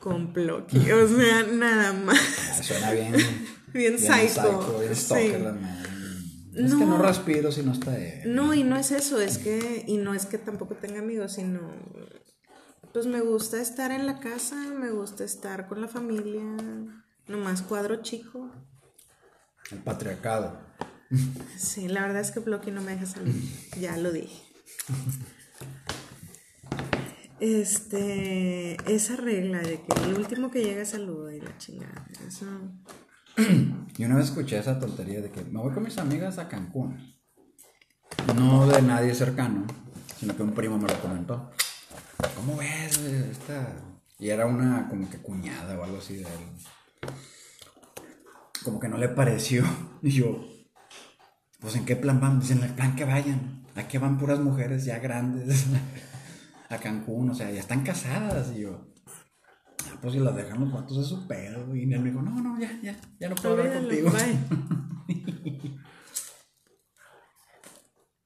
con 0.00 0.34
Plocky, 0.34 0.90
o 0.92 1.08
sea, 1.08 1.42
nada 1.52 1.94
más. 1.94 2.20
Ah, 2.50 2.62
Suena 2.62 2.90
bien. 2.92 3.14
Bien 3.72 3.98
psycho, 3.98 4.78
bien 4.80 4.96
sí. 4.96 5.28
la 5.42 5.52
madre. 5.52 5.88
Es 6.54 6.74
que 6.74 6.86
no 6.86 6.96
respiro 6.96 7.52
si 7.52 7.62
no 7.62 7.72
está. 7.72 7.94
No, 8.24 8.54
y 8.54 8.64
no 8.64 8.76
es 8.78 8.90
eso, 8.90 9.20
es 9.20 9.36
que, 9.36 9.84
y 9.86 9.98
no 9.98 10.14
es 10.14 10.24
que 10.24 10.38
tampoco 10.38 10.76
tenga 10.76 11.00
amigos, 11.00 11.34
sino, 11.34 11.60
pues 12.92 13.06
me 13.06 13.20
gusta 13.20 13.60
estar 13.60 13.90
en 13.90 14.06
la 14.06 14.20
casa, 14.20 14.56
me 14.56 14.90
gusta 14.90 15.24
estar 15.24 15.66
con 15.68 15.80
la 15.80 15.88
familia, 15.88 16.42
nomás 17.26 17.62
cuadro 17.62 18.02
chico. 18.02 18.50
El 19.70 19.78
patriarcado. 19.78 20.58
Sí, 21.56 21.88
la 21.88 22.02
verdad 22.02 22.20
es 22.20 22.30
que 22.30 22.40
Blocky 22.40 22.70
no 22.70 22.82
me 22.82 22.92
deja 22.92 23.06
salir. 23.06 23.34
Ya 23.80 23.96
lo 23.96 24.12
dije. 24.12 24.42
Este, 27.38 28.76
esa 28.90 29.16
regla 29.16 29.58
de 29.58 29.82
que 29.82 30.04
el 30.04 30.14
último 30.14 30.50
que 30.50 30.64
llega 30.64 30.84
saluda 30.84 31.34
y 31.34 31.40
la 31.40 31.56
chingada, 31.58 32.06
eso. 32.26 32.46
Y 33.98 34.04
una 34.04 34.16
vez 34.16 34.26
escuché 34.26 34.58
esa 34.58 34.78
tontería 34.78 35.20
de 35.20 35.30
que 35.30 35.42
me 35.44 35.60
voy 35.60 35.72
con 35.72 35.82
mis 35.82 35.98
amigas 35.98 36.38
a 36.38 36.48
Cancún. 36.48 37.14
No 38.34 38.66
de 38.66 38.82
nadie 38.82 39.14
cercano, 39.14 39.66
sino 40.18 40.36
que 40.36 40.42
un 40.42 40.52
primo 40.52 40.78
me 40.78 40.88
lo 40.88 41.00
comentó. 41.00 41.50
¿Cómo 42.34 42.56
ves 42.56 43.00
güey, 43.00 43.30
esta? 43.30 43.76
Y 44.18 44.30
era 44.30 44.46
una 44.46 44.88
como 44.88 45.08
que 45.10 45.18
cuñada 45.18 45.78
o 45.78 45.84
algo 45.84 45.98
así 45.98 46.16
de 46.16 46.22
él. 46.22 47.10
Como 48.64 48.80
que 48.80 48.88
no 48.88 48.96
le 48.98 49.08
pareció. 49.08 49.64
Y 50.02 50.10
yo, 50.10 50.46
pues 51.58 51.74
¿en 51.74 51.84
qué 51.84 51.96
plan 51.96 52.20
van? 52.20 52.38
Dicen, 52.38 52.58
en 52.58 52.64
el 52.64 52.74
plan 52.74 52.94
que 52.94 53.04
vayan. 53.04 53.64
Aquí 53.74 53.98
van 53.98 54.18
puras 54.18 54.38
mujeres 54.38 54.84
ya 54.84 54.98
grandes 55.00 55.66
a 56.68 56.78
Cancún, 56.78 57.30
o 57.30 57.34
sea, 57.34 57.50
ya 57.50 57.60
están 57.60 57.82
casadas. 57.82 58.52
Y 58.54 58.60
yo, 58.60 58.86
ah, 59.84 59.98
pues 60.00 60.14
si 60.14 60.20
las 60.20 60.36
dejan 60.36 60.60
los 60.60 60.72
vatos 60.72 60.98
es 60.98 61.06
su 61.06 61.26
pedo. 61.26 61.74
Y 61.74 61.92
él 61.92 62.00
me 62.00 62.10
dijo, 62.10 62.22
no, 62.22 62.40
no, 62.40 62.60
ya, 62.60 62.78
ya, 62.82 62.96
ya 63.18 63.28
no 63.28 63.34
puedo 63.34 63.54
hablar 63.54 63.82
contigo. 63.82 64.10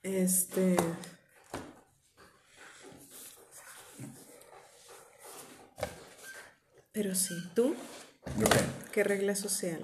Este. 0.03 0.77
Pero 7.03 7.15
sí, 7.15 7.35
¿tú? 7.55 7.75
¿Yo 8.39 8.47
qué? 8.47 8.59
¿Qué 8.93 9.05
regla 9.05 9.35
social? 9.35 9.81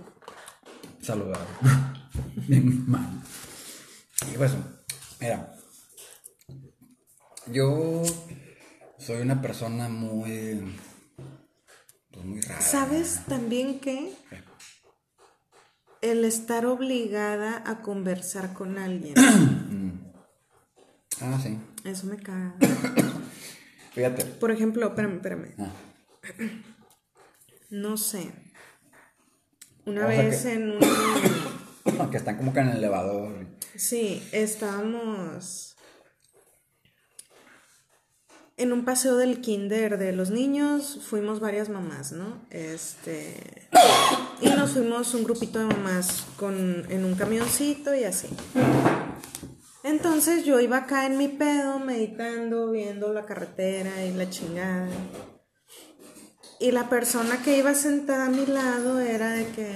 Saludar. 1.00 1.46
Bien 2.46 2.84
mal. 2.86 3.22
Y 4.30 4.36
pues, 4.36 4.52
mira. 5.18 5.56
Yo 7.46 8.02
soy 8.98 9.22
una 9.22 9.40
persona 9.40 9.88
muy. 9.88 10.76
Pues 12.12 12.26
muy 12.26 12.42
rara. 12.42 12.60
¿Sabes 12.60 13.22
también 13.26 13.80
que 13.80 14.12
el 16.02 16.22
estar 16.26 16.66
obligada 16.66 17.62
a 17.64 17.80
conversar 17.80 18.52
con 18.52 18.76
alguien? 18.76 19.14
Ah, 21.18 21.40
sí. 21.42 21.58
Eso 21.82 22.08
me 22.08 22.18
caga. 22.18 22.56
Fíjate. 23.94 24.26
Por 24.26 24.50
ejemplo, 24.50 24.86
espérame, 24.88 25.14
espérame. 25.14 25.54
Ah. 25.58 25.72
No 27.70 27.96
sé. 27.96 28.30
Una 29.84 30.06
O 30.06 30.08
sea 30.10 30.22
vez 30.22 30.42
que- 30.42 30.52
en 30.52 30.70
un... 30.72 30.78
Que 32.10 32.16
están 32.18 32.36
como 32.36 32.52
que 32.52 32.60
en 32.60 32.68
el 32.68 32.76
elevador. 32.78 33.46
Sí, 33.76 34.22
estábamos 34.32 35.76
en 38.58 38.72
un 38.72 38.84
paseo 38.84 39.16
del 39.16 39.40
kinder 39.40 39.98
de 39.98 40.12
los 40.12 40.30
niños, 40.30 41.00
fuimos 41.08 41.40
varias 41.40 41.68
mamás, 41.68 42.12
¿no? 42.12 42.40
Este 42.50 43.68
y 44.40 44.48
nos 44.50 44.72
fuimos 44.72 45.12
un 45.14 45.24
grupito 45.24 45.58
de 45.58 45.66
mamás 45.66 46.24
con 46.36 46.84
en 46.90 47.04
un 47.04 47.14
camioncito 47.14 47.94
y 47.94 48.04
así. 48.04 48.28
Entonces 49.82 50.44
yo 50.44 50.58
iba 50.60 50.78
acá 50.78 51.06
en 51.06 51.18
mi 51.18 51.28
pedo 51.28 51.78
meditando, 51.78 52.70
viendo 52.70 53.12
la 53.12 53.24
carretera 53.26 54.04
y 54.04 54.12
la 54.14 54.28
chingada. 54.30 54.88
Y 56.58 56.70
la 56.70 56.88
persona 56.88 57.42
que 57.42 57.58
iba 57.58 57.74
sentada 57.74 58.26
a 58.26 58.30
mi 58.30 58.46
lado 58.46 58.98
era 59.00 59.30
de 59.30 59.46
que 59.48 59.72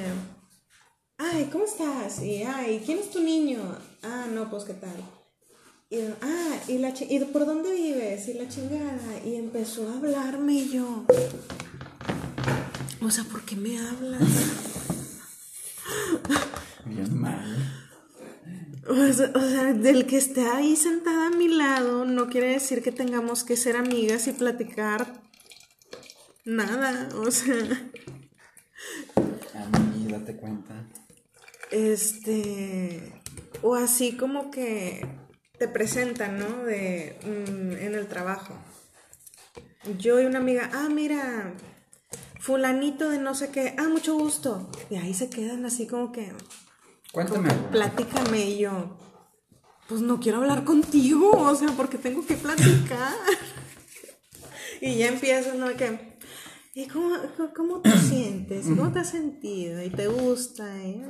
ay, 1.20 1.48
¿cómo 1.52 1.64
estás? 1.64 2.22
Y, 2.22 2.42
ay, 2.42 2.82
¿quién 2.84 2.98
es 2.98 3.10
tu 3.10 3.20
niño? 3.20 3.60
Ah, 4.02 4.26
no, 4.32 4.50
pues, 4.50 4.64
¿qué 4.64 4.74
tal? 4.74 4.96
Y, 5.90 6.00
ah, 6.22 6.56
¿y, 6.68 6.78
la 6.78 6.90
¿y 6.98 7.24
por 7.26 7.46
dónde 7.46 7.72
vives? 7.72 8.28
Y 8.28 8.34
la 8.34 8.48
chingada. 8.48 9.20
Y 9.24 9.36
empezó 9.36 9.88
a 9.88 9.96
hablarme 9.96 10.54
y 10.54 10.70
yo. 10.70 11.04
O 13.02 13.10
sea, 13.10 13.24
¿por 13.24 13.42
qué 13.42 13.56
me 13.56 13.78
hablas? 13.78 14.22
Bien 16.84 17.18
mal. 17.18 17.72
O 18.88 19.12
sea, 19.12 19.30
o 19.34 19.40
sea, 19.40 19.72
del 19.74 20.06
que 20.06 20.16
esté 20.16 20.46
ahí 20.48 20.74
sentada 20.76 21.26
a 21.26 21.30
mi 21.30 21.48
lado 21.48 22.04
no 22.04 22.28
quiere 22.28 22.48
decir 22.48 22.82
que 22.82 22.92
tengamos 22.92 23.44
que 23.44 23.56
ser 23.56 23.76
amigas 23.76 24.26
y 24.26 24.32
platicar 24.32 25.20
nada. 26.44 27.08
O 27.16 27.30
sea, 27.30 27.54
A 29.54 29.78
mí, 29.78 30.06
date 30.10 30.36
cuenta. 30.36 30.86
este. 31.70 33.12
O 33.62 33.74
así 33.74 34.16
como 34.16 34.50
que 34.50 35.06
te 35.58 35.68
presentan, 35.68 36.38
¿no? 36.38 36.64
De. 36.64 37.18
mm, 37.24 37.72
en 37.84 37.94
el 37.94 38.06
trabajo. 38.06 38.54
Yo 39.98 40.20
y 40.20 40.26
una 40.26 40.38
amiga, 40.38 40.70
ah, 40.72 40.88
mira, 40.90 41.54
fulanito 42.38 43.08
de 43.08 43.18
no 43.18 43.34
sé 43.34 43.50
qué, 43.50 43.74
ah, 43.78 43.88
mucho 43.88 44.14
gusto. 44.14 44.70
Y 44.90 44.96
ahí 44.96 45.14
se 45.14 45.30
quedan 45.30 45.64
así 45.64 45.86
como 45.86 46.12
que. 46.12 46.32
Cuéntame 47.12 47.50
algo. 47.50 47.70
Platícame 47.70 48.44
y 48.50 48.58
yo. 48.58 48.96
Pues 49.88 50.02
no 50.02 50.20
quiero 50.20 50.38
hablar 50.38 50.64
contigo, 50.64 51.30
o 51.32 51.54
sea, 51.56 51.70
porque 51.76 51.98
tengo 51.98 52.24
que 52.24 52.34
platicar. 52.34 53.12
y 54.80 54.96
ya 54.96 55.08
empiezas, 55.08 55.56
¿no? 55.56 55.66
Que, 55.76 56.09
¿y 56.74 56.86
cómo, 56.88 57.16
cómo- 57.54 57.80
te 57.80 57.96
sientes? 57.98 58.66
¿Cómo 58.66 58.92
te 58.92 59.00
has 59.00 59.10
sentido? 59.10 59.82
¿Y 59.82 59.90
te 59.90 60.06
gusta? 60.06 60.78
¿Y, 60.84 61.02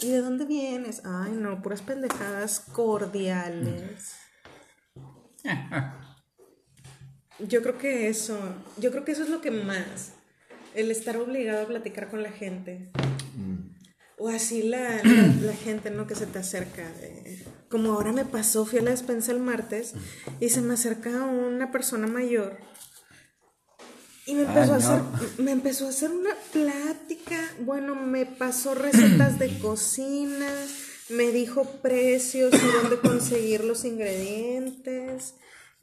¿y 0.00 0.10
de 0.10 0.18
dónde 0.18 0.44
vienes? 0.44 1.02
Ay, 1.04 1.32
no, 1.32 1.60
puras 1.62 1.82
pendejadas 1.82 2.60
cordiales. 2.60 4.16
Yo 7.38 7.62
creo 7.62 7.78
que 7.78 8.08
eso, 8.08 8.38
yo 8.78 8.90
creo 8.90 9.04
que 9.04 9.12
eso 9.12 9.24
es 9.24 9.28
lo 9.30 9.40
que 9.40 9.50
más, 9.50 10.12
el 10.74 10.90
estar 10.90 11.16
obligado 11.16 11.62
a 11.62 11.66
platicar 11.66 12.08
con 12.08 12.22
la 12.22 12.30
gente. 12.30 12.90
O 14.18 14.28
así 14.28 14.62
la, 14.62 15.02
la, 15.02 15.52
gente, 15.52 15.90
¿no? 15.90 16.06
Que 16.06 16.14
se 16.14 16.26
te 16.26 16.38
acerca. 16.38 16.84
como 17.68 17.92
ahora 17.92 18.12
me 18.12 18.24
pasó, 18.24 18.64
fui 18.64 18.78
a 18.78 18.82
la 18.82 18.92
despensa 18.92 19.32
el 19.32 19.40
martes 19.40 19.94
y 20.38 20.50
se 20.50 20.60
me 20.60 20.74
acerca 20.74 21.24
una 21.24 21.72
persona 21.72 22.06
mayor. 22.06 22.58
Y 24.26 24.34
me 24.34 24.42
empezó, 24.42 24.72
a 24.72 24.76
Ay, 24.76 24.82
no. 24.82 24.88
hacer, 24.88 25.28
me 25.38 25.50
empezó 25.50 25.86
a 25.86 25.90
hacer 25.90 26.10
una 26.10 26.34
plática. 26.52 27.38
Bueno, 27.60 27.94
me 27.96 28.24
pasó 28.24 28.74
recetas 28.74 29.38
de 29.38 29.58
cocina, 29.58 30.48
me 31.08 31.32
dijo 31.32 31.64
precios 31.82 32.52
y 32.54 32.82
dónde 32.82 33.00
conseguir 33.00 33.64
los 33.64 33.84
ingredientes. 33.84 35.34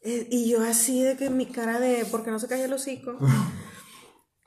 Eh, 0.04 0.28
y 0.32 0.50
yo 0.50 0.62
así 0.62 1.02
de 1.04 1.18
que 1.18 1.30
mi 1.30 1.46
cara 1.48 1.80
de, 1.80 2.06
porque 2.06 2.32
no 2.32 2.40
se 2.40 2.48
calla 2.48 2.66
el 2.66 2.74
hocico. 2.74 3.18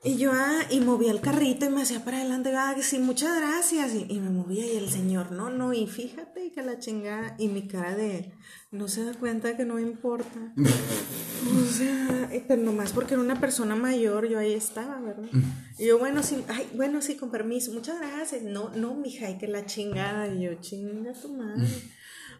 Y 0.05 0.17
yo, 0.17 0.31
ah, 0.33 0.59
y 0.69 0.81
movía 0.81 1.11
el 1.11 1.21
carrito 1.21 1.65
y 1.65 1.69
me 1.69 1.81
hacía 1.81 2.03
para 2.03 2.17
adelante, 2.17 2.53
ah, 2.55 2.75
sí, 2.81 2.99
muchas 2.99 3.37
gracias. 3.37 3.93
Y, 3.95 4.05
y 4.09 4.19
me 4.19 4.29
movía 4.29 4.65
y 4.65 4.75
el 4.75 4.89
señor, 4.89 5.31
no, 5.31 5.49
no, 5.49 5.73
y 5.73 5.87
fíjate 5.87 6.51
que 6.51 6.61
la 6.61 6.77
chingada, 6.77 7.35
y 7.39 7.47
mi 7.47 7.67
cara 7.67 7.95
de, 7.95 8.33
no 8.73 8.87
se 8.87 9.05
da 9.05 9.13
cuenta 9.13 9.55
que 9.55 9.65
no 9.65 9.75
me 9.75 9.81
importa. 9.81 10.53
o 10.57 11.71
sea, 11.71 12.29
eh, 12.33 12.43
pero 12.47 12.61
nomás 12.61 12.91
porque 12.91 13.13
era 13.13 13.23
una 13.23 13.39
persona 13.39 13.75
mayor, 13.75 14.27
yo 14.27 14.39
ahí 14.39 14.53
estaba, 14.53 14.99
¿verdad? 14.99 15.29
Y 15.77 15.85
yo, 15.85 15.99
bueno, 15.99 16.21
sí, 16.21 16.43
ay, 16.49 16.67
bueno, 16.73 17.01
sí, 17.01 17.15
con 17.15 17.31
permiso, 17.31 17.71
muchas 17.71 17.99
gracias. 17.99 18.41
No, 18.41 18.71
no, 18.75 18.95
mija, 18.95 19.29
y 19.29 19.37
que 19.37 19.47
la 19.47 19.65
chingada. 19.65 20.27
Y 20.27 20.41
yo, 20.41 20.55
chinga 20.55 21.13
tu 21.13 21.29
madre. 21.29 21.67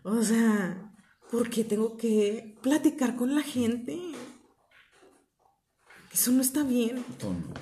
O 0.03 0.21
sea, 0.21 0.91
¿por 1.31 1.49
qué 1.49 1.63
tengo 1.63 1.95
que 1.97 2.57
platicar 2.61 3.15
con 3.15 3.35
la 3.35 3.41
gente? 3.41 3.99
Eso 6.13 6.31
no 6.31 6.41
está 6.41 6.63
bien. 6.63 7.03
Tú 7.19 7.33
no. 7.33 7.53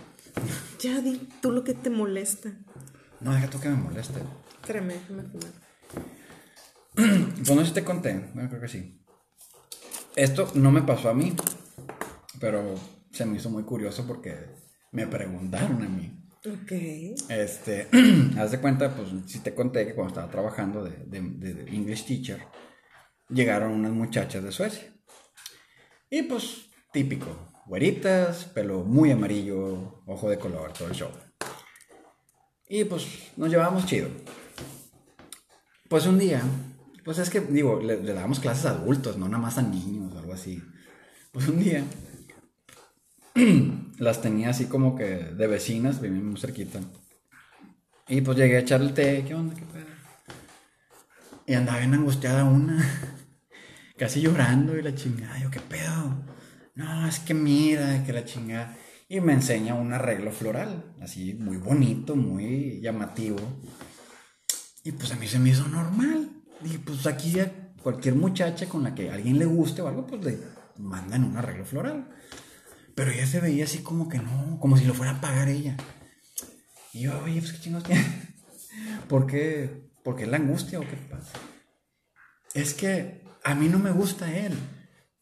Ya 0.80 1.00
di 1.02 1.18
tú 1.42 1.52
lo 1.52 1.64
que 1.64 1.74
te 1.74 1.90
molesta. 1.90 2.52
No, 3.20 3.34
deja 3.34 3.50
tú 3.50 3.60
que 3.60 3.70
me 3.70 3.76
moleste. 3.76 4.20
Espérame, 4.62 4.94
déjame 4.94 5.24
fumar. 5.24 5.52
Pues 6.96 7.50
no 7.50 7.62
sé 7.62 7.66
si 7.68 7.74
te 7.74 7.84
conté. 7.84 8.30
Bueno, 8.34 8.50
creo 8.50 8.62
que 8.62 8.68
sí. 8.68 8.98
Esto 10.16 10.52
no 10.56 10.72
me 10.72 10.82
pasó 10.82 11.10
a 11.10 11.14
mí, 11.14 11.34
pero 12.40 12.76
se 13.12 13.26
me 13.26 13.38
hizo 13.38 13.50
muy 13.50 13.64
curioso 13.64 14.06
porque 14.06 14.36
me 14.92 15.08
preguntaron 15.08 15.82
a 15.84 15.88
mí. 15.90 16.18
Ok. 16.46 16.72
Este, 17.30 17.88
haz 18.38 18.52
de 18.52 18.60
cuenta, 18.60 18.94
pues 18.96 19.10
sí 19.28 19.40
te 19.40 19.54
conté 19.56 19.86
que 19.86 19.94
cuando 19.96 20.10
estaba 20.14 20.30
trabajando 20.32 20.84
de, 20.84 20.92
de- 21.06 21.54
de 21.54 21.70
English 21.76 22.06
teacher, 22.06 22.42
llegaron 23.30 23.72
unas 23.72 23.92
muchachas 23.92 24.44
de 24.44 24.52
Suecia. 24.52 24.94
Y 26.10 26.24
pues, 26.24 26.66
típico, 26.92 27.51
güeritas, 27.72 28.44
pelo 28.54 28.84
muy 28.84 29.12
amarillo, 29.12 30.04
ojo 30.06 30.30
de 30.30 30.38
color, 30.38 30.74
todo 30.74 30.90
el 30.90 30.94
show. 30.94 31.10
Y 32.68 32.84
pues 32.84 33.08
nos 33.38 33.50
llevábamos 33.50 33.86
chido. 33.86 34.10
Pues 35.88 36.06
un 36.06 36.20
día, 36.20 36.42
pues 37.06 37.20
es 37.20 37.30
que, 37.30 37.40
digo, 37.40 37.80
le, 37.82 38.04
le 38.04 38.14
dábamos 38.14 38.42
clases 38.42 38.66
a 38.66 38.72
adultos, 38.72 39.16
no 39.18 39.30
nada 39.30 39.42
más 39.42 39.58
a 39.58 39.62
niños 39.62 40.14
algo 40.18 40.34
así. 40.34 40.62
Pues 41.32 41.48
un 41.48 41.64
día 41.64 41.86
las 44.00 44.22
tenía 44.22 44.50
así 44.50 44.66
como 44.66 44.98
que 44.98 45.06
de 45.06 45.48
vecinas, 45.48 46.02
muy 46.02 46.38
cerquita. 46.38 46.82
Y 48.10 48.20
pues 48.20 48.38
llegué 48.38 48.58
a 48.58 48.60
echarle 48.60 48.88
el 48.88 48.94
té, 48.94 49.24
¿qué 49.26 49.34
onda? 49.34 49.56
¿Qué 49.56 49.64
pedo? 49.64 49.86
Y 51.48 51.54
andaba 51.54 51.80
bien 51.80 51.94
angustiada 51.94 52.44
una, 52.44 52.86
casi 53.98 54.20
llorando 54.20 54.78
y 54.78 54.82
la 54.82 54.94
chingada. 54.94 55.40
Yo, 55.40 55.50
¿qué 55.50 55.62
pedo? 55.62 56.41
No, 56.76 57.08
es 57.08 57.20
que 57.20 57.34
mira, 57.34 58.04
que 58.06 58.14
la 58.14 58.26
chingada. 58.26 58.78
Y 59.10 59.20
me 59.20 59.34
enseña 59.34 59.76
un 59.76 59.92
arreglo 59.92 60.32
floral, 60.32 60.96
así 61.02 61.34
muy 61.34 61.58
bonito, 61.58 62.16
muy 62.16 62.80
llamativo. 62.82 63.40
Y 64.84 64.94
pues 64.94 65.12
a 65.12 65.16
mí 65.16 65.28
se 65.28 65.38
me 65.38 65.50
hizo 65.50 65.68
normal. 65.68 66.30
Y 66.64 66.78
pues 66.78 67.06
aquí 67.06 67.40
a 67.40 67.74
cualquier 67.82 68.16
muchacha 68.16 68.68
con 68.68 68.84
la 68.84 68.96
que 68.96 69.12
alguien 69.12 69.38
le 69.38 69.46
guste 69.46 69.82
o 69.82 69.88
algo, 69.88 70.08
pues 70.08 70.24
le 70.24 70.40
mandan 70.78 71.26
un 71.26 71.36
arreglo 71.36 71.66
floral. 71.66 72.10
Pero 72.96 73.12
ella 73.12 73.28
se 73.28 73.40
veía 73.40 73.66
así 73.66 73.80
como 73.80 74.08
que 74.08 74.20
no, 74.20 74.60
como 74.60 74.78
si 74.78 74.86
lo 74.86 74.94
fuera 74.94 75.14
a 75.14 75.22
pagar 75.22 75.50
ella. 75.50 75.76
Y 76.94 77.02
yo, 77.02 77.22
oye, 77.24 77.40
pues 77.40 77.54
qué 77.54 77.60
chingados 77.60 77.88
tiene. 77.88 78.06
¿Por 79.10 79.28
qué? 79.28 79.90
¿Por 80.04 80.16
qué 80.16 80.26
la 80.26 80.38
angustia 80.38 80.80
o 80.80 80.84
qué 80.84 80.98
pasa? 81.10 81.34
Es 82.54 82.74
que 82.74 83.24
a 83.44 83.56
mí 83.56 83.68
no 83.68 83.80
me 83.80 83.92
gusta 83.92 84.34
él. 84.34 84.54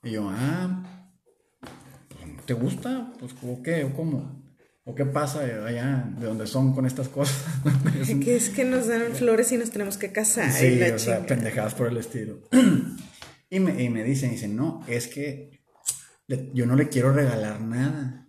Y 0.04 0.12
yo, 0.12 0.30
ah, 0.30 0.84
¿te 2.50 2.56
gusta? 2.56 3.14
Pues, 3.20 3.36
¿o 3.43 3.62
qué? 3.62 3.84
¿O 3.84 3.93
cómo? 3.93 4.43
¿O 4.84 4.95
qué 4.95 5.06
pasa 5.06 5.41
allá 5.68 6.10
de 6.18 6.26
donde 6.26 6.47
son 6.47 6.74
con 6.74 6.88
estas 6.88 7.08
cosas? 7.08 7.45
Que 8.24 8.36
es 8.38 8.50
que 8.50 8.66
nos 8.66 8.88
dan 8.88 9.14
flores 9.14 9.52
y 9.52 9.58
nos 9.58 9.70
tenemos 9.70 10.00
que 10.00 10.12
casar. 10.12 10.52
Sí, 10.52 10.78
la 10.78 10.95
o 10.95 10.97
sea, 10.97 11.24
pendejadas 11.28 11.76
por 11.76 11.89
el 11.89 11.97
estilo. 11.97 12.39
Y 13.52 13.60
me, 13.60 13.84
y 13.84 13.89
me 13.89 14.04
dicen, 14.04 14.30
dicen, 14.32 14.56
no, 14.56 14.84
es 14.88 15.08
que 15.08 15.62
le- 16.28 16.52
yo 16.54 16.66
no 16.68 16.76
le 16.76 16.88
quiero 16.89 17.12
regalar 17.14 17.62
nada. 17.62 18.28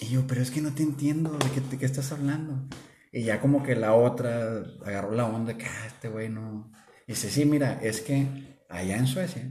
Y 0.00 0.06
yo, 0.06 0.24
pero 0.28 0.40
es 0.42 0.50
que 0.52 0.60
no 0.60 0.72
te 0.74 0.82
entiendo, 0.84 1.30
¿de 1.32 1.50
qué, 1.52 1.60
de 1.60 1.78
qué 1.78 1.86
estás 1.86 2.10
hablando? 2.12 2.68
Y 3.12 3.22
ya 3.22 3.40
como 3.40 3.62
que 3.64 3.74
la 3.76 3.94
otra 3.94 4.64
agarró 4.84 5.12
la 5.12 5.26
onda, 5.26 5.56
que 5.56 5.64
ah, 5.66 5.86
este 5.86 6.08
güey 6.08 6.28
no. 6.28 6.72
Y 7.06 7.12
dice, 7.12 7.30
sí, 7.30 7.44
mira, 7.44 7.78
es 7.82 8.00
que 8.00 8.26
allá 8.68 8.96
en 8.96 9.06
Suecia, 9.06 9.48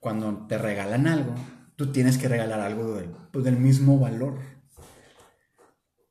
cuando 0.00 0.46
te 0.46 0.56
regalan 0.58 1.06
algo, 1.06 1.34
tú 1.76 1.92
tienes 1.92 2.18
que 2.18 2.28
regalar 2.28 2.60
algo 2.60 2.94
del, 2.94 3.10
pues, 3.32 3.44
del 3.44 3.56
mismo 3.56 3.98
valor. 3.98 4.38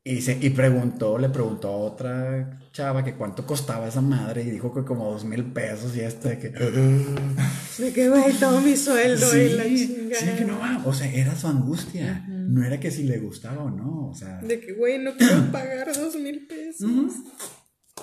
Y, 0.05 0.22
se, 0.22 0.38
y 0.41 0.49
preguntó, 0.49 1.18
le 1.18 1.30
preguntó 1.30 1.70
a 1.70 1.78
otra 1.78 2.59
chava 2.74 3.05
que 3.05 3.14
cuánto 3.14 3.45
costaba 3.45 3.88
esa 3.88 4.01
madre 4.01 4.43
y 4.43 4.51
dijo 4.51 4.74
que 4.74 4.84
como 4.84 5.09
dos 5.09 5.24
mil 5.24 5.45
pesos 5.53 5.95
y 5.95 6.01
este 6.01 6.38
que... 6.39 6.49
De 6.49 7.93
que, 7.93 8.09
güey, 8.09 8.34
todo 8.34 8.59
mi 8.59 8.76
sueldo 8.76 9.38
y 9.38 9.49
la 9.49 9.64
chingada. 9.64 10.20
sí, 10.20 10.38
que 10.38 10.43
no, 10.43 10.59
va, 10.59 10.82
o 10.86 10.93
sea, 10.93 11.09
era 11.09 11.36
su 11.38 11.47
angustia, 11.47 12.26
no 12.28 12.66
era 12.66 12.82
que 12.82 12.91
si 12.91 13.03
le 13.03 13.20
gustaba 13.20 13.64
o 13.64 13.70
no, 13.70 14.09
o 14.09 14.14
sea... 14.14 14.41
De 14.41 14.59
que, 14.59 14.74
güey, 14.74 14.99
no 14.99 15.16
quiero 15.16 15.41
pagar 15.53 15.95
dos 15.95 16.16
mil 16.16 16.47
pesos. 16.47 16.82
Ujú. 16.82 17.09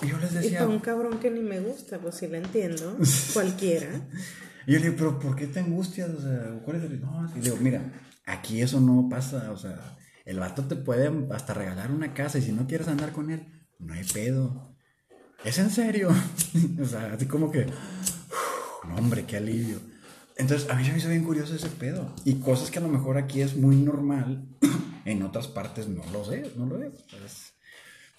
Y 0.03 0.09
yo 0.09 0.19
les 0.19 0.33
Y 0.33 0.35
decía, 0.37 0.59
para 0.61 0.71
un 0.71 0.79
cabrón 0.79 1.19
que 1.21 1.31
ni 1.31 1.41
me 1.41 1.61
gusta, 1.61 1.99
pues 1.99 2.15
sí 2.15 2.29
la 2.29 2.39
entiendo. 2.39 2.97
Cualquiera. 3.35 4.09
Y 4.71 4.75
yo 4.75 4.79
le 4.79 4.85
digo, 4.85 4.97
pero 4.97 5.19
¿por 5.19 5.35
qué 5.35 5.49
te 5.49 5.59
angustias? 5.59 6.11
O 6.11 6.21
sea, 6.23 6.61
¿cuál 6.65 6.77
es 6.77 6.85
el...? 6.85 7.01
No, 7.01 7.29
y 7.35 7.39
le 7.39 7.41
digo, 7.41 7.57
mira, 7.57 7.83
aquí 8.25 8.63
eso 8.63 8.81
no 8.81 9.09
pasa, 9.09 9.51
o 9.51 9.57
sea, 9.57 9.99
el 10.25 10.39
vato 10.39 10.63
te 10.63 10.77
puede 10.77 11.11
hasta 11.35 11.55
regalar 11.55 11.91
una 11.91 12.15
casa 12.15 12.39
y 12.39 12.43
si 12.43 12.53
no 12.53 12.69
quieres 12.69 12.87
andar 12.87 13.11
con 13.11 13.33
él, 13.33 13.49
no 13.81 13.95
hay 13.95 14.05
pedo. 14.05 14.77
¿Es 15.45 15.59
en 15.59 15.71
serio? 15.71 16.11
o 16.81 16.85
sea, 16.85 17.15
así 17.15 17.27
como 17.27 17.51
que, 17.51 17.67
hombre, 18.97 19.25
qué 19.25 19.39
alivio. 19.39 19.81
Entonces, 20.37 20.71
a 20.71 20.77
mí 20.77 20.85
se 20.85 20.93
me 20.93 20.99
hizo 20.99 21.09
bien 21.09 21.25
curioso 21.25 21.53
ese 21.57 21.71
pedo. 21.71 22.15
Y 22.25 22.35
cosas 22.35 22.71
que 22.71 22.79
a 22.79 22.83
lo 22.83 22.89
mejor 22.89 23.19
aquí 23.19 23.43
es 23.43 23.57
muy 23.57 23.75
normal, 23.75 24.47
en 25.05 25.25
otras 25.25 25.49
partes 25.49 25.89
no 25.89 26.05
lo 26.13 26.25
sé, 26.25 26.53
no 26.57 26.67
lo 26.67 26.81
es. 26.81 26.93
Entonces, 27.13 27.55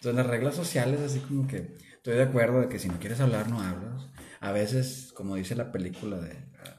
las 0.04 0.28
reglas 0.28 0.56
sociales, 0.56 1.00
así 1.00 1.20
como 1.20 1.48
que 1.48 1.78
estoy 1.96 2.16
de 2.16 2.24
acuerdo 2.24 2.60
de 2.60 2.68
que 2.68 2.78
si 2.78 2.90
no 2.90 3.00
quieres 3.00 3.22
hablar, 3.22 3.50
no 3.50 3.62
hablas. 3.62 4.12
A 4.42 4.52
veces, 4.52 5.14
como 5.16 5.36
dice 5.36 5.56
la 5.56 5.72
película 5.72 6.18
de, 6.20 6.30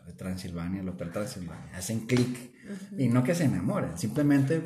de 0.06 0.12
Transilvania, 0.16 0.82
el 0.82 0.88
Hotel 0.90 1.10
Transilvania, 1.12 1.76
hacen 1.76 2.00
clic. 2.06 2.52
Y 2.98 3.08
no 3.08 3.24
que 3.24 3.34
se 3.34 3.44
enamoren, 3.44 3.96
simplemente 3.98 4.62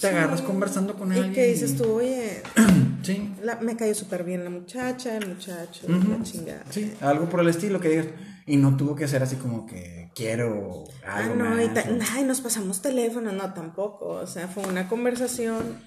te 0.00 0.06
agarras 0.08 0.42
conversando 0.42 0.94
con 0.94 1.10
alguien. 1.12 1.30
Y 1.32 1.34
que 1.34 1.46
dices 1.46 1.76
tú, 1.76 1.94
oye, 1.94 2.42
Sí, 3.02 3.34
la- 3.42 3.56
me 3.60 3.76
cayó 3.76 3.94
súper 3.94 4.24
bien 4.24 4.42
la 4.44 4.50
muchacha, 4.50 5.16
el 5.16 5.28
muchacho, 5.28 5.86
la 5.88 6.22
chingada. 6.22 6.64
sí, 6.70 6.92
algo 7.00 7.28
por 7.28 7.40
el 7.40 7.48
estilo 7.48 7.80
que 7.80 7.88
digas. 7.88 8.06
Y 8.46 8.56
no 8.56 8.76
tuvo 8.76 8.94
que 8.94 9.06
ser 9.08 9.22
así 9.22 9.36
como 9.36 9.66
que 9.66 10.10
quiero 10.14 10.84
Ah, 11.06 11.18
algo 11.18 11.34
no, 11.36 11.62
y, 11.62 11.68
más, 11.68 11.86
o- 11.86 11.98
ay, 12.12 12.24
nos 12.24 12.40
pasamos 12.40 12.82
teléfono, 12.82 13.30
no, 13.32 13.52
tampoco. 13.54 14.06
O 14.08 14.26
sea, 14.26 14.48
fue 14.48 14.66
una 14.66 14.88
conversación 14.88 15.78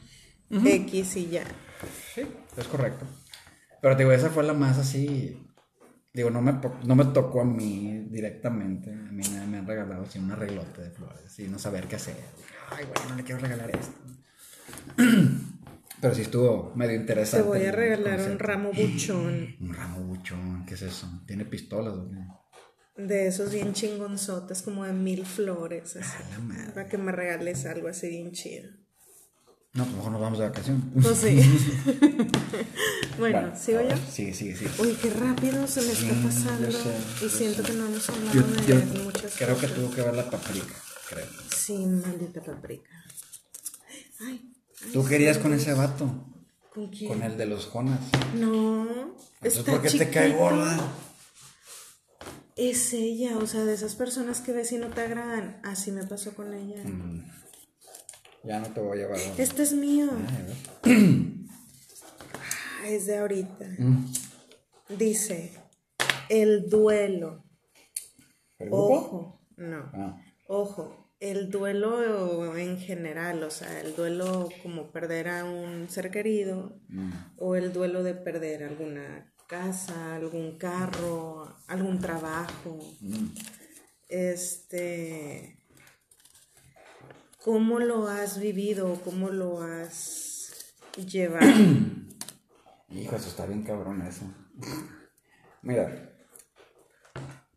X 0.49 1.15
y 1.17 1.27
ya. 1.29 1.43
Sí, 2.15 2.21
es 2.55 2.67
correcto. 2.67 3.05
Pero 3.81 3.95
te 3.97 4.03
digo, 4.03 4.13
esa 4.13 4.29
fue 4.29 4.43
la 4.43 4.53
más 4.53 4.77
así. 4.77 5.43
Digo, 6.17 6.31
no 6.31 6.41
me, 6.41 6.59
no 6.83 6.95
me 6.95 7.05
tocó 7.05 7.41
a 7.41 7.45
mí 7.45 8.07
directamente. 8.09 8.91
A 8.91 9.11
mí 9.11 9.21
me, 9.29 9.45
me 9.45 9.57
han 9.59 9.67
regalado 9.67 10.01
así 10.01 10.17
un 10.17 10.31
arreglote 10.31 10.81
de 10.81 10.89
flores 10.89 11.37
y 11.37 11.43
no 11.47 11.59
saber 11.59 11.87
qué 11.87 11.97
hacer. 11.97 12.15
Ay, 12.71 12.85
güey, 12.85 13.07
no 13.07 13.15
le 13.15 13.23
quiero 13.23 13.39
regalar 13.39 13.69
esto. 13.69 13.93
Pero 16.01 16.15
sí 16.15 16.21
estuvo 16.23 16.73
medio 16.75 16.95
Te 16.95 17.01
interesante. 17.01 17.47
voy 17.47 17.65
a 17.65 17.71
regalar 17.71 18.19
un 18.31 18.39
ramo 18.39 18.71
buchón 18.73 19.55
Un 19.61 19.73
ramo 19.75 19.99
buchón, 20.05 20.65
¿qué 20.65 20.73
es 20.73 20.81
eso? 20.81 21.07
¿Tiene 21.27 21.45
pistolas 21.45 21.93
o 21.93 22.09
qué? 22.09 22.17
de 22.97 23.27
esos 23.27 23.51
bien 23.51 23.73
chingonzotes, 23.73 24.63
como 24.63 24.83
de 24.83 24.91
mil 24.91 25.23
flores, 25.23 25.97
así, 25.97 26.23
la 26.31 26.39
madre. 26.39 26.71
para 26.73 26.89
que 26.89 26.97
me 26.97 27.11
regales 27.11 27.63
algo 27.67 27.89
así 27.89 28.09
bien 28.09 28.31
chido. 28.31 28.71
No, 29.77 29.83
pues 29.83 29.95
mejor 29.95 30.11
nos 30.13 30.21
vamos 30.21 30.39
de 30.39 30.45
vacación. 30.45 30.81
Pues 31.01 31.17
sí. 31.21 31.39
bueno, 33.19 33.53
¿sigo 33.55 33.79
yo? 33.81 33.95
Sí, 34.11 34.33
sí, 34.33 34.55
sí. 34.55 34.65
Uy, 34.79 34.97
qué 35.01 35.11
rápido 35.11 35.67
se 35.67 35.81
me 35.83 35.91
está 35.91 36.13
pasando. 36.27 36.71
sé, 36.71 37.25
y 37.25 37.29
siento 37.29 37.61
sé. 37.61 37.71
que 37.71 37.77
no 37.77 37.85
hemos 37.85 38.09
hablado 38.09 38.33
Yo, 38.33 38.41
de 38.43 38.65
yo 38.67 39.03
muchas 39.03 39.35
creo 39.37 39.55
que 39.55 39.67
cosas. 39.67 39.73
tuvo 39.75 39.91
que 39.91 40.01
ver 40.01 40.15
la 40.15 40.29
paprika, 40.29 40.73
creo. 41.09 41.25
Sí, 41.55 41.77
maldita 41.85 42.41
paprika. 42.41 42.89
Ay, 44.21 44.51
ay, 44.81 44.91
Tú 44.93 45.05
querías 45.05 45.37
con 45.37 45.53
ese 45.53 45.73
vato, 45.73 46.09
¿con 46.73 46.87
quién? 46.89 47.09
con 47.13 47.21
el 47.21 47.37
de 47.37 47.45
los 47.45 47.67
Jonas. 47.67 47.99
No, 48.35 48.87
Entonces, 49.41 49.63
¿por 49.63 49.81
qué 49.83 49.91
te 49.91 50.09
cae 50.09 50.33
gorda? 50.33 50.75
Es 52.55 52.93
ella, 52.93 53.37
o 53.37 53.45
sea, 53.45 53.63
de 53.65 53.75
esas 53.75 53.93
personas 53.93 54.41
que 54.41 54.51
ves 54.53 54.71
y 54.71 54.79
no 54.79 54.87
te 54.87 55.01
agradan. 55.01 55.61
Así 55.63 55.91
me 55.91 56.03
pasó 56.03 56.33
con 56.33 56.51
ella. 56.55 56.83
Mm. 56.83 57.23
Ya 58.43 58.59
no 58.59 58.67
te 58.67 58.79
voy 58.79 58.97
a 58.97 59.01
llevar. 59.01 59.19
Este 59.37 59.63
es 59.63 59.73
mío. 59.73 60.09
Ay, 60.11 60.35
a 60.35 60.43
ver. 60.43 60.55
Ah, 62.81 62.87
Es 62.87 63.05
de 63.05 63.17
ahorita. 63.17 63.65
Mm. 63.77 64.05
Dice, 64.97 65.51
el 66.29 66.69
duelo. 66.69 67.43
¿El? 68.59 68.69
Ojo, 68.71 69.41
no. 69.57 69.91
Ah, 69.93 70.21
Ojo, 70.47 71.11
el 71.19 71.49
duelo 71.49 72.55
en 72.55 72.79
general, 72.79 73.43
o 73.43 73.49
sea, 73.49 73.81
el 73.81 73.95
duelo 73.95 74.49
como 74.63 74.91
perder 74.91 75.27
a 75.27 75.43
un 75.43 75.89
ser 75.89 76.09
querido 76.11 76.79
mm. 76.87 77.11
o 77.37 77.55
el 77.55 77.73
duelo 77.73 78.03
de 78.03 78.13
perder 78.13 78.63
alguna 78.63 79.33
casa, 79.47 80.15
algún 80.15 80.57
carro, 80.57 81.55
algún 81.67 81.99
trabajo. 81.99 82.79
Mm. 83.01 83.27
Este, 84.07 85.56
¿cómo 87.47 87.79
lo 87.79 88.09
has 88.09 88.41
vivido? 88.41 88.99
¿Cómo 89.05 89.29
lo 89.29 89.61
has 89.61 90.73
llevado? 90.97 91.47
Hijo, 92.89 93.15
eso 93.15 93.29
está 93.29 93.45
bien 93.45 93.63
cabrón 93.63 94.01
eso. 94.01 94.25
Mira, 95.61 96.13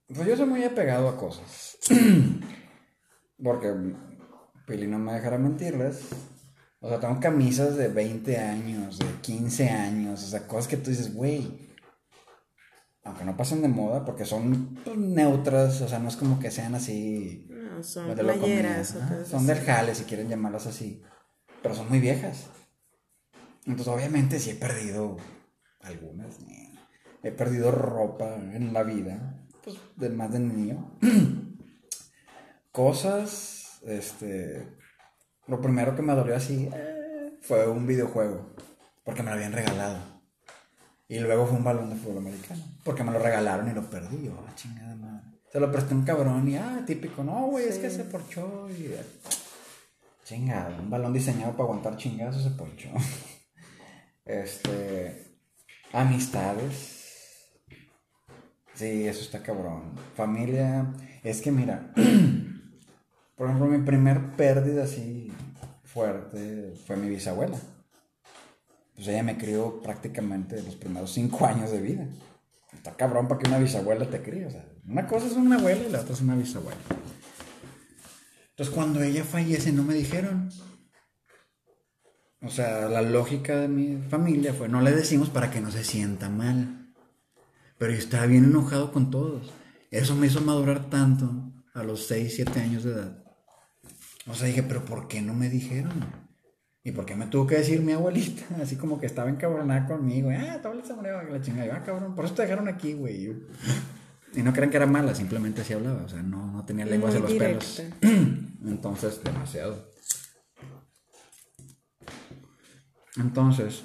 pues 0.07 0.29
yo 0.29 0.37
soy 0.37 0.47
muy 0.47 0.63
apegado 0.63 1.09
a 1.09 1.17
cosas. 1.17 1.77
Porque 3.43 3.75
Pili 4.65 4.87
no 4.87 5.01
me 5.01 5.15
dejará 5.15 5.39
mentirles. 5.39 6.07
O 6.79 6.89
sea, 6.89 7.01
tengo 7.01 7.19
camisas 7.19 7.77
de 7.77 7.89
20 7.89 8.39
años, 8.39 8.97
de 8.97 9.07
15 9.23 9.71
años, 9.71 10.23
o 10.23 10.27
sea, 10.29 10.47
cosas 10.47 10.69
que 10.69 10.77
tú 10.77 10.91
dices, 10.91 11.13
güey. 11.13 11.69
Aunque 13.03 13.25
no 13.25 13.37
pasen 13.37 13.61
de 13.61 13.69
moda, 13.69 14.05
porque 14.05 14.25
son 14.25 14.79
neutras, 14.97 15.81
o 15.81 15.89
sea, 15.89 15.99
no 15.99 16.09
es 16.09 16.17
como 16.17 16.39
que 16.39 16.53
sean 16.53 16.77
así. 16.77 17.49
No, 17.81 17.85
son 17.85 18.15
playeras 18.15 18.93
comida, 18.93 19.25
Son 19.25 19.47
del 19.47 19.59
jale, 19.61 19.95
si 19.95 20.05
quieren 20.05 20.29
llamarlas 20.29 20.67
así. 20.67 21.03
Pero 21.63 21.75
son 21.75 21.89
muy 21.89 21.99
viejas. 21.99 22.47
Entonces, 23.65 23.89
obviamente, 23.89 24.39
sí 24.39 24.51
he 24.51 24.55
perdido 24.55 25.17
algunas. 25.81 26.37
He 27.23 27.33
perdido 27.33 27.71
ropa 27.71 28.35
en 28.35 28.73
la 28.73 28.83
vida. 28.83 29.47
Pues, 29.65 29.79
de 29.97 30.11
más 30.11 30.31
de 30.33 30.41
niño. 30.41 30.99
Cosas, 32.73 33.81
este. 33.87 34.77
Lo 35.47 35.61
primero 35.61 35.97
que 35.97 36.03
me 36.03 36.15
dolió 36.15 36.37
así 36.37 36.69
eh, 36.73 37.39
fue 37.41 37.67
un 37.67 37.87
videojuego. 37.87 38.55
Porque 39.05 39.23
me 39.23 39.31
lo 39.31 39.37
habían 39.37 39.53
regalado. 39.53 39.99
Y 41.09 41.19
luego 41.19 41.47
fue 41.47 41.57
un 41.57 41.65
balón 41.65 41.91
de 41.91 41.97
fútbol 41.97 42.19
americano. 42.19 42.63
Porque 42.85 43.05
me 43.05 43.11
lo 43.11 43.19
regalaron 43.19 43.71
y 43.71 43.75
lo 43.75 43.89
perdí. 43.89 44.27
Yo, 44.27 44.45
ah, 44.47 44.55
chingada 44.55 44.95
madre. 44.97 45.40
Se 45.53 45.59
lo 45.59 45.73
presté 45.73 45.95
a 45.95 45.97
un 45.97 46.05
cabrón 46.05 46.49
y, 46.49 46.57
ah, 46.57 46.83
típico. 46.87 47.25
No, 47.25 47.47
güey, 47.47 47.67
es 47.67 47.79
que 47.79 47.91
se 47.91 48.05
porchó. 48.05 48.69
Y, 48.71 48.95
chingado. 50.25 50.81
Un 50.81 50.91
balón 50.91 51.13
diseñado 51.13 51.53
para 51.53 51.65
aguantar 51.65 51.97
chingazos 51.97 52.45
se 52.45 52.51
porchó. 52.51 52.89
este. 54.25 55.27
Amistades. 55.93 57.49
Sí, 58.75 59.09
eso 59.09 59.23
está 59.23 59.43
cabrón. 59.43 59.95
Familia. 60.15 60.95
Es 61.25 61.41
que 61.43 61.51
mira. 61.51 61.93
por 63.37 63.47
ejemplo, 63.47 63.67
mi 63.67 63.85
primer 63.85 64.37
pérdida 64.37 64.85
así 64.85 65.33
fuerte 65.83 66.75
fue 66.87 66.97
mi 66.97 67.09
bisabuela. 67.09 67.59
Pues 68.95 69.09
ella 69.09 69.25
me 69.25 69.37
crió 69.37 69.83
prácticamente 69.83 70.63
los 70.63 70.77
primeros 70.77 71.11
cinco 71.13 71.45
años 71.45 71.73
de 71.73 71.81
vida. 71.81 72.07
Está 72.73 72.93
cabrón 72.93 73.27
para 73.27 73.41
que 73.41 73.49
una 73.49 73.59
bisabuela 73.59 74.09
te 74.09 74.23
críe. 74.23 74.47
O 74.47 74.51
sea, 74.51 74.65
una 74.91 75.07
cosa 75.07 75.27
es 75.27 75.33
una 75.35 75.57
abuela 75.57 75.87
y 75.87 75.93
la 75.93 76.01
otra 76.01 76.15
es 76.15 76.21
una 76.21 76.35
bisabuela. 76.35 76.81
Entonces, 78.51 78.75
cuando 78.75 79.03
ella 79.03 79.23
fallece, 79.25 79.73
no 79.73 79.85
me 79.85 79.95
dijeron. 79.95 80.51
O 82.43 82.49
sea, 82.51 82.89
la 82.89 83.01
lógica 83.01 83.57
de 83.57 83.69
mi 83.69 84.03
familia 84.09 84.53
fue: 84.53 84.69
no 84.69 84.81
le 84.81 84.91
decimos 84.91 85.31
para 85.31 85.51
que 85.51 85.61
no 85.61 85.71
se 85.71 85.85
sienta 85.85 86.29
mal. 86.29 86.93
Pero 87.79 87.93
yo 87.93 87.99
estaba 87.99 88.27
bien 88.27 88.45
enojado 88.45 88.93
con 88.93 89.11
todos. 89.11 89.53
Eso 89.91 90.17
me 90.17 90.27
hizo 90.27 90.41
madurar 90.41 90.91
tanto 90.91 91.53
a 91.73 91.83
los 91.83 92.07
6, 92.07 92.35
7 92.37 92.61
años 92.61 92.85
de 92.85 92.93
edad. 92.93 93.25
O 94.27 94.35
sea, 94.35 94.49
dije, 94.49 94.63
pero 94.63 94.85
¿por 94.85 95.09
qué 95.09 95.23
no 95.23 95.35
me 95.35 95.49
dijeron? 95.49 96.05
¿Y 96.83 96.93
por 96.93 97.07
qué 97.07 97.15
me 97.15 97.27
tuvo 97.27 97.47
que 97.47 97.57
decir 97.57 97.81
mi 97.81 97.93
abuelita? 97.93 98.43
Así 98.63 98.77
como 98.77 98.99
que 98.99 99.07
estaba 99.07 99.31
encabronada 99.31 99.87
conmigo. 99.87 100.31
Ah, 100.31 100.59
tu 100.61 100.69
abuelita 100.69 100.95
se 100.97 101.03
la 101.03 101.41
chingada. 101.41 101.77
Ah, 101.77 101.83
cabrón, 101.83 102.15
por 102.15 102.25
eso 102.25 102.35
te 102.35 102.43
dejaron 102.43 102.69
aquí, 102.69 102.95
güey. 102.95 103.37
Y 104.33 104.43
no 104.43 104.53
crean 104.53 104.71
que 104.71 104.77
era 104.77 104.87
mala, 104.87 105.15
simplemente 105.15 105.63
así 105.63 105.73
hablaba, 105.73 106.05
o 106.05 106.09
sea, 106.09 106.23
no, 106.23 106.53
no 106.53 106.65
tenía 106.65 106.87
lenguas 106.87 107.15
en 107.15 107.23
los 107.23 107.33
pelos. 107.33 107.83
Entonces, 108.65 109.23
demasiado. 109.25 109.91
Entonces, 113.17 113.83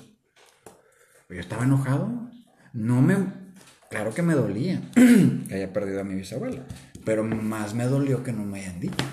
yo 1.29 1.39
estaba 1.39 1.63
enojado. 1.63 2.29
No 2.73 3.01
me. 3.01 3.45
Claro 3.89 4.13
que 4.13 4.21
me 4.21 4.33
dolía 4.33 4.81
que 4.95 5.55
haya 5.55 5.73
perdido 5.73 6.01
a 6.01 6.03
mi 6.03 6.15
bisabuela. 6.15 6.65
Pero 7.05 7.23
más 7.23 7.73
me 7.73 7.85
dolió 7.85 8.23
que 8.23 8.33
no 8.33 8.43
me 8.43 8.59
hayan 8.59 8.79
dicho. 8.79 9.05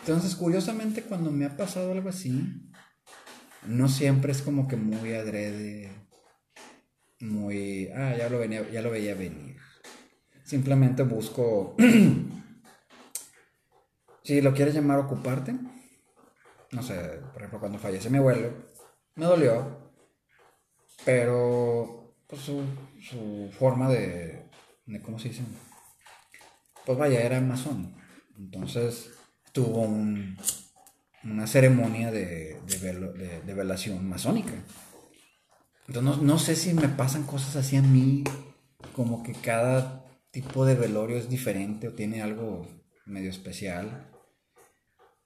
Entonces, 0.00 0.34
curiosamente, 0.36 1.02
cuando 1.02 1.30
me 1.30 1.46
ha 1.46 1.56
pasado 1.56 1.92
algo 1.92 2.08
así, 2.08 2.70
no 3.66 3.88
siempre 3.88 4.32
es 4.32 4.42
como 4.42 4.68
que 4.68 4.76
muy 4.76 5.14
adrede, 5.14 5.92
muy. 7.20 7.88
Ah, 7.94 8.14
ya 8.16 8.28
lo, 8.28 8.38
venía, 8.38 8.68
ya 8.70 8.82
lo 8.82 8.90
veía 8.90 9.14
venir. 9.14 9.49
Simplemente 10.50 11.04
busco. 11.04 11.76
si 14.24 14.40
lo 14.40 14.52
quieres 14.52 14.74
llamar 14.74 14.98
ocuparte, 14.98 15.54
no 16.72 16.82
sé, 16.82 17.20
por 17.32 17.36
ejemplo, 17.36 17.60
cuando 17.60 17.78
fallece 17.78 18.10
mi 18.10 18.18
abuelo, 18.18 18.52
me 19.14 19.26
dolió, 19.26 19.92
pero 21.04 22.16
pues, 22.26 22.42
su, 22.42 22.64
su 23.00 23.48
forma 23.56 23.88
de, 23.90 24.50
de, 24.86 25.00
¿cómo 25.00 25.20
se 25.20 25.28
dice? 25.28 25.44
Pues 26.84 26.98
vaya, 26.98 27.22
era 27.22 27.40
masón. 27.40 27.94
Entonces 28.36 29.12
tuvo 29.52 29.82
un, 29.82 30.36
una 31.22 31.46
ceremonia 31.46 32.10
de, 32.10 32.60
de, 32.66 33.40
de, 33.46 33.54
velación 33.54 34.04
masónica. 34.08 34.54
Entonces 35.86 36.02
no, 36.02 36.16
no, 36.24 36.40
sé 36.40 36.56
si 36.56 36.74
me 36.74 36.88
pasan 36.88 37.22
cosas 37.22 37.54
así 37.54 37.76
a 37.76 37.82
mí, 37.82 38.24
como 38.96 39.22
que 39.22 39.32
cada 39.32 39.99
tipo 40.30 40.64
de 40.64 40.74
velorio 40.74 41.16
es 41.16 41.28
diferente 41.28 41.88
o 41.88 41.94
tiene 41.94 42.22
algo 42.22 42.66
medio 43.06 43.30
especial. 43.30 44.10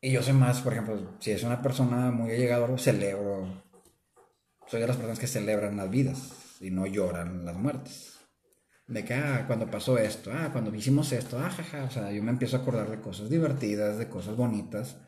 Y 0.01 0.13
yo 0.13 0.23
sé 0.23 0.33
más, 0.33 0.61
por 0.61 0.73
ejemplo, 0.73 1.17
si 1.21 1.31
es 1.31 1.43
una 1.43 1.63
persona 1.63 2.11
muy 2.11 2.33
allegada, 2.33 2.77
celebro. 2.79 3.63
Soy 4.67 4.81
de 4.81 4.87
las 4.87 4.97
personas 4.97 5.19
que 5.19 5.27
celebran 5.27 5.77
las 5.77 5.91
vidas 5.91 6.57
y 6.61 6.71
no 6.71 6.87
lloran 6.87 7.45
las 7.45 7.57
muertes. 7.57 8.19
De 8.87 9.05
que, 9.05 9.15
ah, 9.15 9.45
cuando 9.47 9.71
pasó 9.71 9.97
esto, 9.99 10.31
ah, 10.33 10.51
cuando 10.53 10.75
hicimos 10.75 11.13
esto, 11.13 11.39
ah, 11.39 11.51
jaja. 11.51 11.85
O 11.85 11.91
sea, 11.91 12.11
yo 12.13 12.23
me 12.23 12.31
empiezo 12.31 12.57
a 12.57 12.61
acordar 12.61 12.91
de 12.91 13.01
cosas 13.01 13.31
divertidas, 13.31 13.99
de 13.99 14.09
cosas 14.09 14.37
bonitas 14.37 14.99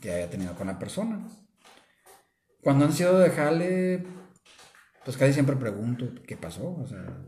que 0.00 0.12
haya 0.12 0.30
tenido 0.30 0.54
con 0.54 0.66
la 0.66 0.78
persona. 0.78 1.26
Cuando 2.62 2.86
han 2.86 2.92
sido 2.92 3.18
de 3.18 3.30
jale, 3.30 4.06
pues 5.04 5.16
casi 5.16 5.32
siempre 5.32 5.56
pregunto 5.56 6.06
qué 6.26 6.36
pasó, 6.36 6.74
o 6.74 6.86
sea, 6.86 7.22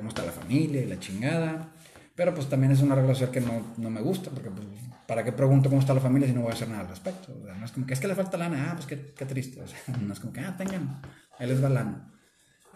cómo 0.00 0.08
está 0.08 0.24
la 0.24 0.32
familia 0.32 0.80
y 0.80 0.86
la 0.86 0.98
chingada. 0.98 1.72
Pero 2.14 2.34
pues 2.34 2.48
también 2.48 2.72
es 2.72 2.80
una 2.80 2.94
relación 2.94 3.30
que 3.30 3.40
no, 3.40 3.74
no 3.76 3.90
me 3.90 4.00
gusta, 4.00 4.30
porque 4.30 4.50
pues, 4.50 4.66
¿para 5.06 5.22
qué 5.22 5.32
pregunto 5.32 5.68
cómo 5.68 5.80
está 5.80 5.94
la 5.94 6.00
familia 6.00 6.26
si 6.26 6.34
no 6.34 6.40
voy 6.40 6.50
a 6.50 6.54
hacer 6.54 6.68
nada 6.68 6.82
al 6.82 6.88
respecto? 6.88 7.34
No 7.34 7.64
es 7.64 7.70
como 7.70 7.86
que 7.86 7.94
es 7.94 8.00
que 8.00 8.08
le 8.08 8.14
falta 8.14 8.36
lana, 8.36 8.70
ah, 8.70 8.74
pues 8.74 8.86
qué, 8.86 9.14
qué 9.14 9.26
triste. 9.26 9.62
No 10.00 10.12
es 10.12 10.20
como 10.20 10.32
que, 10.32 10.40
ah, 10.40 10.56
tengan, 10.56 11.02
él 11.38 11.48
les 11.48 11.62
va. 11.62 12.10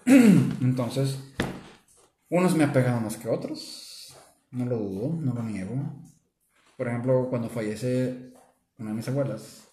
Entonces, 0.07 1.19
unos 2.29 2.55
me 2.55 2.65
ha 2.65 2.73
pegado 2.73 3.01
más 3.01 3.17
que 3.17 3.29
otros, 3.29 4.15
no 4.51 4.67
lo 4.67 4.77
dudo, 4.77 5.17
no 5.21 5.33
lo 5.33 5.43
niego. 5.43 5.75
Por 6.77 6.89
ejemplo, 6.89 7.29
cuando 7.31 7.49
fallece 7.49 8.33
una 8.79 8.91
de 8.91 8.97
mis 8.97 9.09
abuelas, 9.09 9.69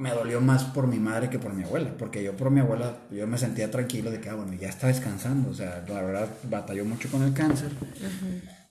me 0.00 0.12
dolió 0.12 0.40
más 0.40 0.64
por 0.64 0.86
mi 0.86 0.98
madre 0.98 1.28
que 1.28 1.38
por 1.38 1.52
mi 1.52 1.62
abuela, 1.62 1.94
porque 1.98 2.24
yo 2.24 2.34
por 2.34 2.50
mi 2.50 2.60
abuela, 2.60 2.96
yo 3.10 3.26
me 3.26 3.36
sentía 3.36 3.70
tranquilo 3.70 4.10
de 4.10 4.18
que, 4.18 4.30
ah, 4.30 4.34
bueno, 4.34 4.54
ya 4.54 4.70
está 4.70 4.86
descansando, 4.86 5.50
o 5.50 5.54
sea, 5.54 5.84
la 5.86 6.00
verdad 6.00 6.28
batalló 6.44 6.86
mucho 6.86 7.10
con 7.10 7.22
el 7.22 7.34
cáncer, 7.34 7.70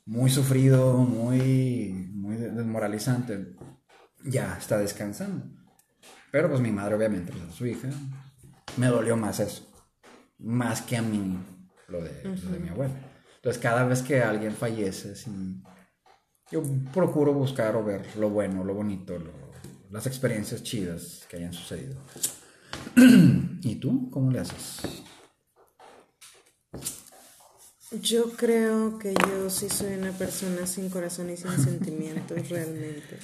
muy 0.07 0.31
sufrido, 0.31 0.97
muy, 0.97 2.09
muy 2.13 2.35
desmoralizante, 2.35 3.55
ya 4.25 4.57
está 4.57 4.79
descansando. 4.79 5.45
Pero 6.31 6.49
pues 6.49 6.61
mi 6.61 6.71
madre 6.71 6.95
obviamente, 6.95 7.31
pues 7.31 7.53
su 7.53 7.67
hija, 7.67 7.89
me 8.77 8.87
dolió 8.87 9.15
más 9.15 9.39
eso, 9.39 9.71
más 10.39 10.81
que 10.81 10.97
a 10.97 11.03
mí 11.03 11.37
lo 11.89 12.01
de, 12.03 12.23
lo 12.23 12.51
de 12.51 12.59
mi 12.59 12.69
abuela. 12.69 12.95
Entonces 13.35 13.61
cada 13.61 13.83
vez 13.83 14.01
que 14.01 14.23
alguien 14.23 14.53
fallece, 14.53 15.13
yo 16.51 16.63
procuro 16.91 17.33
buscar 17.33 17.75
o 17.75 17.83
ver 17.83 18.17
lo 18.17 18.31
bueno, 18.31 18.63
lo 18.63 18.73
bonito, 18.73 19.19
las 19.91 20.05
experiencias 20.05 20.63
chidas 20.63 21.25
que 21.29 21.37
hayan 21.37 21.53
sucedido. 21.53 21.97
¿Y 23.61 23.75
tú 23.75 24.09
cómo 24.11 24.31
le 24.31 24.39
haces? 24.39 24.81
Yo 28.01 28.31
creo 28.33 28.99
que 28.99 29.15
yo 29.15 29.49
sí 29.49 29.67
soy 29.67 29.95
una 29.95 30.11
persona 30.11 30.67
sin 30.67 30.89
corazón 30.89 31.31
y 31.31 31.37
sin 31.37 31.51
sentimientos 31.63 32.49
realmente. 32.49 33.17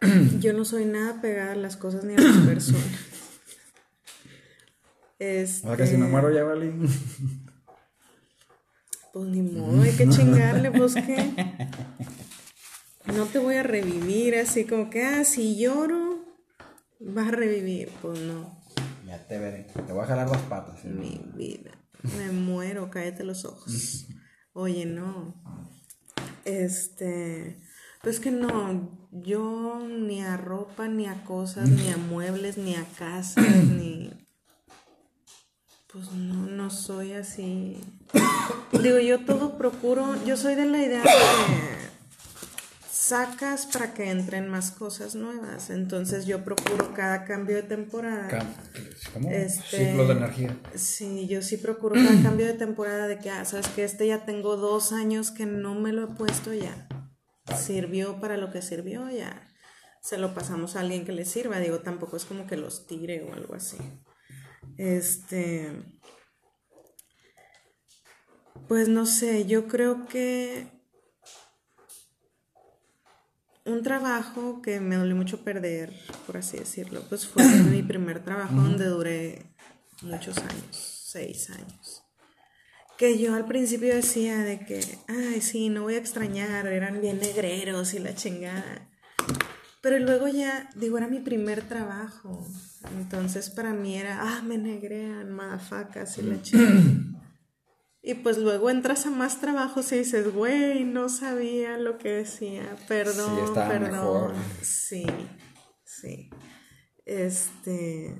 Yo 0.40 0.52
no 0.52 0.64
soy 0.64 0.84
nada 0.84 1.20
pegada 1.20 1.52
a 1.52 1.56
las 1.56 1.76
cosas 1.76 2.04
ni 2.04 2.14
a 2.14 2.18
las 2.18 2.36
personas. 2.46 2.86
Este... 5.18 5.66
Ahora 5.66 5.84
que 5.84 5.90
si 5.90 5.96
me 5.96 6.06
muero 6.06 6.30
ya 6.30 6.44
vale. 6.44 6.72
Pues 9.12 9.28
ni 9.28 9.42
modo, 9.42 9.82
hay 9.82 9.92
que 9.92 10.08
chingarle, 10.08 10.70
pues 10.70 10.94
qué. 10.94 11.34
No 13.14 13.24
te 13.26 13.38
voy 13.38 13.54
a 13.56 13.62
revivir 13.62 14.36
así 14.36 14.64
como 14.64 14.90
que, 14.90 15.04
ah, 15.04 15.24
si 15.24 15.56
lloro, 15.56 16.24
vas 17.00 17.28
a 17.28 17.30
revivir. 17.30 17.90
Pues 18.02 18.18
no. 18.20 18.58
Ya 19.06 19.26
te 19.26 19.38
veré. 19.38 19.64
Te 19.86 19.92
voy 19.92 20.02
a 20.02 20.06
jalar 20.06 20.28
las 20.28 20.42
patas. 20.42 20.84
Mi 20.84 21.20
vida. 21.34 21.70
Me 22.16 22.32
muero, 22.32 22.90
cállate 22.90 23.24
los 23.24 23.44
ojos. 23.44 24.06
Oye, 24.52 24.86
no. 24.86 25.42
Este. 26.44 27.60
Pues 28.02 28.20
que 28.20 28.30
no, 28.30 29.08
yo 29.10 29.80
ni 29.88 30.22
a 30.22 30.36
ropa, 30.36 30.86
ni 30.86 31.06
a 31.06 31.24
cosas, 31.24 31.68
ni 31.68 31.88
a 31.90 31.96
muebles, 31.96 32.56
ni 32.56 32.76
a 32.76 32.84
casas, 32.96 33.44
ni 33.64 34.12
pues 35.96 36.12
no, 36.12 36.46
no 36.46 36.68
soy 36.68 37.14
así. 37.14 37.78
Digo, 38.82 38.98
yo 38.98 39.24
todo 39.24 39.56
procuro, 39.56 40.14
yo 40.26 40.36
soy 40.36 40.54
de 40.54 40.66
la 40.66 40.82
idea 40.82 40.98
de 40.98 41.04
que 41.04 41.75
sacas 43.06 43.66
para 43.66 43.94
que 43.94 44.10
entren 44.10 44.48
más 44.48 44.72
cosas 44.72 45.14
nuevas. 45.14 45.70
Entonces 45.70 46.26
yo 46.26 46.42
procuro 46.44 46.92
cada 46.92 47.24
cambio 47.24 47.56
de 47.56 47.62
temporada. 47.62 48.52
¿Cómo? 49.12 49.30
Este, 49.30 49.90
Ciclos 49.90 50.08
de 50.08 50.14
energía. 50.14 50.56
Sí, 50.74 51.28
yo 51.28 51.40
sí 51.40 51.56
procuro 51.56 51.94
cada 51.94 52.20
cambio 52.22 52.46
de 52.46 52.54
temporada 52.54 53.06
de 53.06 53.18
que, 53.18 53.30
ah, 53.30 53.44
sabes 53.44 53.68
que 53.68 53.84
este 53.84 54.08
ya 54.08 54.24
tengo 54.24 54.56
dos 54.56 54.92
años 54.92 55.30
que 55.30 55.46
no 55.46 55.74
me 55.74 55.92
lo 55.92 56.04
he 56.04 56.14
puesto 56.16 56.52
ya. 56.52 56.88
Sirvió 57.56 58.20
para 58.20 58.36
lo 58.36 58.50
que 58.50 58.60
sirvió, 58.60 59.08
ya. 59.08 59.48
Se 60.02 60.18
lo 60.18 60.34
pasamos 60.34 60.74
a 60.74 60.80
alguien 60.80 61.04
que 61.04 61.12
le 61.12 61.24
sirva. 61.24 61.60
Digo, 61.60 61.80
tampoco 61.80 62.16
es 62.16 62.24
como 62.24 62.46
que 62.48 62.56
los 62.56 62.88
tire 62.88 63.22
o 63.22 63.34
algo 63.34 63.54
así. 63.54 63.76
Este, 64.78 65.70
pues 68.66 68.88
no 68.88 69.06
sé, 69.06 69.46
yo 69.46 69.68
creo 69.68 70.06
que 70.06 70.75
un 73.66 73.82
trabajo 73.82 74.62
que 74.62 74.80
me 74.80 74.96
dolió 74.96 75.16
mucho 75.16 75.42
perder, 75.42 75.92
por 76.26 76.36
así 76.36 76.58
decirlo, 76.58 77.02
pues 77.08 77.26
fue 77.26 77.44
mi 77.70 77.82
primer 77.82 78.24
trabajo 78.24 78.54
donde 78.54 78.86
duré 78.86 79.46
muchos 80.02 80.38
años, 80.38 81.02
seis 81.06 81.50
años. 81.50 82.02
Que 82.96 83.18
yo 83.18 83.34
al 83.34 83.44
principio 83.44 83.94
decía 83.94 84.38
de 84.38 84.60
que, 84.60 84.80
ay, 85.08 85.40
sí, 85.42 85.68
no 85.68 85.82
voy 85.82 85.94
a 85.94 85.98
extrañar, 85.98 86.66
eran 86.66 87.00
bien 87.00 87.20
negreros 87.20 87.92
y 87.92 87.98
la 87.98 88.14
chingada. 88.14 88.88
Pero 89.82 89.98
luego 89.98 90.28
ya, 90.28 90.70
digo, 90.74 90.96
era 90.96 91.06
mi 91.06 91.20
primer 91.20 91.62
trabajo. 91.62 92.46
Entonces 92.98 93.50
para 93.50 93.72
mí 93.72 93.96
era, 93.96 94.20
ah, 94.22 94.42
me 94.42 94.56
negrean, 94.56 95.30
madafacas 95.30 96.16
y 96.18 96.22
la 96.22 96.40
chica. 96.42 96.72
Y 98.06 98.14
pues 98.14 98.38
luego 98.38 98.70
entras 98.70 99.04
a 99.06 99.10
más 99.10 99.40
trabajos 99.40 99.90
y 99.90 99.98
dices, 99.98 100.32
güey, 100.32 100.84
no 100.84 101.08
sabía 101.08 101.76
lo 101.76 101.98
que 101.98 102.08
decía, 102.10 102.76
perdón, 102.86 103.52
perdón. 103.52 104.32
Sí, 104.62 105.04
sí. 105.82 106.30
Este, 107.04 108.16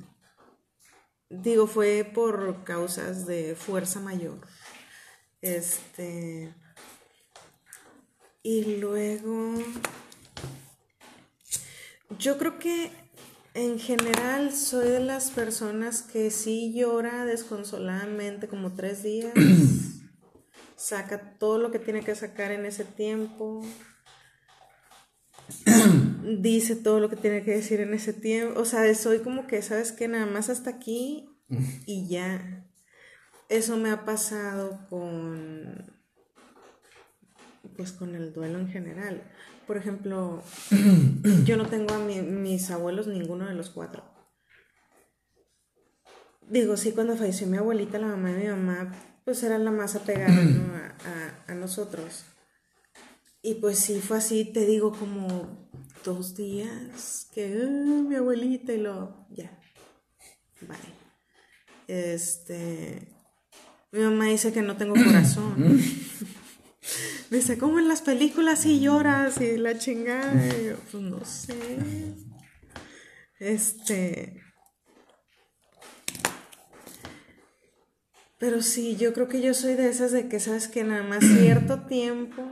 digo, 1.30 1.68
fue 1.68 2.02
por 2.02 2.64
causas 2.64 3.26
de 3.26 3.54
fuerza 3.54 4.00
mayor. 4.00 4.40
Este, 5.40 6.52
y 8.42 8.78
luego 8.80 9.54
yo 12.18 12.38
creo 12.38 12.58
que 12.58 12.90
en 13.56 13.78
general 13.78 14.52
soy 14.52 14.90
de 14.90 15.00
las 15.00 15.30
personas 15.30 16.02
que 16.02 16.30
sí 16.30 16.74
llora 16.74 17.24
desconsoladamente 17.24 18.48
como 18.48 18.74
tres 18.74 19.02
días. 19.02 19.32
Saca 20.76 21.38
todo 21.38 21.56
lo 21.56 21.70
que 21.70 21.78
tiene 21.78 22.02
que 22.02 22.14
sacar 22.14 22.52
en 22.52 22.66
ese 22.66 22.84
tiempo. 22.84 23.64
Dice 26.38 26.76
todo 26.76 27.00
lo 27.00 27.08
que 27.08 27.16
tiene 27.16 27.42
que 27.44 27.52
decir 27.52 27.80
en 27.80 27.94
ese 27.94 28.12
tiempo. 28.12 28.60
O 28.60 28.66
sea, 28.66 28.94
soy 28.94 29.20
como 29.20 29.46
que, 29.46 29.62
¿sabes 29.62 29.90
qué? 29.90 30.06
Nada 30.06 30.26
más 30.26 30.50
hasta 30.50 30.68
aquí 30.68 31.26
y 31.86 32.08
ya. 32.08 32.66
eso 33.48 33.76
me 33.78 33.90
ha 33.90 34.04
pasado 34.04 34.86
con 34.90 35.94
pues 37.76 37.92
con 37.92 38.14
el 38.14 38.34
duelo 38.34 38.58
en 38.58 38.68
general. 38.68 39.22
Por 39.66 39.76
ejemplo, 39.76 40.42
yo 41.44 41.56
no 41.56 41.66
tengo 41.66 41.94
a 41.94 41.98
mis 41.98 42.70
abuelos 42.70 43.06
ninguno 43.06 43.46
de 43.46 43.54
los 43.54 43.70
cuatro. 43.70 44.04
Digo, 46.48 46.76
sí, 46.76 46.92
cuando 46.92 47.16
falleció 47.16 47.48
mi 47.48 47.56
abuelita, 47.56 47.98
la 47.98 48.06
mamá 48.06 48.30
de 48.30 48.44
mi 48.44 48.48
mamá, 48.48 48.94
pues 49.24 49.42
era 49.42 49.58
la 49.58 49.72
más 49.72 49.96
apegada 49.96 50.32
a, 51.48 51.54
nosotros. 51.54 52.24
Y 53.42 53.54
pues 53.54 53.80
sí, 53.80 54.00
fue 54.00 54.18
así, 54.18 54.44
te 54.44 54.64
digo, 54.64 54.92
como 54.92 55.68
dos 56.04 56.36
días 56.36 57.28
que 57.34 57.48
mi 57.48 58.14
abuelita 58.14 58.72
y 58.72 58.78
lo, 58.78 59.26
ya, 59.30 59.58
vale. 60.60 60.84
Este, 61.88 63.08
mi 63.90 64.00
mamá 64.00 64.26
dice 64.26 64.52
que 64.52 64.62
no 64.62 64.76
tengo 64.76 64.94
corazón. 65.04 65.80
Dice, 67.30 67.58
como 67.58 67.78
en 67.78 67.88
las 67.88 68.02
películas 68.02 68.64
y 68.66 68.80
lloras 68.80 69.40
y 69.40 69.56
la 69.56 69.76
chingada. 69.78 70.32
pues 70.90 71.02
no 71.02 71.24
sé. 71.24 71.56
Este. 73.38 74.40
Pero 78.38 78.62
sí, 78.62 78.96
yo 78.96 79.12
creo 79.12 79.28
que 79.28 79.40
yo 79.40 79.54
soy 79.54 79.74
de 79.74 79.88
esas 79.88 80.12
de 80.12 80.28
que 80.28 80.40
sabes 80.40 80.68
que 80.68 80.84
nada 80.84 81.02
más 81.02 81.24
cierto 81.24 81.80
tiempo. 81.88 82.42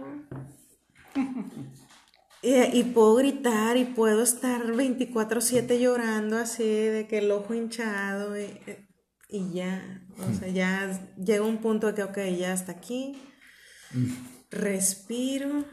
Y, 2.42 2.82
puedo 2.82 3.14
gritar 3.14 3.78
y 3.78 3.84
puedo 3.84 4.22
estar 4.22 4.66
24/7 4.66 5.78
llorando 5.78 6.36
así, 6.36 6.64
de 6.64 7.06
que 7.06 7.18
el 7.18 7.30
ojo 7.30 7.54
hinchado 7.54 8.38
y, 8.38 8.60
y 9.30 9.52
ya. 9.52 10.02
O 10.18 10.34
sea, 10.34 10.48
ya 10.48 11.14
llega 11.16 11.42
un 11.42 11.58
punto 11.58 11.86
de 11.86 11.94
que, 11.94 12.02
ok, 12.02 12.18
ya 12.38 12.52
hasta 12.52 12.72
aquí 12.72 13.16
respiro, 14.50 15.64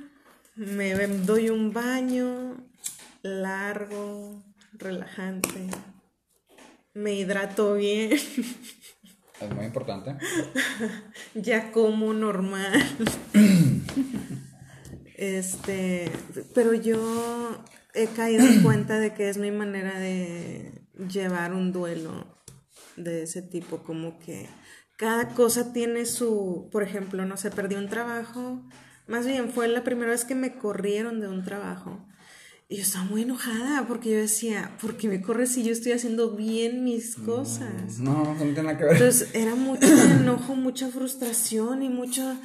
me 0.56 0.94
doy 1.08 1.50
un 1.50 1.74
baño 1.74 2.58
largo, 3.22 4.44
relajante, 4.74 5.70
me 6.94 7.14
hidrato 7.14 7.76
bien. 7.76 8.12
Es 8.14 9.56
muy 9.56 9.66
importante. 9.66 10.16
ya 11.34 11.72
como 11.72 12.14
normal. 12.14 12.84
este, 15.16 16.12
pero 16.54 16.74
yo 16.74 17.64
he 17.94 18.08
caído 18.08 18.46
en 18.46 18.62
cuenta 18.62 19.00
de 19.00 19.14
que 19.14 19.30
es 19.30 19.38
mi 19.38 19.52
manera 19.52 20.00
de 20.00 20.84
llevar 21.10 21.54
un 21.54 21.72
duelo 21.72 22.38
de 22.98 23.24
ese 23.24 23.42
tipo, 23.42 23.80
como 23.80 24.20
que 24.20 24.48
cada 25.02 25.30
cosa 25.30 25.74
tiene 25.74 26.06
su, 26.06 26.70
por 26.72 26.84
ejemplo, 26.84 27.26
no 27.26 27.36
sé, 27.36 27.50
perdí 27.50 27.74
un 27.74 27.90
trabajo, 27.90 28.62
más 29.08 29.26
bien 29.26 29.52
fue 29.52 29.68
la 29.68 29.84
primera 29.84 30.12
vez 30.12 30.26
que 30.26 30.36
me 30.36 30.60
corrieron 30.60 31.20
de 31.20 31.28
un 31.28 31.44
trabajo. 31.44 32.06
Y 32.70 32.76
yo 32.76 32.84
estaba 32.84 33.06
muy 33.06 33.24
enojada 33.24 33.88
porque 33.88 34.12
yo 34.12 34.18
decía, 34.18 34.78
¿por 34.80 34.98
qué 34.98 35.08
me 35.08 35.20
corres 35.20 35.54
si 35.54 35.64
yo 35.64 35.72
estoy 35.72 35.94
haciendo 35.94 36.36
bien 36.36 36.84
mis 36.84 37.16
cosas? 37.16 37.98
No, 37.98 38.24
no, 38.24 38.36
tiene 38.36 38.62
nada 38.62 38.78
que 38.78 38.84
ver. 38.84 38.94
Entonces 38.94 39.30
era 39.34 39.56
mucho 39.56 39.88
enojo, 40.20 40.54
mucha 40.54 40.88
frustración 40.90 41.82
y 41.82 41.90
mucho... 41.90 42.38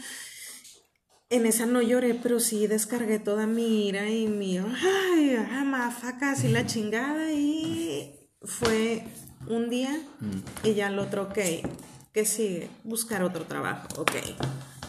En 1.28 1.44
esa 1.44 1.66
no 1.66 1.82
lloré, 1.82 2.14
pero 2.14 2.40
sí 2.40 2.66
descargué 2.66 3.18
toda 3.18 3.46
mi 3.46 3.86
ira 3.86 4.08
y 4.08 4.28
mi... 4.28 4.56
¡Ay, 4.56 5.36
mafaca! 5.66 6.30
Así 6.30 6.48
la 6.48 6.64
chingada 6.64 7.32
y 7.32 8.30
fue 8.40 9.04
un 9.46 9.68
día 9.68 9.92
mm. 10.20 10.66
y 10.68 10.74
ya 10.74 10.88
el 10.88 10.98
otro, 10.98 11.24
ok, 11.24 11.38
¿Qué 12.16 12.24
sigue? 12.24 12.70
Buscar 12.82 13.22
otro 13.22 13.44
trabajo. 13.44 13.88
Ok. 13.98 14.12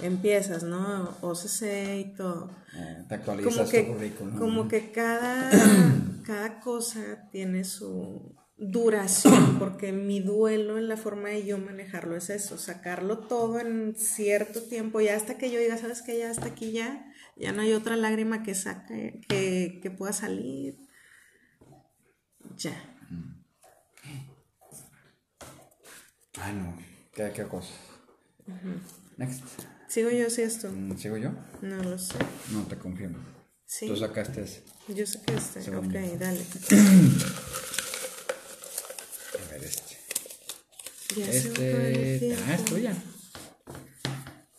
Empiezas, 0.02 0.64
¿no? 0.64 1.18
OCC 1.20 1.98
y 1.98 2.14
todo. 2.16 2.50
Eh, 2.74 3.04
te 3.10 3.16
actualizas 3.16 3.54
como 3.54 3.70
que, 3.70 3.84
tu 3.84 3.92
currículum. 3.92 4.38
Como 4.38 4.68
que 4.70 4.92
cada, 4.94 5.52
cada 6.26 6.62
cosa 6.62 7.28
tiene 7.30 7.66
su 7.66 8.34
duración, 8.56 9.56
porque 9.60 9.92
mi 9.92 10.22
duelo 10.22 10.78
en 10.78 10.88
la 10.88 10.96
forma 10.96 11.28
de 11.28 11.46
yo 11.46 11.58
manejarlo 11.58 12.16
es 12.16 12.30
eso, 12.30 12.58
sacarlo 12.58 13.18
todo 13.18 13.60
en 13.60 13.96
cierto 13.98 14.62
tiempo, 14.62 15.02
ya 15.02 15.18
hasta 15.18 15.38
que 15.38 15.52
yo 15.52 15.60
diga, 15.60 15.78
¿sabes 15.78 16.02
qué? 16.04 16.18
Ya 16.18 16.32
hasta 16.32 16.46
aquí 16.46 16.72
ya, 16.72 17.12
ya 17.36 17.52
no 17.52 17.62
hay 17.62 17.74
otra 17.74 17.98
lágrima 17.98 18.42
que 18.42 18.56
saque, 18.56 19.20
que, 19.28 19.82
que 19.84 19.92
pueda 19.92 20.14
salir. 20.14 20.78
Ya. 22.56 22.72
Ah, 26.40 26.54
no. 26.54 26.97
¿Qué, 27.18 27.32
qué 27.36 27.44
cosa? 27.46 27.74
Next. 29.18 29.42
¿Sigo 29.88 30.12
yo 30.12 30.30
si 30.30 30.44
esto? 30.44 30.70
Mm, 30.72 30.96
¿Sigo 30.98 31.18
yo? 31.18 31.32
No 31.64 31.82
lo 31.82 31.98
sé. 31.98 32.14
No, 32.52 32.62
te 32.68 32.78
confirmo. 32.78 33.18
Sí. 33.66 33.88
Tú 33.88 33.96
sacaste 33.96 34.42
ese. 34.42 34.62
Yo 34.88 35.04
saqué 35.08 35.34
este. 35.34 35.76
ok, 35.76 35.94
dale. 36.20 36.46
A 39.34 39.52
ver 39.52 39.64
este. 39.64 39.98
Ya 41.16 41.32
este. 41.32 42.38
Ah, 42.48 42.54
es 42.54 42.66
tuya. 42.66 42.94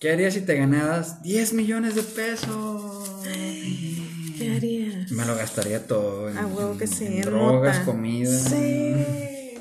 ¿Qué 0.00 0.10
harías 0.10 0.34
si 0.34 0.40
te 0.40 0.56
ganaras 0.56 1.22
10 1.22 1.52
millones 1.52 1.94
de 1.94 2.02
pesos? 2.02 3.22
¿Qué 3.22 4.52
harías? 4.56 5.12
Me 5.12 5.24
lo 5.24 5.36
gastaría 5.36 5.86
todo. 5.86 6.28
En, 6.28 6.38
ah, 6.38 6.46
huevo 6.48 6.76
que 6.76 6.88
sí. 6.88 7.06
En 7.06 7.22
drogas, 7.22 7.78
comida. 7.84 8.36
Sí. 8.36 9.54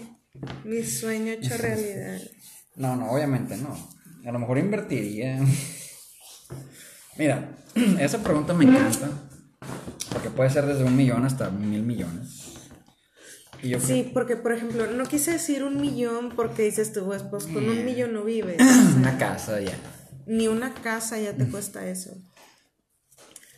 Mi 0.64 0.84
sueño 0.84 1.34
hecho 1.34 1.56
realidad. 1.58 2.22
No, 2.78 2.96
no, 2.96 3.12
obviamente 3.12 3.58
no. 3.58 3.76
A 4.26 4.32
lo 4.32 4.40
mejor 4.40 4.58
invertiría. 4.60 5.40
Mira, 7.18 7.50
esa 8.00 8.20
pregunta 8.24 8.54
me 8.54 8.66
encanta. 8.66 9.10
Porque 10.12 10.30
puede 10.30 10.50
ser 10.50 10.66
desde 10.66 10.84
un 10.84 10.96
millón 10.96 11.26
hasta 11.26 11.50
mil 11.50 11.84
millones. 11.84 12.54
sí, 13.80 14.10
porque 14.14 14.36
por 14.36 14.52
ejemplo, 14.52 14.88
no 14.88 15.04
quise 15.06 15.32
decir 15.32 15.64
un 15.64 15.82
millón 15.82 16.32
porque 16.36 16.64
dices 16.64 16.94
tú, 16.94 17.06
pues, 17.06 17.24
pues 17.24 17.46
con 17.46 17.68
un 17.68 17.84
millón 17.84 18.14
no 18.14 18.24
vives. 18.24 18.62
una 18.96 19.18
casa 19.18 19.60
ya. 19.60 19.76
Ni 20.28 20.48
una 20.48 20.74
casa 20.74 21.18
ya 21.20 21.34
te 21.34 21.48
cuesta 21.48 21.88
eso. 21.88 22.16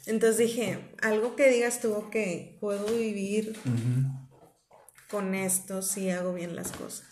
Entonces 0.06 0.38
dije, 0.38 0.80
algo 1.02 1.36
que 1.36 1.50
digas 1.52 1.82
tú, 1.82 1.94
ok, 1.94 2.16
puedo 2.60 2.86
vivir 2.88 3.56
con 5.10 5.36
esto 5.36 5.82
si 5.82 6.10
hago 6.10 6.34
bien 6.34 6.56
las 6.56 6.72
cosas. 6.72 7.09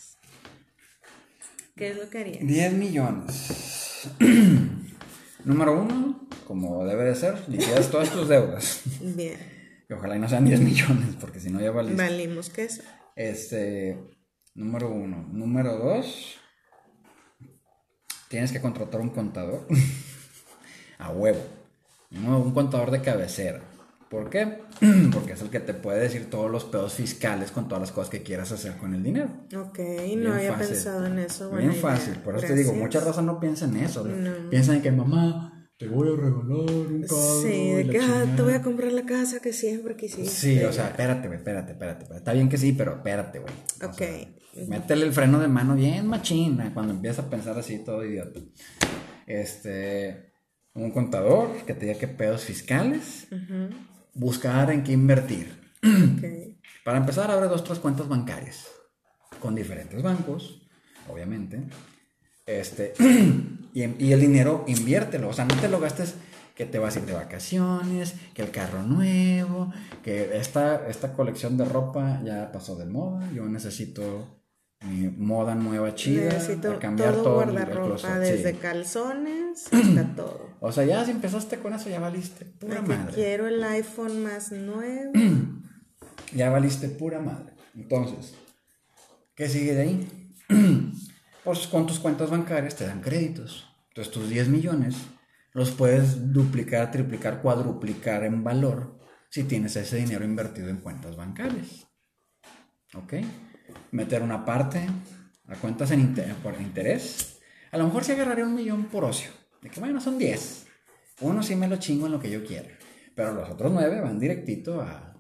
¿Qué 1.78 1.92
es 1.92 1.98
lo 1.98 2.10
que 2.10 2.18
harías? 2.18 2.40
10 2.46 2.74
millones. 2.74 4.10
Número 5.46 5.80
uno, 5.80 6.28
como 6.48 6.84
debe 6.86 7.04
de 7.04 7.16
ser, 7.16 7.48
liquidas 7.48 7.92
todas 7.92 8.10
tus 8.10 8.28
deudas. 8.28 8.82
Bien. 9.00 9.38
Y 9.88 9.94
ojalá 9.94 10.16
y 10.16 10.20
no 10.20 10.28
sean 10.28 10.44
10 10.44 10.60
millones, 10.60 11.16
porque 11.22 11.40
si 11.40 11.52
no 11.52 11.62
ya 11.62 11.70
valimos. 11.70 12.00
Valimos 12.00 12.50
que 12.50 12.64
eso. 12.64 12.82
Este, 13.16 13.96
número 14.56 14.90
uno. 14.90 15.28
Número 15.32 15.78
dos, 15.78 16.38
tienes 18.28 18.52
que 18.52 18.60
contratar 18.60 19.00
un 19.00 19.10
contador. 19.10 19.68
A 20.98 21.12
huevo. 21.12 21.44
un 22.12 22.54
contador 22.56 22.90
de 22.90 23.02
cabecera. 23.02 23.62
¿Por 24.10 24.32
qué? 24.32 24.64
Porque 25.14 25.34
es 25.34 25.42
el 25.42 25.50
que 25.50 25.60
te 25.60 25.74
puede 25.74 26.02
decir 26.02 26.30
todos 26.30 26.52
los 26.52 26.66
pedos 26.66 26.94
fiscales 26.94 27.52
con 27.52 27.68
todas 27.68 27.82
las 27.82 27.92
cosas 27.92 28.10
que 28.10 28.24
quieras 28.24 28.52
hacer 28.52 28.78
con 28.78 28.94
el 28.94 29.04
dinero. 29.04 29.30
Ok, 29.56 29.80
no 30.18 30.34
había 30.34 30.58
pensado 30.58 31.06
en 31.06 31.20
eso. 31.20 31.50
Bien 31.52 31.74
fácil, 31.74 32.16
por 32.16 32.38
eso 32.38 32.48
te 32.48 32.56
digo, 32.56 32.74
muchas 32.74 33.04
razas 33.04 33.24
no 33.24 33.40
piensan 33.40 33.76
en 33.76 33.86
eso. 33.86 34.08
Piensan 34.50 34.78
en 34.78 34.82
que 34.82 34.92
mamá, 34.92 35.70
te 35.78 35.88
voy 35.88 36.08
a 36.08 36.16
regalar 36.16 36.42
un 36.42 37.04
carro. 37.04 37.42
Sí, 37.42 37.72
de 37.72 37.88
que 37.88 38.00
ah, 38.00 38.26
te 38.36 38.42
voy 38.42 38.54
a 38.54 38.62
comprar 38.62 38.92
la 38.92 39.06
casa 39.06 39.40
que 39.40 39.54
siempre 39.54 39.96
quisiste. 39.96 40.30
Sí, 40.30 40.64
o 40.64 40.74
sea, 40.74 40.88
espérate, 40.88 41.28
güey, 41.28 41.38
espérate, 41.40 41.74
espérate, 41.74 42.16
Está 42.16 42.34
bien 42.34 42.50
que 42.50 42.58
sí, 42.58 42.74
pero 42.74 42.96
espérate, 42.96 43.40
güey. 43.40 43.54
Ok. 43.84 44.68
métele 44.68 45.06
el 45.06 45.14
freno 45.14 45.40
de 45.40 45.48
mano 45.48 45.76
bien 45.76 46.08
machina 46.08 46.74
cuando 46.74 46.94
empiezas 46.94 47.26
a 47.26 47.30
pensar 47.30 47.58
así 47.58 47.84
todo 47.84 48.04
idiota. 48.04 48.40
Este, 49.28 50.34
un 50.74 50.92
contador 50.92 51.50
que 51.66 51.74
te 51.74 51.86
diga 51.86 52.00
qué 52.00 52.08
pedos 52.08 52.44
fiscales. 52.44 53.28
Ajá 53.32 53.70
buscar 54.18 54.72
en 54.72 54.84
qué 54.84 54.92
invertir. 54.92 55.56
Para 56.84 56.98
empezar, 56.98 57.30
abre 57.32 57.48
dos, 57.48 57.64
tres 57.64 57.80
cuentas 57.80 58.08
bancarias 58.08 58.68
con 59.40 59.56
diferentes 59.56 60.02
bancos, 60.02 60.62
obviamente. 61.08 61.64
Este, 62.46 62.94
y, 63.74 63.82
el 63.84 64.20
dinero 64.20 64.64
inviértelo, 64.68 65.30
o 65.30 65.34
sea, 65.34 65.46
no 65.46 65.56
te 65.56 65.70
lo 65.70 65.80
gastes 65.80 66.16
que 66.56 66.66
te 66.66 66.80
vas 66.80 66.96
a 66.96 67.00
ir 67.00 67.06
de 67.06 67.14
vacaciones, 67.14 68.16
que 68.34 68.42
el 68.42 68.50
carro 68.50 68.82
nuevo, 68.82 69.72
que 70.04 70.38
esta, 70.38 70.88
esta 70.88 71.14
colección 71.14 71.56
de 71.56 71.66
ropa 71.66 72.20
ya 72.24 72.52
pasó 72.52 72.76
de 72.76 72.86
moda, 72.86 73.30
yo 73.32 73.46
necesito 73.46 74.37
mi 74.82 75.10
moda 75.10 75.56
nueva 75.56 75.96
chida, 75.96 76.26
Necesito 76.34 76.78
cambiar 76.80 77.14
todo, 77.16 77.44
todo 77.44 78.20
desde 78.20 78.56
calzones 78.58 79.68
hasta 79.72 80.16
todo. 80.16 80.52
O 80.60 80.72
sea, 80.72 80.86
ya 80.86 81.04
si 81.04 81.12
empezaste 81.12 81.58
con 81.58 81.74
eso, 81.74 81.90
ya 81.90 82.00
valiste 82.00 82.46
pura 82.46 82.82
madre. 82.82 83.14
Quiero 83.14 83.48
el 83.48 83.64
iPhone 83.64 84.24
más 84.24 84.52
nuevo. 84.52 85.14
ya 86.34 86.50
valiste 86.50 86.90
pura 86.90 87.20
madre. 87.20 87.54
Entonces, 87.76 88.36
¿qué 89.36 89.50
sigue 89.50 89.74
de 89.74 89.82
ahí? 89.82 90.34
Pues 91.44 91.66
con 91.68 91.88
tus 91.88 91.98
cuentas 92.00 92.30
bancarias 92.30 92.76
te 92.76 92.86
dan 92.86 93.00
créditos. 93.00 93.74
Entonces 93.88 94.14
tus 94.14 94.28
10 94.28 94.50
millones 94.50 94.98
los 95.54 95.72
puedes 95.72 96.34
duplicar, 96.34 96.92
triplicar, 96.92 97.42
cuadruplicar 97.42 98.26
en 98.26 98.44
valor 98.44 99.00
si 99.30 99.46
tienes 99.46 99.78
ese 99.78 99.96
dinero 99.96 100.26
invertido 100.26 100.68
en 100.68 100.82
cuentas 100.82 101.16
bancarias. 101.16 101.88
¿Ok? 102.96 103.14
Meter 103.92 104.22
una 104.22 104.46
parte 104.46 104.88
a 105.48 105.56
cuentas 105.56 105.92
en 105.92 106.14
por 106.44 106.60
interés. 106.60 107.40
A 107.72 107.78
lo 107.78 107.86
mejor 107.86 108.04
se 108.04 108.14
agarraría 108.14 108.46
un 108.46 108.56
millón 108.56 108.86
por 108.86 109.04
ocio. 109.06 109.32
De 109.62 109.70
que 109.70 109.80
bueno, 109.80 110.00
son 110.00 110.18
10. 110.18 110.68
Uno 111.22 111.42
sí 111.42 111.56
me 111.56 111.68
lo 111.68 111.78
chingo 111.78 112.06
en 112.06 112.12
lo 112.14 112.20
que 112.20 112.30
yo 112.30 112.46
quiera. 112.46 112.70
Pero 113.16 113.34
los 113.34 113.50
otros 113.50 113.72
9 113.72 114.02
van 114.02 114.20
directito 114.20 114.82
a, 114.82 115.18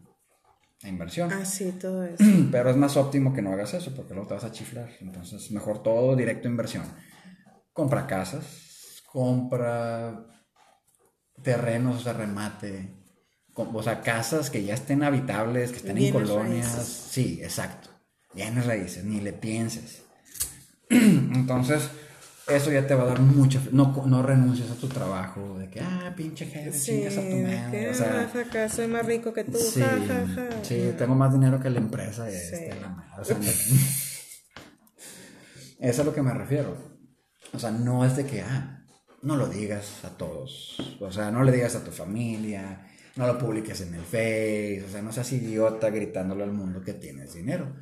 a 0.84 0.88
inversión. 0.88 1.32
Ah, 1.32 1.45
sí, 1.45 1.72
todo 1.74 2.04
eso. 2.04 2.24
Pero 2.52 2.70
es 2.70 2.78
más 2.78 2.95
óptimo 2.98 3.34
que 3.34 3.41
no 3.41 3.52
hagas 3.52 3.74
eso 3.74 3.93
porque 3.95 4.14
luego 4.14 4.28
te 4.28 4.36
vas 4.36 4.43
a 4.43 4.52
chiflar. 4.52 4.89
Entonces, 5.00 5.52
mejor 5.52 5.82
todo 5.82 6.16
directo 6.16 6.48
a 6.48 6.52
inversión. 6.52 6.84
Compra 7.74 8.06
casas, 8.08 9.04
compra 9.12 10.28
terrenos 11.41 12.04
de 12.04 12.14
remate, 12.14 12.93
o 13.54 13.84
sea, 13.84 14.02
casas 14.02 14.50
que 14.50 14.64
ya 14.64 14.74
estén 14.74 15.04
habitables, 15.04 15.72
que 15.72 15.78
estén 15.78 15.98
en 15.98 16.12
colonias. 16.12 17.08
Sí, 17.12 17.39
exacto. 17.41 17.87
Bienes 18.38 18.68
raíces, 18.68 19.04
ni 19.04 19.20
le 19.20 19.34
pienses. 19.34 20.04
Entonces, 20.90 21.90
eso 22.48 22.72
ya 22.72 22.86
te 22.86 22.94
va 22.94 23.02
a 23.02 23.08
dar 23.08 23.20
mucha. 23.20 23.60
No, 23.72 24.04
no 24.06 24.22
renuncies 24.22 24.70
a 24.70 24.76
tu 24.76 24.88
trabajo, 24.88 25.58
de 25.58 25.72
que, 25.72 25.80
ah, 25.80 26.14
pinche 26.16 26.46
jefe, 26.46 26.72
sí, 26.72 26.92
chingas 26.92 27.18
a 27.18 27.22
tu 27.22 27.36
madre. 27.36 27.90
O 27.90 27.94
sea, 27.96 28.32
acá 28.40 28.70
soy 28.70 28.86
más 28.90 29.08
rico 29.08 29.34
que 29.34 29.44
tú, 29.44 29.58
sí, 29.58 29.82
Sí, 30.62 30.94
tengo 31.00 31.16
más 31.16 31.34
dinero 31.34 31.60
que 31.60 31.72
la 31.72 31.80
empresa. 31.80 32.30
Este, 32.30 32.70
o 33.20 33.26
sea, 33.26 33.38
eso 33.42 33.58
es 35.80 36.00
a 36.00 36.04
lo 36.04 36.14
que 36.14 36.22
me 36.22 36.36
refiero. 36.36 36.78
O 37.54 37.58
sea, 37.60 37.72
no 37.72 38.06
es 38.06 38.16
de 38.16 38.28
que, 38.28 38.44
ah, 38.44 38.86
no 39.24 39.36
lo 39.36 39.48
digas 39.48 40.06
a 40.06 40.10
todos. 40.10 40.78
O 41.00 41.12
sea, 41.12 41.32
no 41.32 41.44
le 41.44 41.52
digas 41.52 41.76
a 41.76 41.84
tu 41.84 41.90
familia, 41.90 42.86
no 43.16 43.26
lo 43.26 43.40
publiques 43.40 43.82
en 43.82 43.96
el 43.96 44.04
Face, 44.04 44.84
o 44.88 44.92
sea, 44.92 45.02
no 45.02 45.12
seas 45.12 45.32
idiota 45.32 45.90
gritándole 45.90 46.44
al 46.44 46.54
mundo 46.54 46.84
que 46.84 46.94
tienes 46.94 47.34
dinero. 47.34 47.76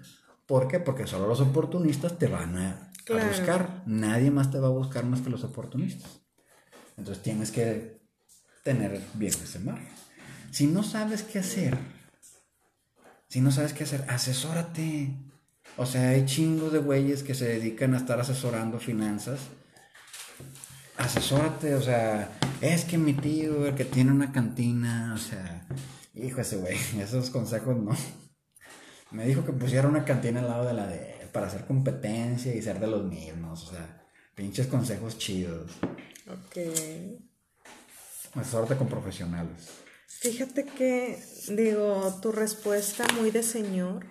¿Por 0.45 0.67
qué? 0.67 0.79
Porque 0.79 1.07
solo 1.07 1.27
los 1.27 1.41
oportunistas 1.41 2.17
te 2.17 2.27
van 2.27 2.57
a, 2.57 2.91
buscar. 3.29 3.83
Nadie 3.85 4.31
más 4.31 4.51
te 4.51 4.59
va 4.59 4.67
a 4.67 4.71
buscar 4.71 5.05
más 5.05 5.21
que 5.21 5.29
los 5.29 5.43
oportunistas. 5.43 6.21
Entonces 6.97 7.23
tienes 7.23 7.51
que 7.51 8.01
tener 8.63 9.01
bien 9.13 9.33
ese 9.33 9.59
margen. 9.59 9.89
Si 10.51 10.67
no 10.67 10.83
sabes 10.83 11.23
qué 11.23 11.39
hacer, 11.39 11.77
si 13.27 13.41
no 13.41 13.51
sabes 13.51 13.73
qué 13.73 13.83
hacer, 13.83 14.05
asesórate. 14.07 15.15
O 15.77 15.85
sea, 15.85 16.09
hay 16.09 16.25
chingos 16.25 16.71
de 16.71 16.79
güeyes 16.79 17.23
que 17.23 17.35
se 17.35 17.45
dedican 17.45 17.93
a 17.93 17.97
estar 17.97 18.19
asesorando 18.19 18.79
finanzas 18.79 19.39
asesórate, 20.97 21.75
o 21.75 21.81
sea, 21.81 22.29
es 22.61 22.85
que 22.85 22.97
mi 22.97 23.13
tío, 23.13 23.67
el 23.67 23.75
que 23.75 23.85
tiene 23.85 24.11
una 24.11 24.31
cantina, 24.31 25.13
o 25.15 25.17
sea, 25.17 25.65
hijo 26.13 26.41
ese 26.41 26.57
güey, 26.57 26.77
esos 26.99 27.29
consejos 27.29 27.77
no. 27.77 27.95
Me 29.15 29.25
dijo 29.25 29.45
que 29.45 29.53
pusiera 29.53 29.87
una 29.87 30.03
cantina 30.03 30.41
al 30.41 30.47
lado 30.47 30.67
de 30.67 30.73
la 30.73 30.87
de 30.87 31.27
para 31.31 31.47
hacer 31.47 31.65
competencia 31.65 32.53
y 32.53 32.61
ser 32.61 32.79
de 32.79 32.87
los 32.87 33.03
mismos, 33.03 33.67
o 33.67 33.71
sea, 33.71 34.05
pinches 34.35 34.67
consejos 34.67 35.17
chidos. 35.17 35.71
Ok. 36.27 36.57
Asesórate 38.35 38.77
con 38.77 38.87
profesionales. 38.87 39.69
Fíjate 40.07 40.65
que, 40.65 41.21
digo, 41.49 42.17
tu 42.21 42.31
respuesta 42.31 43.05
muy 43.19 43.31
de 43.31 43.43
señor. 43.43 44.05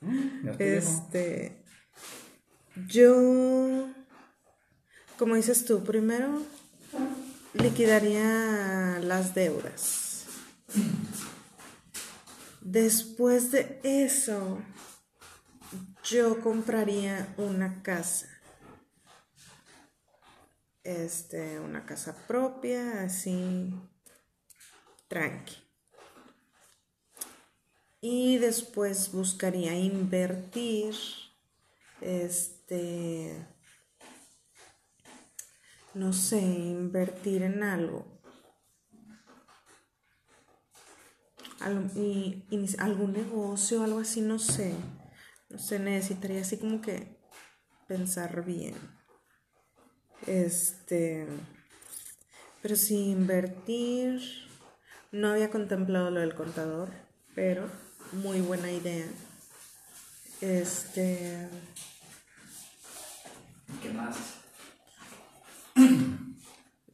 Mm, 0.00 0.48
este, 0.58 1.64
yo 2.88 3.94
como 5.18 5.36
dices 5.36 5.64
tú, 5.64 5.84
primero 5.84 6.42
liquidaría 7.54 8.98
las 9.00 9.34
deudas. 9.34 10.24
Después 12.64 13.50
de 13.50 13.78
eso, 13.82 14.58
yo 16.02 16.40
compraría 16.40 17.34
una 17.36 17.82
casa. 17.82 18.26
Este, 20.82 21.60
una 21.60 21.84
casa 21.84 22.16
propia, 22.26 23.02
así, 23.02 23.70
tranqui. 25.08 25.56
Y 28.00 28.38
después 28.38 29.12
buscaría 29.12 29.74
invertir, 29.78 30.94
este, 32.00 33.46
no 35.92 36.14
sé, 36.14 36.40
invertir 36.40 37.42
en 37.42 37.62
algo. 37.62 38.23
Y, 41.94 42.44
algún 42.78 43.12
negocio, 43.12 43.82
algo 43.82 44.00
así, 44.00 44.20
no 44.20 44.38
sé. 44.38 44.74
No 45.48 45.58
sé, 45.58 45.78
necesitaría 45.78 46.40
así 46.40 46.58
como 46.58 46.80
que 46.80 47.18
pensar 47.86 48.44
bien. 48.44 48.74
Este. 50.26 51.26
Pero 52.62 52.76
sí, 52.76 53.10
invertir. 53.10 54.20
No 55.12 55.28
había 55.28 55.50
contemplado 55.50 56.10
lo 56.10 56.20
del 56.20 56.34
contador, 56.34 56.90
pero 57.34 57.70
muy 58.12 58.40
buena 58.40 58.70
idea. 58.70 59.06
Este. 60.40 61.48
¿Qué 63.80 63.90
más? 63.90 64.43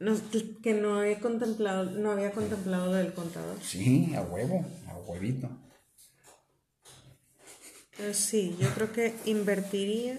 No, 0.01 0.19
que 0.63 0.73
no 0.73 1.03
he 1.03 1.19
contemplado, 1.19 1.85
no 1.85 2.09
había 2.09 2.31
contemplado 2.31 2.87
lo 2.87 2.93
del 2.93 3.13
contador. 3.13 3.55
Sí, 3.61 4.11
a 4.15 4.21
huevo, 4.21 4.65
a 4.87 4.97
huevito. 4.97 5.47
Sí, 8.11 8.57
yo 8.59 8.67
creo 8.73 8.91
que 8.91 9.13
invertiría. 9.25 10.17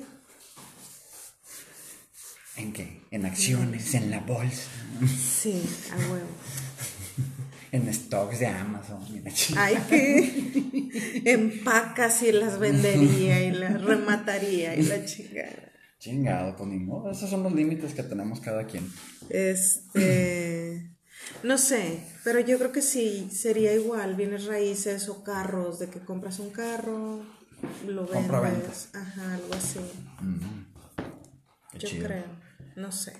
¿En 2.56 2.72
qué? 2.72 3.00
En 3.10 3.26
acciones, 3.26 3.92
en 3.94 4.12
la 4.12 4.20
bolsa. 4.20 4.70
Sí, 5.08 5.60
a 5.90 5.96
huevo. 5.96 6.28
en 7.72 7.92
stocks 7.92 8.38
de 8.38 8.46
Amazon. 8.46 9.04
Ay, 9.56 9.78
que 9.88 11.22
empacas 11.24 12.22
y 12.22 12.30
las 12.30 12.60
vendería 12.60 13.42
y 13.42 13.50
las 13.50 13.82
remataría 13.82 14.76
y 14.76 14.82
la 14.84 15.04
chingada. 15.04 15.71
Chingado, 16.02 16.56
pues 16.56 16.68
ni 16.68 16.80
modo. 16.80 17.12
Esos 17.12 17.30
son 17.30 17.44
los 17.44 17.52
límites 17.52 17.94
que 17.94 18.02
tenemos 18.02 18.40
cada 18.40 18.66
quien. 18.66 18.90
Este. 19.30 20.88
No 21.44 21.56
sé, 21.56 22.04
pero 22.24 22.40
yo 22.40 22.58
creo 22.58 22.72
que 22.72 22.82
sí, 22.82 23.28
sería 23.30 23.72
igual, 23.72 24.16
bienes 24.16 24.46
raíces 24.46 25.08
o 25.08 25.22
carros, 25.22 25.78
de 25.78 25.88
que 25.88 26.00
compras 26.00 26.40
un 26.40 26.50
carro, 26.50 27.22
lo 27.86 28.06
vendes, 28.08 28.88
ajá, 28.92 29.34
algo 29.34 29.54
así. 29.54 29.78
yo 31.78 31.88
creo, 32.04 32.24
no 32.74 32.90
sé. 32.90 33.12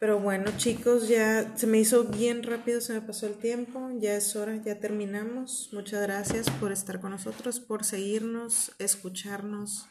Pero 0.00 0.18
bueno, 0.18 0.50
chicos, 0.56 1.08
ya 1.08 1.56
se 1.56 1.68
me 1.68 1.78
hizo 1.78 2.04
bien 2.04 2.42
rápido, 2.42 2.80
se 2.80 2.94
me 2.94 3.02
pasó 3.02 3.28
el 3.28 3.34
tiempo, 3.34 3.88
ya 4.00 4.16
es 4.16 4.34
hora, 4.34 4.56
ya 4.56 4.80
terminamos. 4.80 5.70
Muchas 5.72 6.02
gracias 6.02 6.50
por 6.50 6.72
estar 6.72 7.00
con 7.00 7.12
nosotros, 7.12 7.60
por 7.60 7.84
seguirnos, 7.84 8.72
escucharnos 8.80 9.86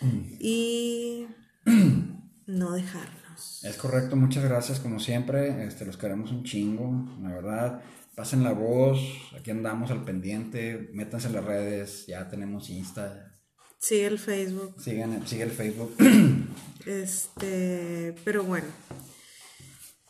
mm. 0.00 0.36
y 0.40 1.26
no 2.46 2.72
dejarnos. 2.72 3.64
Es 3.64 3.76
correcto, 3.76 4.16
muchas 4.16 4.44
gracias 4.44 4.80
como 4.80 4.98
siempre, 4.98 5.66
este, 5.66 5.84
los 5.84 5.96
queremos 5.96 6.30
un 6.30 6.44
chingo, 6.44 7.16
la 7.22 7.30
verdad. 7.30 7.82
Pasen 8.14 8.42
la 8.42 8.52
voz, 8.52 8.98
aquí 9.38 9.50
andamos 9.50 9.90
al 9.90 10.04
pendiente, 10.04 10.88
métanse 10.94 11.26
en 11.26 11.34
las 11.34 11.44
redes, 11.44 12.06
ya 12.06 12.30
tenemos 12.30 12.70
Insta. 12.70 13.36
Sigue 13.78 14.06
el 14.06 14.18
Facebook. 14.18 14.80
Sigan, 14.80 15.26
sigue 15.26 15.42
el 15.42 15.50
Facebook. 15.50 15.94
Este, 16.86 18.14
pero 18.24 18.44
bueno. 18.44 18.68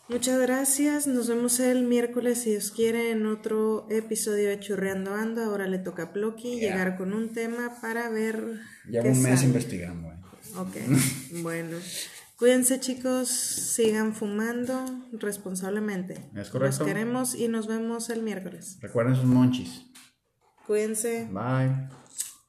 Muchas 0.09 0.39
gracias. 0.41 1.07
Nos 1.07 1.27
vemos 1.27 1.59
el 1.59 1.85
miércoles, 1.85 2.43
si 2.43 2.51
Dios 2.51 2.71
quiere, 2.71 3.11
en 3.11 3.27
otro 3.27 3.87
episodio 3.91 4.51
de 4.51 4.61
Churreando 4.61 5.15
Ando. 5.15 5.43
Ahora 5.43 5.67
le 5.67 5.79
toca 5.79 6.05
a 6.05 6.13
Plocky 6.13 6.61
llegar 6.61 6.97
con 6.97 7.13
un 7.13 7.33
tema 7.33 7.81
para 7.81 8.09
ver. 8.11 8.61
Ya 8.89 9.01
un 9.01 9.21
mes 9.23 9.43
investigando. 9.43 10.09
Eh. 10.09 10.17
Ok, 10.59 10.77
bueno. 11.43 11.77
Cuídense 12.37 12.81
chicos, 12.81 13.29
sigan 13.29 14.15
fumando 14.15 14.85
responsablemente. 15.13 16.31
Es 16.35 16.51
correcto. 16.51 16.79
Los 16.81 16.87
queremos 16.87 17.35
y 17.35 17.49
nos 17.49 17.67
vemos 17.67 18.11
el 18.11 18.23
miércoles. 18.23 18.77
Recuerden 18.83 19.17
sus 19.17 19.25
monchis. 19.25 19.87
Cuídense. 20.67 21.29
Bye. 21.33 21.89